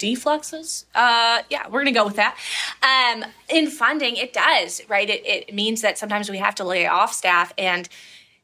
defluxes. 0.00 0.86
Uh, 0.94 1.42
yeah, 1.50 1.66
we're 1.66 1.82
going 1.82 1.86
to 1.86 1.92
go 1.92 2.06
with 2.06 2.16
that. 2.16 2.36
Um, 2.82 3.24
in 3.48 3.68
funding, 3.68 4.16
it 4.16 4.32
does, 4.32 4.80
right? 4.88 5.08
It, 5.08 5.24
it 5.26 5.54
means 5.54 5.82
that 5.82 5.98
sometimes 5.98 6.30
we 6.30 6.38
have 6.38 6.54
to 6.56 6.64
lay 6.64 6.86
off 6.86 7.12
staff. 7.12 7.52
And 7.56 7.88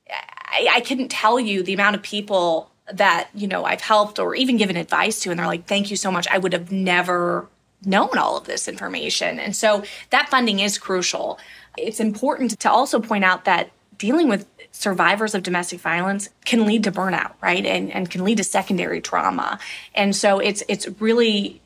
I, 0.09 0.69
I 0.75 0.81
couldn't 0.81 1.09
tell 1.09 1.41
you 1.41 1.63
the 1.63 1.75
amount 1.75 1.97
of 1.97 2.03
people 2.03 2.71
that, 2.93 3.31
you 3.35 3.49
know, 3.49 3.65
I've 3.65 3.81
helped 3.81 4.19
or 4.19 4.37
even 4.37 4.57
given 4.57 4.77
advice 4.77 5.21
to. 5.23 5.31
And 5.31 5.39
they're 5.39 5.47
like, 5.47 5.67
thank 5.67 5.91
you 5.91 5.97
so 5.97 6.13
much. 6.13 6.29
I 6.29 6.39
would 6.39 6.53
have 6.53 6.71
never 6.71 7.49
known 7.85 8.17
all 8.19 8.37
of 8.37 8.45
this 8.45 8.69
information. 8.69 9.39
And 9.39 9.57
so 9.57 9.83
that 10.11 10.29
funding 10.29 10.61
is 10.61 10.79
crucial. 10.79 11.39
It's 11.77 12.01
important 12.01 12.59
to 12.61 12.71
also 12.71 13.01
point 13.01 13.25
out 13.25 13.45
that 13.45 13.71
dealing 13.99 14.29
with 14.29 14.47
survivors 14.73 15.35
of 15.35 15.43
domestic 15.43 15.81
violence 15.81 16.29
can 16.45 16.67
lead 16.67 16.85
to 16.85 16.93
burnout, 16.93 17.33
right? 17.41 17.65
And, 17.65 17.91
and 17.93 18.11
can 18.11 18.25
lead 18.25 18.37
to 18.39 18.45
secondary 18.45 19.01
trauma. 19.01 19.59
And 19.95 20.15
so 20.15 20.39
it's, 20.39 20.63
it's 20.69 20.89
really 21.01 21.61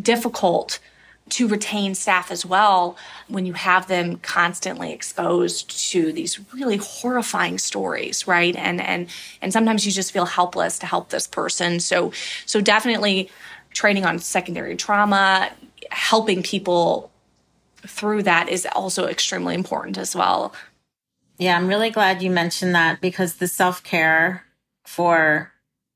difficult 0.00 0.78
to 1.30 1.48
retain 1.48 1.94
staff 1.94 2.30
as 2.30 2.44
well 2.44 2.96
when 3.28 3.46
you 3.46 3.54
have 3.54 3.88
them 3.88 4.18
constantly 4.18 4.92
exposed 4.92 5.90
to 5.90 6.12
these 6.12 6.38
really 6.52 6.76
horrifying 6.76 7.56
stories 7.56 8.26
right 8.26 8.54
and 8.56 8.80
and 8.80 9.08
and 9.40 9.52
sometimes 9.52 9.86
you 9.86 9.92
just 9.92 10.12
feel 10.12 10.26
helpless 10.26 10.78
to 10.78 10.86
help 10.86 11.08
this 11.08 11.26
person 11.26 11.80
so 11.80 12.12
so 12.44 12.60
definitely 12.60 13.30
training 13.72 14.04
on 14.04 14.18
secondary 14.18 14.76
trauma 14.76 15.50
helping 15.90 16.42
people 16.42 17.10
through 17.86 18.22
that 18.22 18.48
is 18.50 18.66
also 18.72 19.06
extremely 19.06 19.54
important 19.54 19.96
as 19.96 20.14
well 20.14 20.52
yeah, 21.38 21.56
I'm 21.56 21.66
really 21.66 21.90
glad 21.90 22.22
you 22.22 22.30
mentioned 22.30 22.74
that 22.74 23.00
because 23.00 23.34
the 23.34 23.48
self 23.48 23.82
care 23.82 24.44
for 24.84 25.52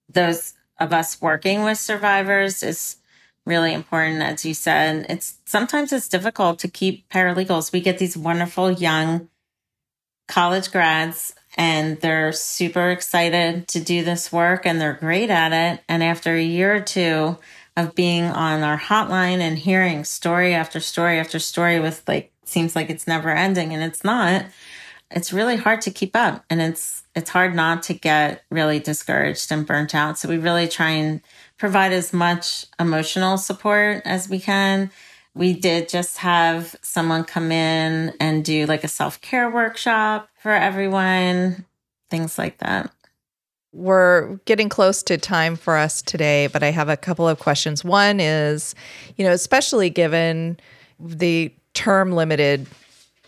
those 0.08 0.54
of 0.78 0.92
us 0.92 1.20
working 1.20 1.64
with 1.64 1.78
survivors 1.78 2.62
is 2.62 2.96
really 3.44 3.72
important, 3.72 4.22
as 4.22 4.44
you 4.44 4.54
said. 4.54 5.06
It's 5.08 5.38
sometimes 5.44 5.92
it's 5.92 6.08
difficult 6.08 6.58
to 6.60 6.68
keep 6.68 7.08
paralegals. 7.08 7.72
We 7.72 7.80
get 7.80 7.98
these 7.98 8.16
wonderful 8.16 8.70
young 8.70 9.28
college 10.28 10.70
grads 10.70 11.34
and 11.56 11.98
they're 12.00 12.32
super 12.32 12.90
excited 12.90 13.66
to 13.68 13.80
do 13.80 14.04
this 14.04 14.30
work 14.30 14.66
and 14.66 14.80
they're 14.80 14.92
great 14.92 15.30
at 15.30 15.52
it. 15.52 15.82
And 15.88 16.02
after 16.02 16.34
a 16.34 16.42
year 16.42 16.76
or 16.76 16.80
two 16.80 17.38
of 17.76 17.94
being 17.94 18.24
on 18.24 18.62
our 18.62 18.78
hotline 18.78 19.38
and 19.38 19.58
hearing 19.58 20.04
story 20.04 20.52
after 20.54 20.78
story 20.78 21.18
after 21.18 21.38
story 21.38 21.80
with 21.80 22.02
like, 22.06 22.32
seems 22.44 22.76
like 22.76 22.90
it's 22.90 23.06
never 23.06 23.30
ending 23.30 23.72
and 23.72 23.82
it's 23.82 24.04
not, 24.04 24.44
it's 25.10 25.32
really 25.32 25.56
hard 25.56 25.80
to 25.82 25.90
keep 25.90 26.14
up 26.14 26.44
and 26.50 26.60
it's, 26.60 27.02
it's 27.14 27.30
hard 27.30 27.54
not 27.54 27.82
to 27.84 27.94
get 27.94 28.44
really 28.50 28.78
discouraged 28.78 29.50
and 29.50 29.66
burnt 29.66 29.94
out. 29.94 30.18
So 30.18 30.28
we 30.28 30.38
really 30.38 30.68
try 30.68 30.90
and 30.90 31.20
provide 31.56 31.92
as 31.92 32.12
much 32.12 32.66
emotional 32.78 33.38
support 33.38 34.02
as 34.04 34.28
we 34.28 34.38
can 34.38 34.90
we 35.38 35.52
did 35.52 35.88
just 35.88 36.18
have 36.18 36.74
someone 36.82 37.22
come 37.22 37.52
in 37.52 38.12
and 38.18 38.44
do 38.44 38.66
like 38.66 38.82
a 38.82 38.88
self 38.88 39.20
care 39.20 39.48
workshop 39.48 40.28
for 40.42 40.50
everyone, 40.50 41.64
things 42.10 42.36
like 42.38 42.58
that. 42.58 42.90
We're 43.72 44.36
getting 44.46 44.68
close 44.68 45.02
to 45.04 45.16
time 45.16 45.54
for 45.54 45.76
us 45.76 46.02
today, 46.02 46.48
but 46.48 46.64
I 46.64 46.72
have 46.72 46.88
a 46.88 46.96
couple 46.96 47.28
of 47.28 47.38
questions. 47.38 47.84
One 47.84 48.18
is, 48.18 48.74
you 49.16 49.24
know, 49.24 49.30
especially 49.30 49.90
given 49.90 50.58
the 50.98 51.52
term 51.74 52.12
limited 52.12 52.66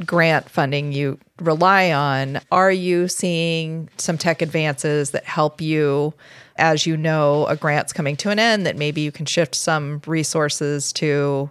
grant 0.07 0.49
funding 0.49 0.93
you 0.93 1.19
rely 1.41 1.93
on, 1.93 2.41
are 2.51 2.73
you 2.73 3.09
seeing 3.09 3.89
some 3.97 4.19
tech 4.19 4.43
advances 4.43 5.11
that 5.11 5.25
help 5.25 5.61
you 5.61 6.15
as 6.57 6.87
you 6.87 6.97
know 6.97 7.47
a 7.47 7.57
grant's 7.57 7.93
coming 7.93 8.17
to 8.17 8.31
an 8.31 8.39
end 8.39 8.67
that 8.67 8.77
maybe 8.77 9.01
you 9.01 9.13
can 9.13 9.27
shift 9.27 9.55
some 9.55 10.01
resources 10.07 10.93
to 10.93 11.51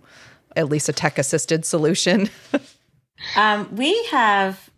at 0.56 0.70
least 0.70 0.90
a 0.90 0.94
tech 0.94 1.18
assisted 1.18 1.66
solution? 1.66 2.30
um, 3.36 3.76
we 3.76 4.04
have 4.06 4.70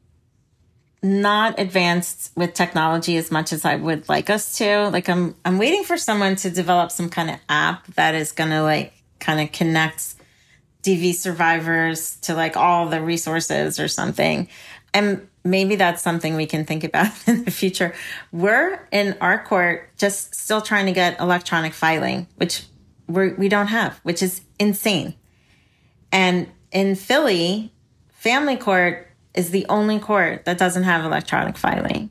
not 1.03 1.59
advanced 1.59 2.31
with 2.35 2.53
technology 2.53 3.17
as 3.17 3.31
much 3.31 3.51
as 3.51 3.65
I 3.65 3.75
would 3.75 4.07
like 4.07 4.29
us 4.29 4.57
to. 4.57 4.89
Like 4.89 5.09
I'm 5.09 5.35
I'm 5.43 5.57
waiting 5.57 5.83
for 5.83 5.97
someone 5.97 6.35
to 6.37 6.49
develop 6.49 6.91
some 6.91 7.09
kind 7.09 7.29
of 7.29 7.37
app 7.49 7.87
that 7.95 8.13
is 8.13 8.31
going 8.31 8.51
to 8.51 8.61
like 8.61 8.93
kind 9.19 9.41
of 9.41 9.51
connect 9.51 10.15
DV 10.83 11.13
survivors 11.15 12.17
to 12.21 12.33
like 12.33 12.57
all 12.57 12.89
the 12.89 13.01
resources 13.01 13.79
or 13.79 13.87
something. 13.87 14.47
And 14.93 15.27
maybe 15.43 15.75
that's 15.75 16.01
something 16.01 16.35
we 16.35 16.45
can 16.45 16.65
think 16.65 16.83
about 16.83 17.11
in 17.27 17.43
the 17.45 17.51
future. 17.51 17.93
We're 18.31 18.87
in 18.91 19.17
our 19.21 19.43
court 19.43 19.89
just 19.97 20.35
still 20.35 20.61
trying 20.61 20.87
to 20.87 20.91
get 20.91 21.19
electronic 21.19 21.73
filing, 21.73 22.27
which 22.35 22.65
we're, 23.07 23.35
we 23.35 23.49
don't 23.49 23.67
have, 23.67 23.99
which 24.03 24.23
is 24.23 24.41
insane. 24.59 25.15
And 26.11 26.49
in 26.71 26.95
Philly, 26.95 27.73
family 28.09 28.57
court 28.57 29.07
is 29.33 29.51
the 29.51 29.65
only 29.69 29.99
court 29.99 30.45
that 30.45 30.57
doesn't 30.57 30.83
have 30.83 31.05
electronic 31.05 31.57
filing. 31.57 32.09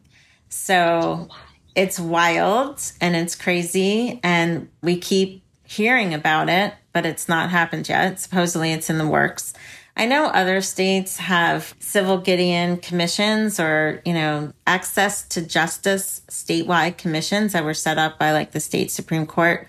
So 0.48 1.28
it's 1.74 2.00
wild 2.00 2.80
and 3.00 3.14
it's 3.14 3.34
crazy. 3.34 4.20
And 4.22 4.68
we 4.82 4.98
keep 4.98 5.44
hearing 5.64 6.14
about 6.14 6.48
it, 6.48 6.74
but 6.92 7.06
it's 7.06 7.28
not 7.28 7.50
happened 7.50 7.88
yet. 7.88 8.20
Supposedly 8.20 8.72
it's 8.72 8.90
in 8.90 8.98
the 8.98 9.06
works. 9.06 9.52
I 9.96 10.06
know 10.06 10.26
other 10.26 10.60
states 10.60 11.18
have 11.18 11.74
civil 11.78 12.18
Gideon 12.18 12.78
commissions 12.78 13.60
or, 13.60 14.00
you 14.04 14.14
know, 14.14 14.52
access 14.66 15.26
to 15.28 15.42
justice 15.42 16.22
statewide 16.28 16.96
commissions 16.96 17.52
that 17.52 17.64
were 17.64 17.74
set 17.74 17.98
up 17.98 18.18
by 18.18 18.32
like 18.32 18.52
the 18.52 18.60
state 18.60 18.90
Supreme 18.90 19.26
Court 19.26 19.68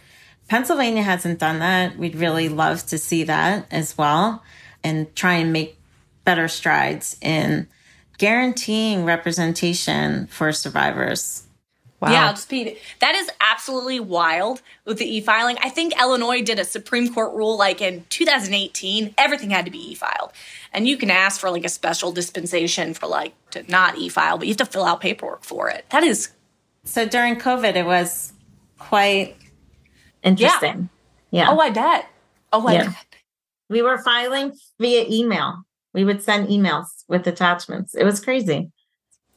Pennsylvania 0.51 1.01
hasn't 1.01 1.39
done 1.39 1.59
that. 1.59 1.97
We'd 1.97 2.17
really 2.17 2.49
love 2.49 2.85
to 2.87 2.97
see 2.97 3.23
that 3.23 3.65
as 3.71 3.97
well 3.97 4.43
and 4.83 5.15
try 5.15 5.35
and 5.35 5.53
make 5.53 5.77
better 6.25 6.49
strides 6.49 7.15
in 7.21 7.69
guaranteeing 8.17 9.05
representation 9.05 10.27
for 10.27 10.51
survivors. 10.51 11.43
Wow. 12.01 12.11
Yeah, 12.11 12.33
speed. 12.33 12.77
That 12.99 13.13
is 13.13 13.29
absolutely 13.39 13.99
wild 13.99 14.63
with 14.85 14.97
the 14.97 15.17
e-filing. 15.17 15.57
I 15.61 15.69
think 15.69 15.93
Illinois 16.01 16.41
did 16.41 16.57
a 16.57 16.65
Supreme 16.65 17.13
Court 17.13 17.31
rule 17.35 17.59
like 17.59 17.79
in 17.79 18.05
2018. 18.09 19.13
Everything 19.19 19.51
had 19.51 19.65
to 19.65 19.71
be 19.71 19.91
e-filed, 19.91 20.31
and 20.73 20.87
you 20.87 20.97
can 20.97 21.11
ask 21.11 21.39
for 21.39 21.51
like 21.51 21.63
a 21.63 21.69
special 21.69 22.11
dispensation 22.11 22.95
for 22.95 23.05
like 23.05 23.33
to 23.51 23.63
not 23.69 23.99
e-file, 23.99 24.39
but 24.39 24.47
you 24.47 24.51
have 24.53 24.57
to 24.57 24.65
fill 24.65 24.83
out 24.83 24.99
paperwork 24.99 25.43
for 25.43 25.69
it. 25.69 25.85
That 25.91 26.03
is. 26.03 26.31
So 26.85 27.07
during 27.07 27.35
COVID, 27.35 27.75
it 27.75 27.85
was 27.85 28.33
quite 28.79 29.35
interesting. 30.23 30.89
Yeah. 31.29 31.43
yeah. 31.43 31.51
Oh, 31.51 31.59
I 31.59 31.69
bet. 31.69 32.09
Oh, 32.51 32.65
I 32.65 32.73
yeah. 32.73 32.85
bet. 32.85 33.15
We 33.69 33.83
were 33.83 33.99
filing 33.99 34.53
via 34.79 35.05
email. 35.07 35.63
We 35.93 36.03
would 36.03 36.23
send 36.23 36.47
emails 36.47 36.87
with 37.07 37.27
attachments. 37.27 37.93
It 37.93 38.05
was 38.05 38.19
crazy. 38.19 38.71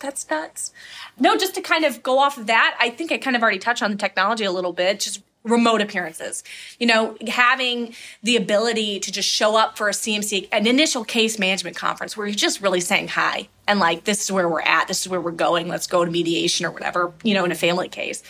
That's 0.04 0.28
nuts. 0.28 0.70
No, 1.18 1.34
just 1.34 1.54
to 1.54 1.62
kind 1.62 1.82
of 1.82 2.02
go 2.02 2.18
off 2.18 2.36
of 2.36 2.46
that, 2.46 2.76
I 2.78 2.90
think 2.90 3.10
I 3.10 3.16
kind 3.16 3.34
of 3.34 3.42
already 3.42 3.58
touched 3.58 3.82
on 3.82 3.90
the 3.90 3.96
technology 3.96 4.44
a 4.44 4.52
little 4.52 4.74
bit. 4.74 5.00
Just 5.00 5.22
remote 5.44 5.80
appearances. 5.80 6.44
You 6.78 6.86
know, 6.86 7.16
having 7.26 7.94
the 8.22 8.36
ability 8.36 9.00
to 9.00 9.10
just 9.10 9.28
show 9.28 9.56
up 9.56 9.78
for 9.78 9.88
a 9.88 9.92
CMC, 9.92 10.48
an 10.52 10.66
initial 10.66 11.06
case 11.06 11.38
management 11.38 11.76
conference 11.76 12.18
where 12.18 12.26
you're 12.26 12.36
just 12.36 12.60
really 12.60 12.80
saying 12.80 13.08
hi 13.08 13.48
and 13.66 13.80
like, 13.80 14.04
this 14.04 14.22
is 14.22 14.30
where 14.30 14.46
we're 14.46 14.60
at, 14.60 14.88
this 14.88 15.00
is 15.00 15.08
where 15.08 15.22
we're 15.22 15.30
going, 15.30 15.68
let's 15.68 15.86
go 15.86 16.04
to 16.04 16.10
mediation 16.10 16.66
or 16.66 16.70
whatever, 16.70 17.14
you 17.22 17.32
know, 17.32 17.46
in 17.46 17.52
a 17.52 17.54
family 17.54 17.88
case. 17.88 18.22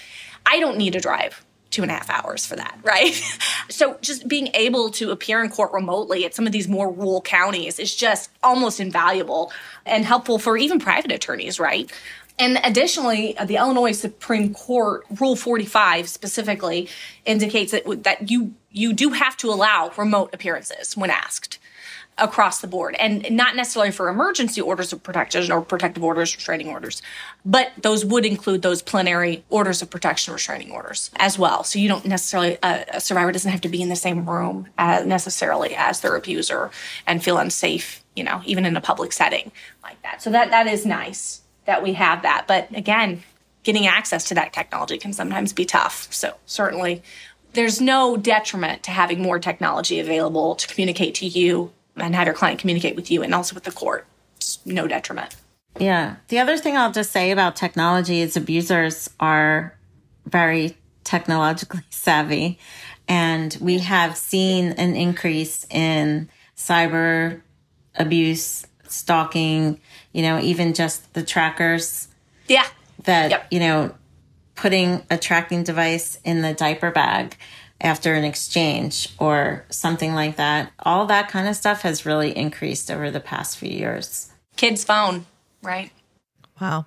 I 0.47 0.61
don't 0.61 0.79
need 0.79 0.93
to 0.93 1.01
drive 1.01 1.45
two 1.75 1.83
and 1.83 1.91
a 1.91 1.95
half 1.95 2.09
hours 2.09 2.47
for 2.47 2.57
that, 2.57 2.79
right? 2.83 3.13
so 3.69 3.99
just 4.01 4.29
being 4.29 4.49
able 4.55 4.91
to 4.91 5.11
appear 5.11 5.43
in 5.43 5.51
court 5.51 5.73
remotely 5.73 6.25
at 6.25 6.35
some 6.35 6.47
of 6.47 6.53
these 6.53 6.69
more 6.69 6.91
rural 6.91 7.21
counties 7.21 7.79
is 7.79 7.95
just 7.95 8.31
almost 8.43 8.79
invaluable 8.79 9.53
and 9.85 10.05
helpful 10.05 10.39
for 10.39 10.57
even 10.57 10.79
private 10.79 11.11
attorneys, 11.11 11.59
right? 11.59 11.93
And 12.39 12.59
additionally, 12.65 13.37
uh, 13.37 13.45
the 13.45 13.57
Illinois 13.57 13.93
Supreme 13.93 14.55
Court 14.55 15.05
Rule 15.21 15.37
45 15.37 16.09
specifically 16.09 16.89
indicates 17.25 17.73
that, 17.73 18.03
that 18.05 18.31
you 18.31 18.55
you 18.71 18.93
do 18.93 19.11
have 19.11 19.37
to 19.37 19.51
allow 19.51 19.93
remote 19.97 20.31
appearances 20.33 20.97
when 20.97 21.11
asked 21.11 21.59
across 22.17 22.61
the 22.61 22.67
board 22.67 22.95
and 23.01 23.29
not 23.31 23.57
necessarily 23.57 23.91
for 23.91 24.09
emergency 24.09 24.61
orders 24.61 24.93
of 24.93 25.03
protection 25.03 25.51
or 25.51 25.61
protective 25.61 26.05
orders 26.05 26.35
restraining 26.37 26.69
orders 26.69 27.03
but 27.45 27.73
those 27.83 28.05
would 28.05 28.25
include 28.25 28.63
those 28.63 28.83
plenary 28.83 29.45
orders 29.51 29.83
of 29.83 29.91
protection 29.91 30.33
restraining 30.33 30.71
orders 30.71 31.11
as 31.17 31.39
well. 31.39 31.65
So 31.65 31.79
you 31.79 31.89
don't 31.89 32.05
necessarily 32.07 32.57
uh, 32.63 32.85
a 32.89 33.01
survivor 33.01 33.33
doesn't 33.33 33.51
have 33.51 33.61
to 33.63 33.69
be 33.69 33.83
in 33.83 33.89
the 33.89 33.97
same 33.97 34.29
room 34.29 34.69
as 34.79 35.05
necessarily 35.07 35.75
as 35.75 36.01
their 36.01 36.17
abuser 36.17 36.71
and 37.07 37.23
feel 37.23 37.39
unsafe 37.39 38.03
you 38.17 38.25
know 38.25 38.41
even 38.47 38.65
in 38.65 38.77
a 38.77 38.81
public 38.81 39.13
setting 39.13 39.53
like 39.83 40.01
that. 40.03 40.23
So 40.23 40.31
that 40.31 40.51
that 40.51 40.67
is 40.67 40.87
nice 40.87 41.43
that 41.67 41.83
we 41.83 41.95
have 41.95 42.23
that. 42.23 42.45
But 42.47 42.69
again 42.75 43.23
getting 43.63 43.87
access 43.87 44.29
to 44.29 44.35
that 44.35 44.53
technology 44.53 44.99
can 44.99 45.13
sometimes 45.13 45.53
be 45.53 45.65
tough. 45.65 46.13
So 46.13 46.35
certainly 46.47 47.03
there's 47.55 47.81
no 47.81 48.17
detriment 48.17 48.83
to 48.83 48.91
having 48.91 49.23
more 49.23 49.39
technology 49.39 50.01
available 50.01 50.55
to 50.57 50.67
communicate 50.67 51.15
to 51.17 51.27
you 51.27 51.73
and 51.97 52.15
have 52.15 52.27
your 52.27 52.35
client 52.35 52.59
communicate 52.59 52.97
with 52.97 53.11
you 53.11 53.23
and 53.23 53.35
also 53.35 53.55
with 53.55 53.65
the 53.65 53.73
court. 53.73 54.07
It's 54.37 54.65
no 54.67 54.87
detriment. 54.87 55.37
Yeah. 55.79 56.17
The 56.29 56.39
other 56.39 56.57
thing 56.57 56.77
I'll 56.77 56.93
just 56.93 57.13
say 57.13 57.31
about 57.31 57.57
technology 57.57 58.21
is 58.21 58.37
abusers 58.37 59.11
are 59.19 59.77
very 60.27 60.77
technologically 61.03 61.83
savvy. 61.91 62.59
And 63.07 63.57
we 63.61 63.81
have 63.81 64.17
seen 64.17 64.73
an 64.73 64.97
increase 64.97 65.67
in 65.71 66.29
cyber 66.57 67.43
abuse, 67.97 68.67
stalking, 68.89 69.81
you 70.13 70.23
know, 70.23 70.41
even 70.41 70.75
just 70.75 71.13
the 71.15 71.23
trackers. 71.23 72.09
Yeah. 72.49 72.67
That, 73.05 73.31
yep. 73.31 73.47
you 73.51 73.61
know, 73.61 73.95
putting 74.55 75.03
a 75.11 75.19
tracking 75.19 75.65
device 75.65 76.19
in 76.25 76.41
the 76.41 76.55
diaper 76.55 76.91
bag 76.91 77.37
after 77.85 78.15
an 78.15 78.25
exchange 78.25 79.11
or 79.19 79.65
something 79.69 80.15
like 80.15 80.37
that. 80.37 80.73
All 80.81 81.07
that 81.07 81.29
kind 81.29 81.47
of 81.47 81.55
stuff 81.55 81.83
has 81.83 82.07
really 82.07 82.37
increased 82.37 82.91
over 82.91 83.11
the 83.11 83.21
past 83.21 83.59
few 83.59 83.71
years. 83.71 84.33
Kids' 84.57 84.83
phone, 84.83 85.27
right? 85.63 85.91
Wow. 86.61 86.87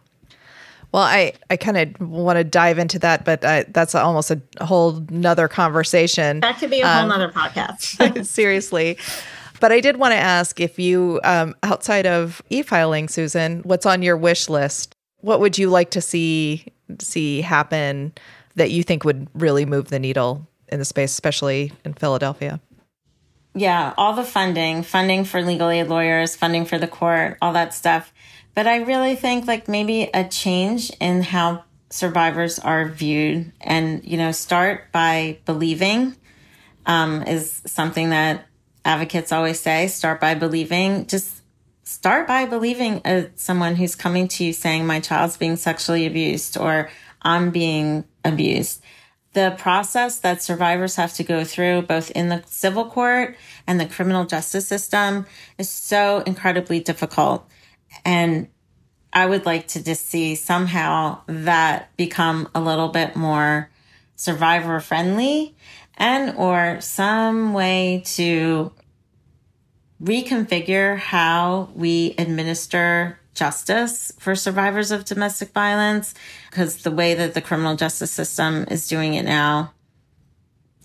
Well, 0.92 1.04
I, 1.04 1.34
I 1.50 1.58
kind 1.58 1.78
of 1.78 2.10
want 2.10 2.38
to 2.38 2.44
dive 2.44 2.80
into 2.80 2.98
that, 3.00 3.24
but 3.24 3.46
I, 3.46 3.64
that's 3.64 3.94
almost 3.94 4.32
a 4.32 4.42
whole 4.62 5.06
nother 5.10 5.48
conversation. 5.48 6.40
That 6.40 6.58
could 6.58 6.72
be 6.72 6.82
a 6.82 6.88
whole 6.88 7.04
um, 7.04 7.10
nother 7.10 7.30
podcast. 7.30 8.26
seriously. 8.26 8.98
But 9.60 9.72
I 9.72 9.80
did 9.80 9.98
want 9.98 10.14
to 10.14 10.18
ask 10.18 10.60
if 10.60 10.80
you, 10.80 11.20
um, 11.24 11.56
outside 11.62 12.08
of 12.08 12.42
e-filing, 12.50 13.08
Susan, 13.08 13.60
what's 13.62 13.86
on 13.86 14.02
your 14.02 14.18
wish 14.18 14.50
list? 14.50 14.96
What 15.22 15.40
would 15.40 15.58
you 15.58 15.70
like 15.70 15.92
to 15.92 16.02
see 16.02 16.66
see 17.00 17.42
happen 17.42 18.14
that 18.56 18.72
you 18.72 18.82
think 18.82 19.04
would 19.04 19.28
really 19.34 19.66
move 19.66 19.90
the 19.90 20.00
needle 20.00 20.48
in 20.70 20.80
the 20.80 20.86
space, 20.86 21.12
especially 21.12 21.72
in 21.86 21.94
Philadelphia? 21.94 22.60
Yeah, 23.54 23.94
all 23.98 24.14
the 24.14 24.24
funding, 24.24 24.84
funding 24.84 25.24
for 25.24 25.42
legal 25.42 25.70
aid 25.70 25.88
lawyers, 25.88 26.36
funding 26.36 26.66
for 26.66 26.78
the 26.78 26.88
court, 26.88 27.38
all 27.42 27.54
that 27.54 27.74
stuff. 27.74 28.14
But 28.54 28.68
I 28.68 28.78
really 28.78 29.16
think 29.16 29.48
like 29.48 29.68
maybe 29.68 30.10
a 30.14 30.28
change 30.28 30.92
in 31.00 31.24
how 31.24 31.64
survivors 31.90 32.60
are 32.60 32.88
viewed 32.88 33.52
and, 33.62 34.04
you 34.04 34.18
know, 34.18 34.32
start 34.32 34.92
by 34.92 35.40
believing 35.46 36.16
um, 36.86 37.24
is 37.24 37.62
something 37.66 38.12
that 38.12 38.46
advocates 38.86 39.32
always 39.32 39.60
say 39.60 39.88
start 39.88 40.22
by 40.22 40.36
believing. 40.36 41.08
Just 41.08 41.42
start 41.84 42.28
by 42.28 42.46
believing 42.46 43.02
uh, 43.06 43.28
someone 43.36 43.76
who's 43.76 43.96
coming 43.96 44.28
to 44.28 44.44
you 44.44 44.54
saying, 44.54 44.86
My 44.86 45.00
child's 45.00 45.38
being 45.38 45.56
sexually 45.56 46.06
abused 46.06 46.58
or 46.58 46.90
I'm 47.22 47.52
being 47.52 48.06
abused. 48.24 48.82
The 49.38 49.54
process 49.56 50.18
that 50.22 50.42
survivors 50.42 50.96
have 50.96 51.14
to 51.14 51.24
go 51.24 51.44
through, 51.44 51.84
both 51.84 52.10
in 52.10 52.30
the 52.30 52.42
civil 52.48 52.86
court 52.86 53.38
and 53.68 53.80
the 53.80 53.86
criminal 53.86 54.26
justice 54.26 54.68
system, 54.68 55.28
is 55.60 55.70
so 55.70 56.24
incredibly 56.26 56.80
difficult. 56.80 57.48
And 58.04 58.48
I 59.14 59.28
would 59.28 59.46
like 59.46 59.68
to 59.68 59.84
just 59.84 60.08
see 60.08 60.34
somehow 60.34 61.20
that 61.28 61.96
become 61.98 62.50
a 62.56 62.60
little 62.60 62.88
bit 62.88 63.16
more 63.16 63.70
survivor 64.16 64.80
friendly 64.80 65.56
and 66.00 66.36
or 66.36 66.82
some 66.82 67.54
way 67.54 68.02
to 68.16 68.72
reconfigure 70.02 70.98
how 70.98 71.70
we 71.76 72.16
administer 72.18 73.20
justice 73.38 74.12
for 74.20 74.36
survivors 74.36 74.92
of 74.92 75.06
domestic 75.06 75.54
violence 75.54 76.14
because 76.50 76.84
the 76.84 76.92
way 76.92 77.14
that 77.14 77.34
the 77.34 77.42
criminal 77.42 77.76
justice 77.76 78.12
system 78.12 78.66
is 78.70 78.88
doing 78.88 79.14
it 79.14 79.24
now 79.24 79.72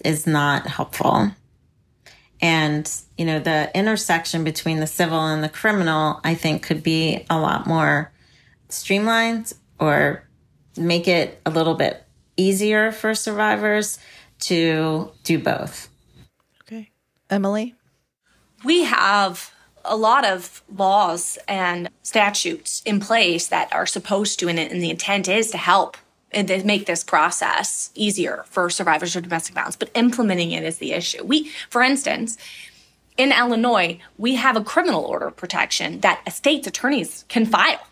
is 0.04 0.26
not 0.26 0.66
helpful. 0.66 1.30
And, 2.40 2.90
you 3.16 3.24
know, 3.24 3.38
the 3.38 3.70
intersection 3.74 4.44
between 4.44 4.80
the 4.80 4.86
civil 4.86 5.20
and 5.20 5.42
the 5.42 5.48
criminal, 5.48 6.20
I 6.24 6.34
think 6.34 6.62
could 6.62 6.82
be 6.82 7.24
a 7.30 7.40
lot 7.40 7.66
more 7.66 8.12
streamlined 8.68 9.52
or 9.78 10.28
make 10.76 11.08
it 11.08 11.40
a 11.46 11.50
little 11.50 11.74
bit 11.74 12.04
easier 12.36 12.92
for 12.92 13.14
survivors 13.14 13.98
to 14.40 15.10
do 15.22 15.38
both. 15.38 15.88
Okay. 16.62 16.90
Emily? 17.30 17.74
We 18.64 18.84
have 18.84 19.52
a 19.84 19.96
lot 19.96 20.24
of 20.24 20.62
laws 20.74 21.38
and 21.48 21.90
statutes 22.02 22.82
in 22.84 23.00
place 23.00 23.48
that 23.48 23.72
are 23.72 23.86
supposed 23.86 24.38
to, 24.40 24.48
and, 24.48 24.58
the 24.58 24.90
intent 24.90 25.28
is 25.28 25.50
to 25.50 25.58
help 25.58 25.96
and 26.30 26.48
to 26.48 26.64
make 26.64 26.86
this 26.86 27.04
process 27.04 27.90
easier 27.94 28.44
for 28.46 28.70
survivors 28.70 29.14
of 29.14 29.22
domestic 29.22 29.54
violence. 29.54 29.76
But 29.76 29.90
implementing 29.94 30.52
it 30.52 30.64
is 30.64 30.78
the 30.78 30.92
issue. 30.92 31.24
We, 31.24 31.50
for 31.68 31.82
instance, 31.82 32.38
in 33.16 33.32
Illinois, 33.32 33.98
we 34.16 34.36
have 34.36 34.56
a 34.56 34.64
criminal 34.64 35.04
order 35.04 35.26
of 35.26 35.36
protection 35.36 36.00
that 36.00 36.22
state's 36.32 36.66
attorneys 36.66 37.24
can 37.28 37.44
file. 37.44 37.86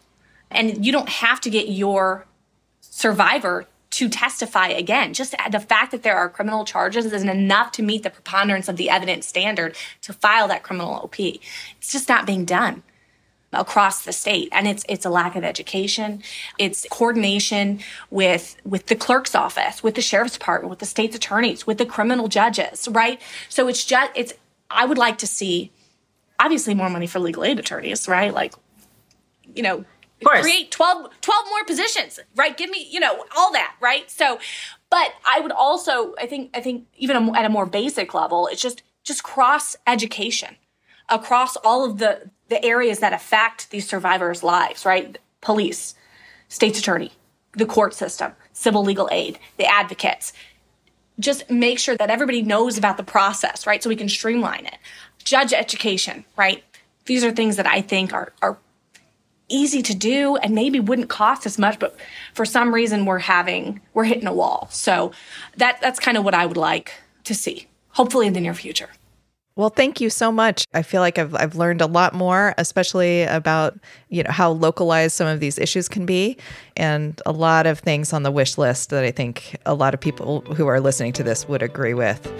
And 0.50 0.84
you 0.84 0.90
don't 0.90 1.08
have 1.08 1.40
to 1.42 1.50
get 1.50 1.68
your 1.68 2.26
survivor 2.80 3.66
to 3.90 4.08
testify 4.08 4.68
again. 4.68 5.12
Just 5.14 5.34
the 5.50 5.60
fact 5.60 5.90
that 5.90 6.02
there 6.02 6.16
are 6.16 6.28
criminal 6.28 6.64
charges 6.64 7.06
isn't 7.06 7.28
enough 7.28 7.72
to 7.72 7.82
meet 7.82 8.02
the 8.02 8.10
preponderance 8.10 8.68
of 8.68 8.76
the 8.76 8.88
evidence 8.88 9.26
standard 9.26 9.76
to 10.02 10.12
file 10.12 10.48
that 10.48 10.62
criminal 10.62 10.94
OP. 10.94 11.18
It's 11.18 11.92
just 11.92 12.08
not 12.08 12.26
being 12.26 12.44
done 12.44 12.82
across 13.52 14.04
the 14.04 14.12
state 14.12 14.48
and 14.52 14.68
it's 14.68 14.84
it's 14.88 15.04
a 15.04 15.10
lack 15.10 15.34
of 15.34 15.42
education 15.42 16.22
it's 16.56 16.86
coordination 16.88 17.80
with 18.08 18.56
with 18.64 18.86
the 18.86 18.94
clerk's 18.94 19.34
office 19.34 19.82
with 19.82 19.96
the 19.96 20.00
sheriff's 20.00 20.34
department 20.34 20.70
with 20.70 20.78
the 20.78 20.86
state's 20.86 21.16
attorneys 21.16 21.66
with 21.66 21.76
the 21.76 21.84
criminal 21.84 22.28
judges 22.28 22.86
right 22.92 23.20
so 23.48 23.66
it's 23.66 23.84
just 23.84 24.12
it's 24.14 24.32
i 24.70 24.86
would 24.86 24.98
like 24.98 25.18
to 25.18 25.26
see 25.26 25.72
obviously 26.38 26.74
more 26.74 26.88
money 26.88 27.08
for 27.08 27.18
legal 27.18 27.42
aid 27.42 27.58
attorneys 27.58 28.06
right 28.06 28.32
like 28.32 28.54
you 29.56 29.64
know 29.64 29.84
create 30.24 30.70
12, 30.70 31.10
12 31.20 31.44
more 31.48 31.64
positions, 31.64 32.20
right? 32.36 32.56
Give 32.56 32.70
me, 32.70 32.86
you 32.90 33.00
know, 33.00 33.24
all 33.36 33.52
that, 33.52 33.74
right? 33.80 34.10
So, 34.10 34.38
but 34.90 35.12
I 35.26 35.40
would 35.40 35.52
also, 35.52 36.14
I 36.18 36.26
think, 36.26 36.50
I 36.54 36.60
think 36.60 36.86
even 36.96 37.34
at 37.34 37.44
a 37.44 37.48
more 37.48 37.66
basic 37.66 38.12
level, 38.14 38.46
it's 38.46 38.62
just, 38.62 38.82
just 39.02 39.22
cross 39.22 39.76
education 39.86 40.56
across 41.08 41.56
all 41.56 41.84
of 41.84 41.98
the, 41.98 42.30
the 42.48 42.64
areas 42.64 43.00
that 43.00 43.12
affect 43.12 43.70
these 43.70 43.88
survivors' 43.88 44.42
lives, 44.42 44.84
right? 44.84 45.18
Police, 45.40 45.94
state's 46.48 46.78
attorney, 46.78 47.12
the 47.52 47.66
court 47.66 47.94
system, 47.94 48.32
civil 48.52 48.84
legal 48.84 49.08
aid, 49.10 49.38
the 49.56 49.66
advocates. 49.66 50.32
Just 51.18 51.50
make 51.50 51.78
sure 51.78 51.96
that 51.96 52.10
everybody 52.10 52.42
knows 52.42 52.78
about 52.78 52.96
the 52.96 53.02
process, 53.02 53.66
right? 53.66 53.82
So 53.82 53.88
we 53.88 53.96
can 53.96 54.08
streamline 54.08 54.66
it. 54.66 54.76
Judge 55.22 55.52
education, 55.52 56.24
right? 56.36 56.62
These 57.06 57.24
are 57.24 57.32
things 57.32 57.56
that 57.56 57.66
I 57.66 57.80
think 57.80 58.12
are, 58.12 58.32
are 58.40 58.58
easy 59.50 59.82
to 59.82 59.94
do 59.94 60.36
and 60.36 60.54
maybe 60.54 60.80
wouldn't 60.80 61.08
cost 61.08 61.46
as 61.46 61.58
much, 61.58 61.78
but 61.78 61.96
for 62.34 62.44
some 62.44 62.74
reason 62.74 63.04
we're 63.04 63.18
having 63.18 63.80
we're 63.94 64.04
hitting 64.04 64.26
a 64.26 64.32
wall. 64.32 64.68
So 64.70 65.12
that 65.56 65.80
that's 65.80 66.00
kind 66.00 66.16
of 66.16 66.24
what 66.24 66.34
I 66.34 66.46
would 66.46 66.56
like 66.56 66.92
to 67.24 67.34
see, 67.34 67.66
hopefully 67.90 68.26
in 68.26 68.32
the 68.32 68.40
near 68.40 68.54
future. 68.54 68.88
Well, 69.56 69.68
thank 69.68 70.00
you 70.00 70.08
so 70.08 70.32
much. 70.32 70.64
I 70.72 70.82
feel 70.82 71.02
like 71.02 71.18
I've 71.18 71.34
I've 71.34 71.54
learned 71.54 71.82
a 71.82 71.86
lot 71.86 72.14
more, 72.14 72.54
especially 72.56 73.24
about 73.24 73.78
you 74.08 74.22
know 74.22 74.30
how 74.30 74.52
localized 74.52 75.14
some 75.14 75.26
of 75.26 75.40
these 75.40 75.58
issues 75.58 75.88
can 75.88 76.06
be, 76.06 76.38
and 76.76 77.20
a 77.26 77.32
lot 77.32 77.66
of 77.66 77.80
things 77.80 78.12
on 78.12 78.22
the 78.22 78.30
wish 78.30 78.56
list 78.56 78.90
that 78.90 79.04
I 79.04 79.10
think 79.10 79.56
a 79.66 79.74
lot 79.74 79.92
of 79.92 80.00
people 80.00 80.40
who 80.42 80.66
are 80.66 80.80
listening 80.80 81.12
to 81.14 81.22
this 81.22 81.46
would 81.48 81.62
agree 81.62 81.94
with. 81.94 82.32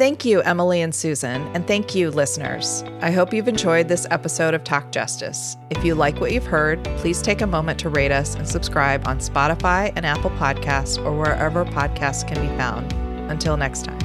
Thank 0.00 0.24
you, 0.24 0.40
Emily 0.40 0.80
and 0.80 0.94
Susan, 0.94 1.42
and 1.54 1.66
thank 1.66 1.94
you, 1.94 2.10
listeners. 2.10 2.82
I 3.02 3.10
hope 3.10 3.34
you've 3.34 3.48
enjoyed 3.48 3.88
this 3.88 4.06
episode 4.10 4.54
of 4.54 4.64
Talk 4.64 4.92
Justice. 4.92 5.58
If 5.68 5.84
you 5.84 5.94
like 5.94 6.18
what 6.22 6.32
you've 6.32 6.46
heard, 6.46 6.82
please 6.96 7.20
take 7.20 7.42
a 7.42 7.46
moment 7.46 7.78
to 7.80 7.90
rate 7.90 8.10
us 8.10 8.34
and 8.34 8.48
subscribe 8.48 9.06
on 9.06 9.18
Spotify 9.18 9.92
and 9.94 10.06
Apple 10.06 10.30
Podcasts 10.30 10.96
or 11.04 11.12
wherever 11.12 11.66
podcasts 11.66 12.26
can 12.26 12.40
be 12.40 12.48
found. 12.56 12.90
Until 13.30 13.58
next 13.58 13.84
time. 13.84 13.98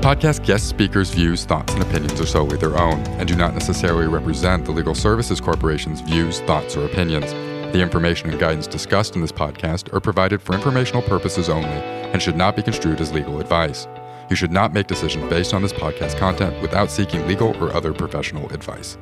Podcast 0.00 0.42
guest 0.46 0.66
speakers' 0.66 1.10
views, 1.10 1.44
thoughts, 1.44 1.74
and 1.74 1.82
opinions 1.82 2.18
are 2.22 2.26
solely 2.26 2.56
their 2.56 2.78
own 2.78 3.00
and 3.18 3.28
do 3.28 3.36
not 3.36 3.52
necessarily 3.52 4.06
represent 4.06 4.64
the 4.64 4.72
Legal 4.72 4.94
Services 4.94 5.42
Corporation's 5.42 6.00
views, 6.00 6.40
thoughts, 6.40 6.74
or 6.74 6.86
opinions. 6.86 7.34
The 7.72 7.80
information 7.80 8.28
and 8.28 8.38
guidance 8.38 8.66
discussed 8.66 9.14
in 9.14 9.22
this 9.22 9.32
podcast 9.32 9.94
are 9.94 10.00
provided 10.00 10.42
for 10.42 10.54
informational 10.54 11.00
purposes 11.00 11.48
only 11.48 11.68
and 11.70 12.20
should 12.20 12.36
not 12.36 12.54
be 12.54 12.62
construed 12.62 13.00
as 13.00 13.14
legal 13.14 13.40
advice. 13.40 13.88
You 14.28 14.36
should 14.36 14.52
not 14.52 14.74
make 14.74 14.88
decisions 14.88 15.28
based 15.30 15.54
on 15.54 15.62
this 15.62 15.72
podcast 15.72 16.18
content 16.18 16.60
without 16.60 16.90
seeking 16.90 17.26
legal 17.26 17.56
or 17.62 17.72
other 17.72 17.94
professional 17.94 18.46
advice. 18.52 18.98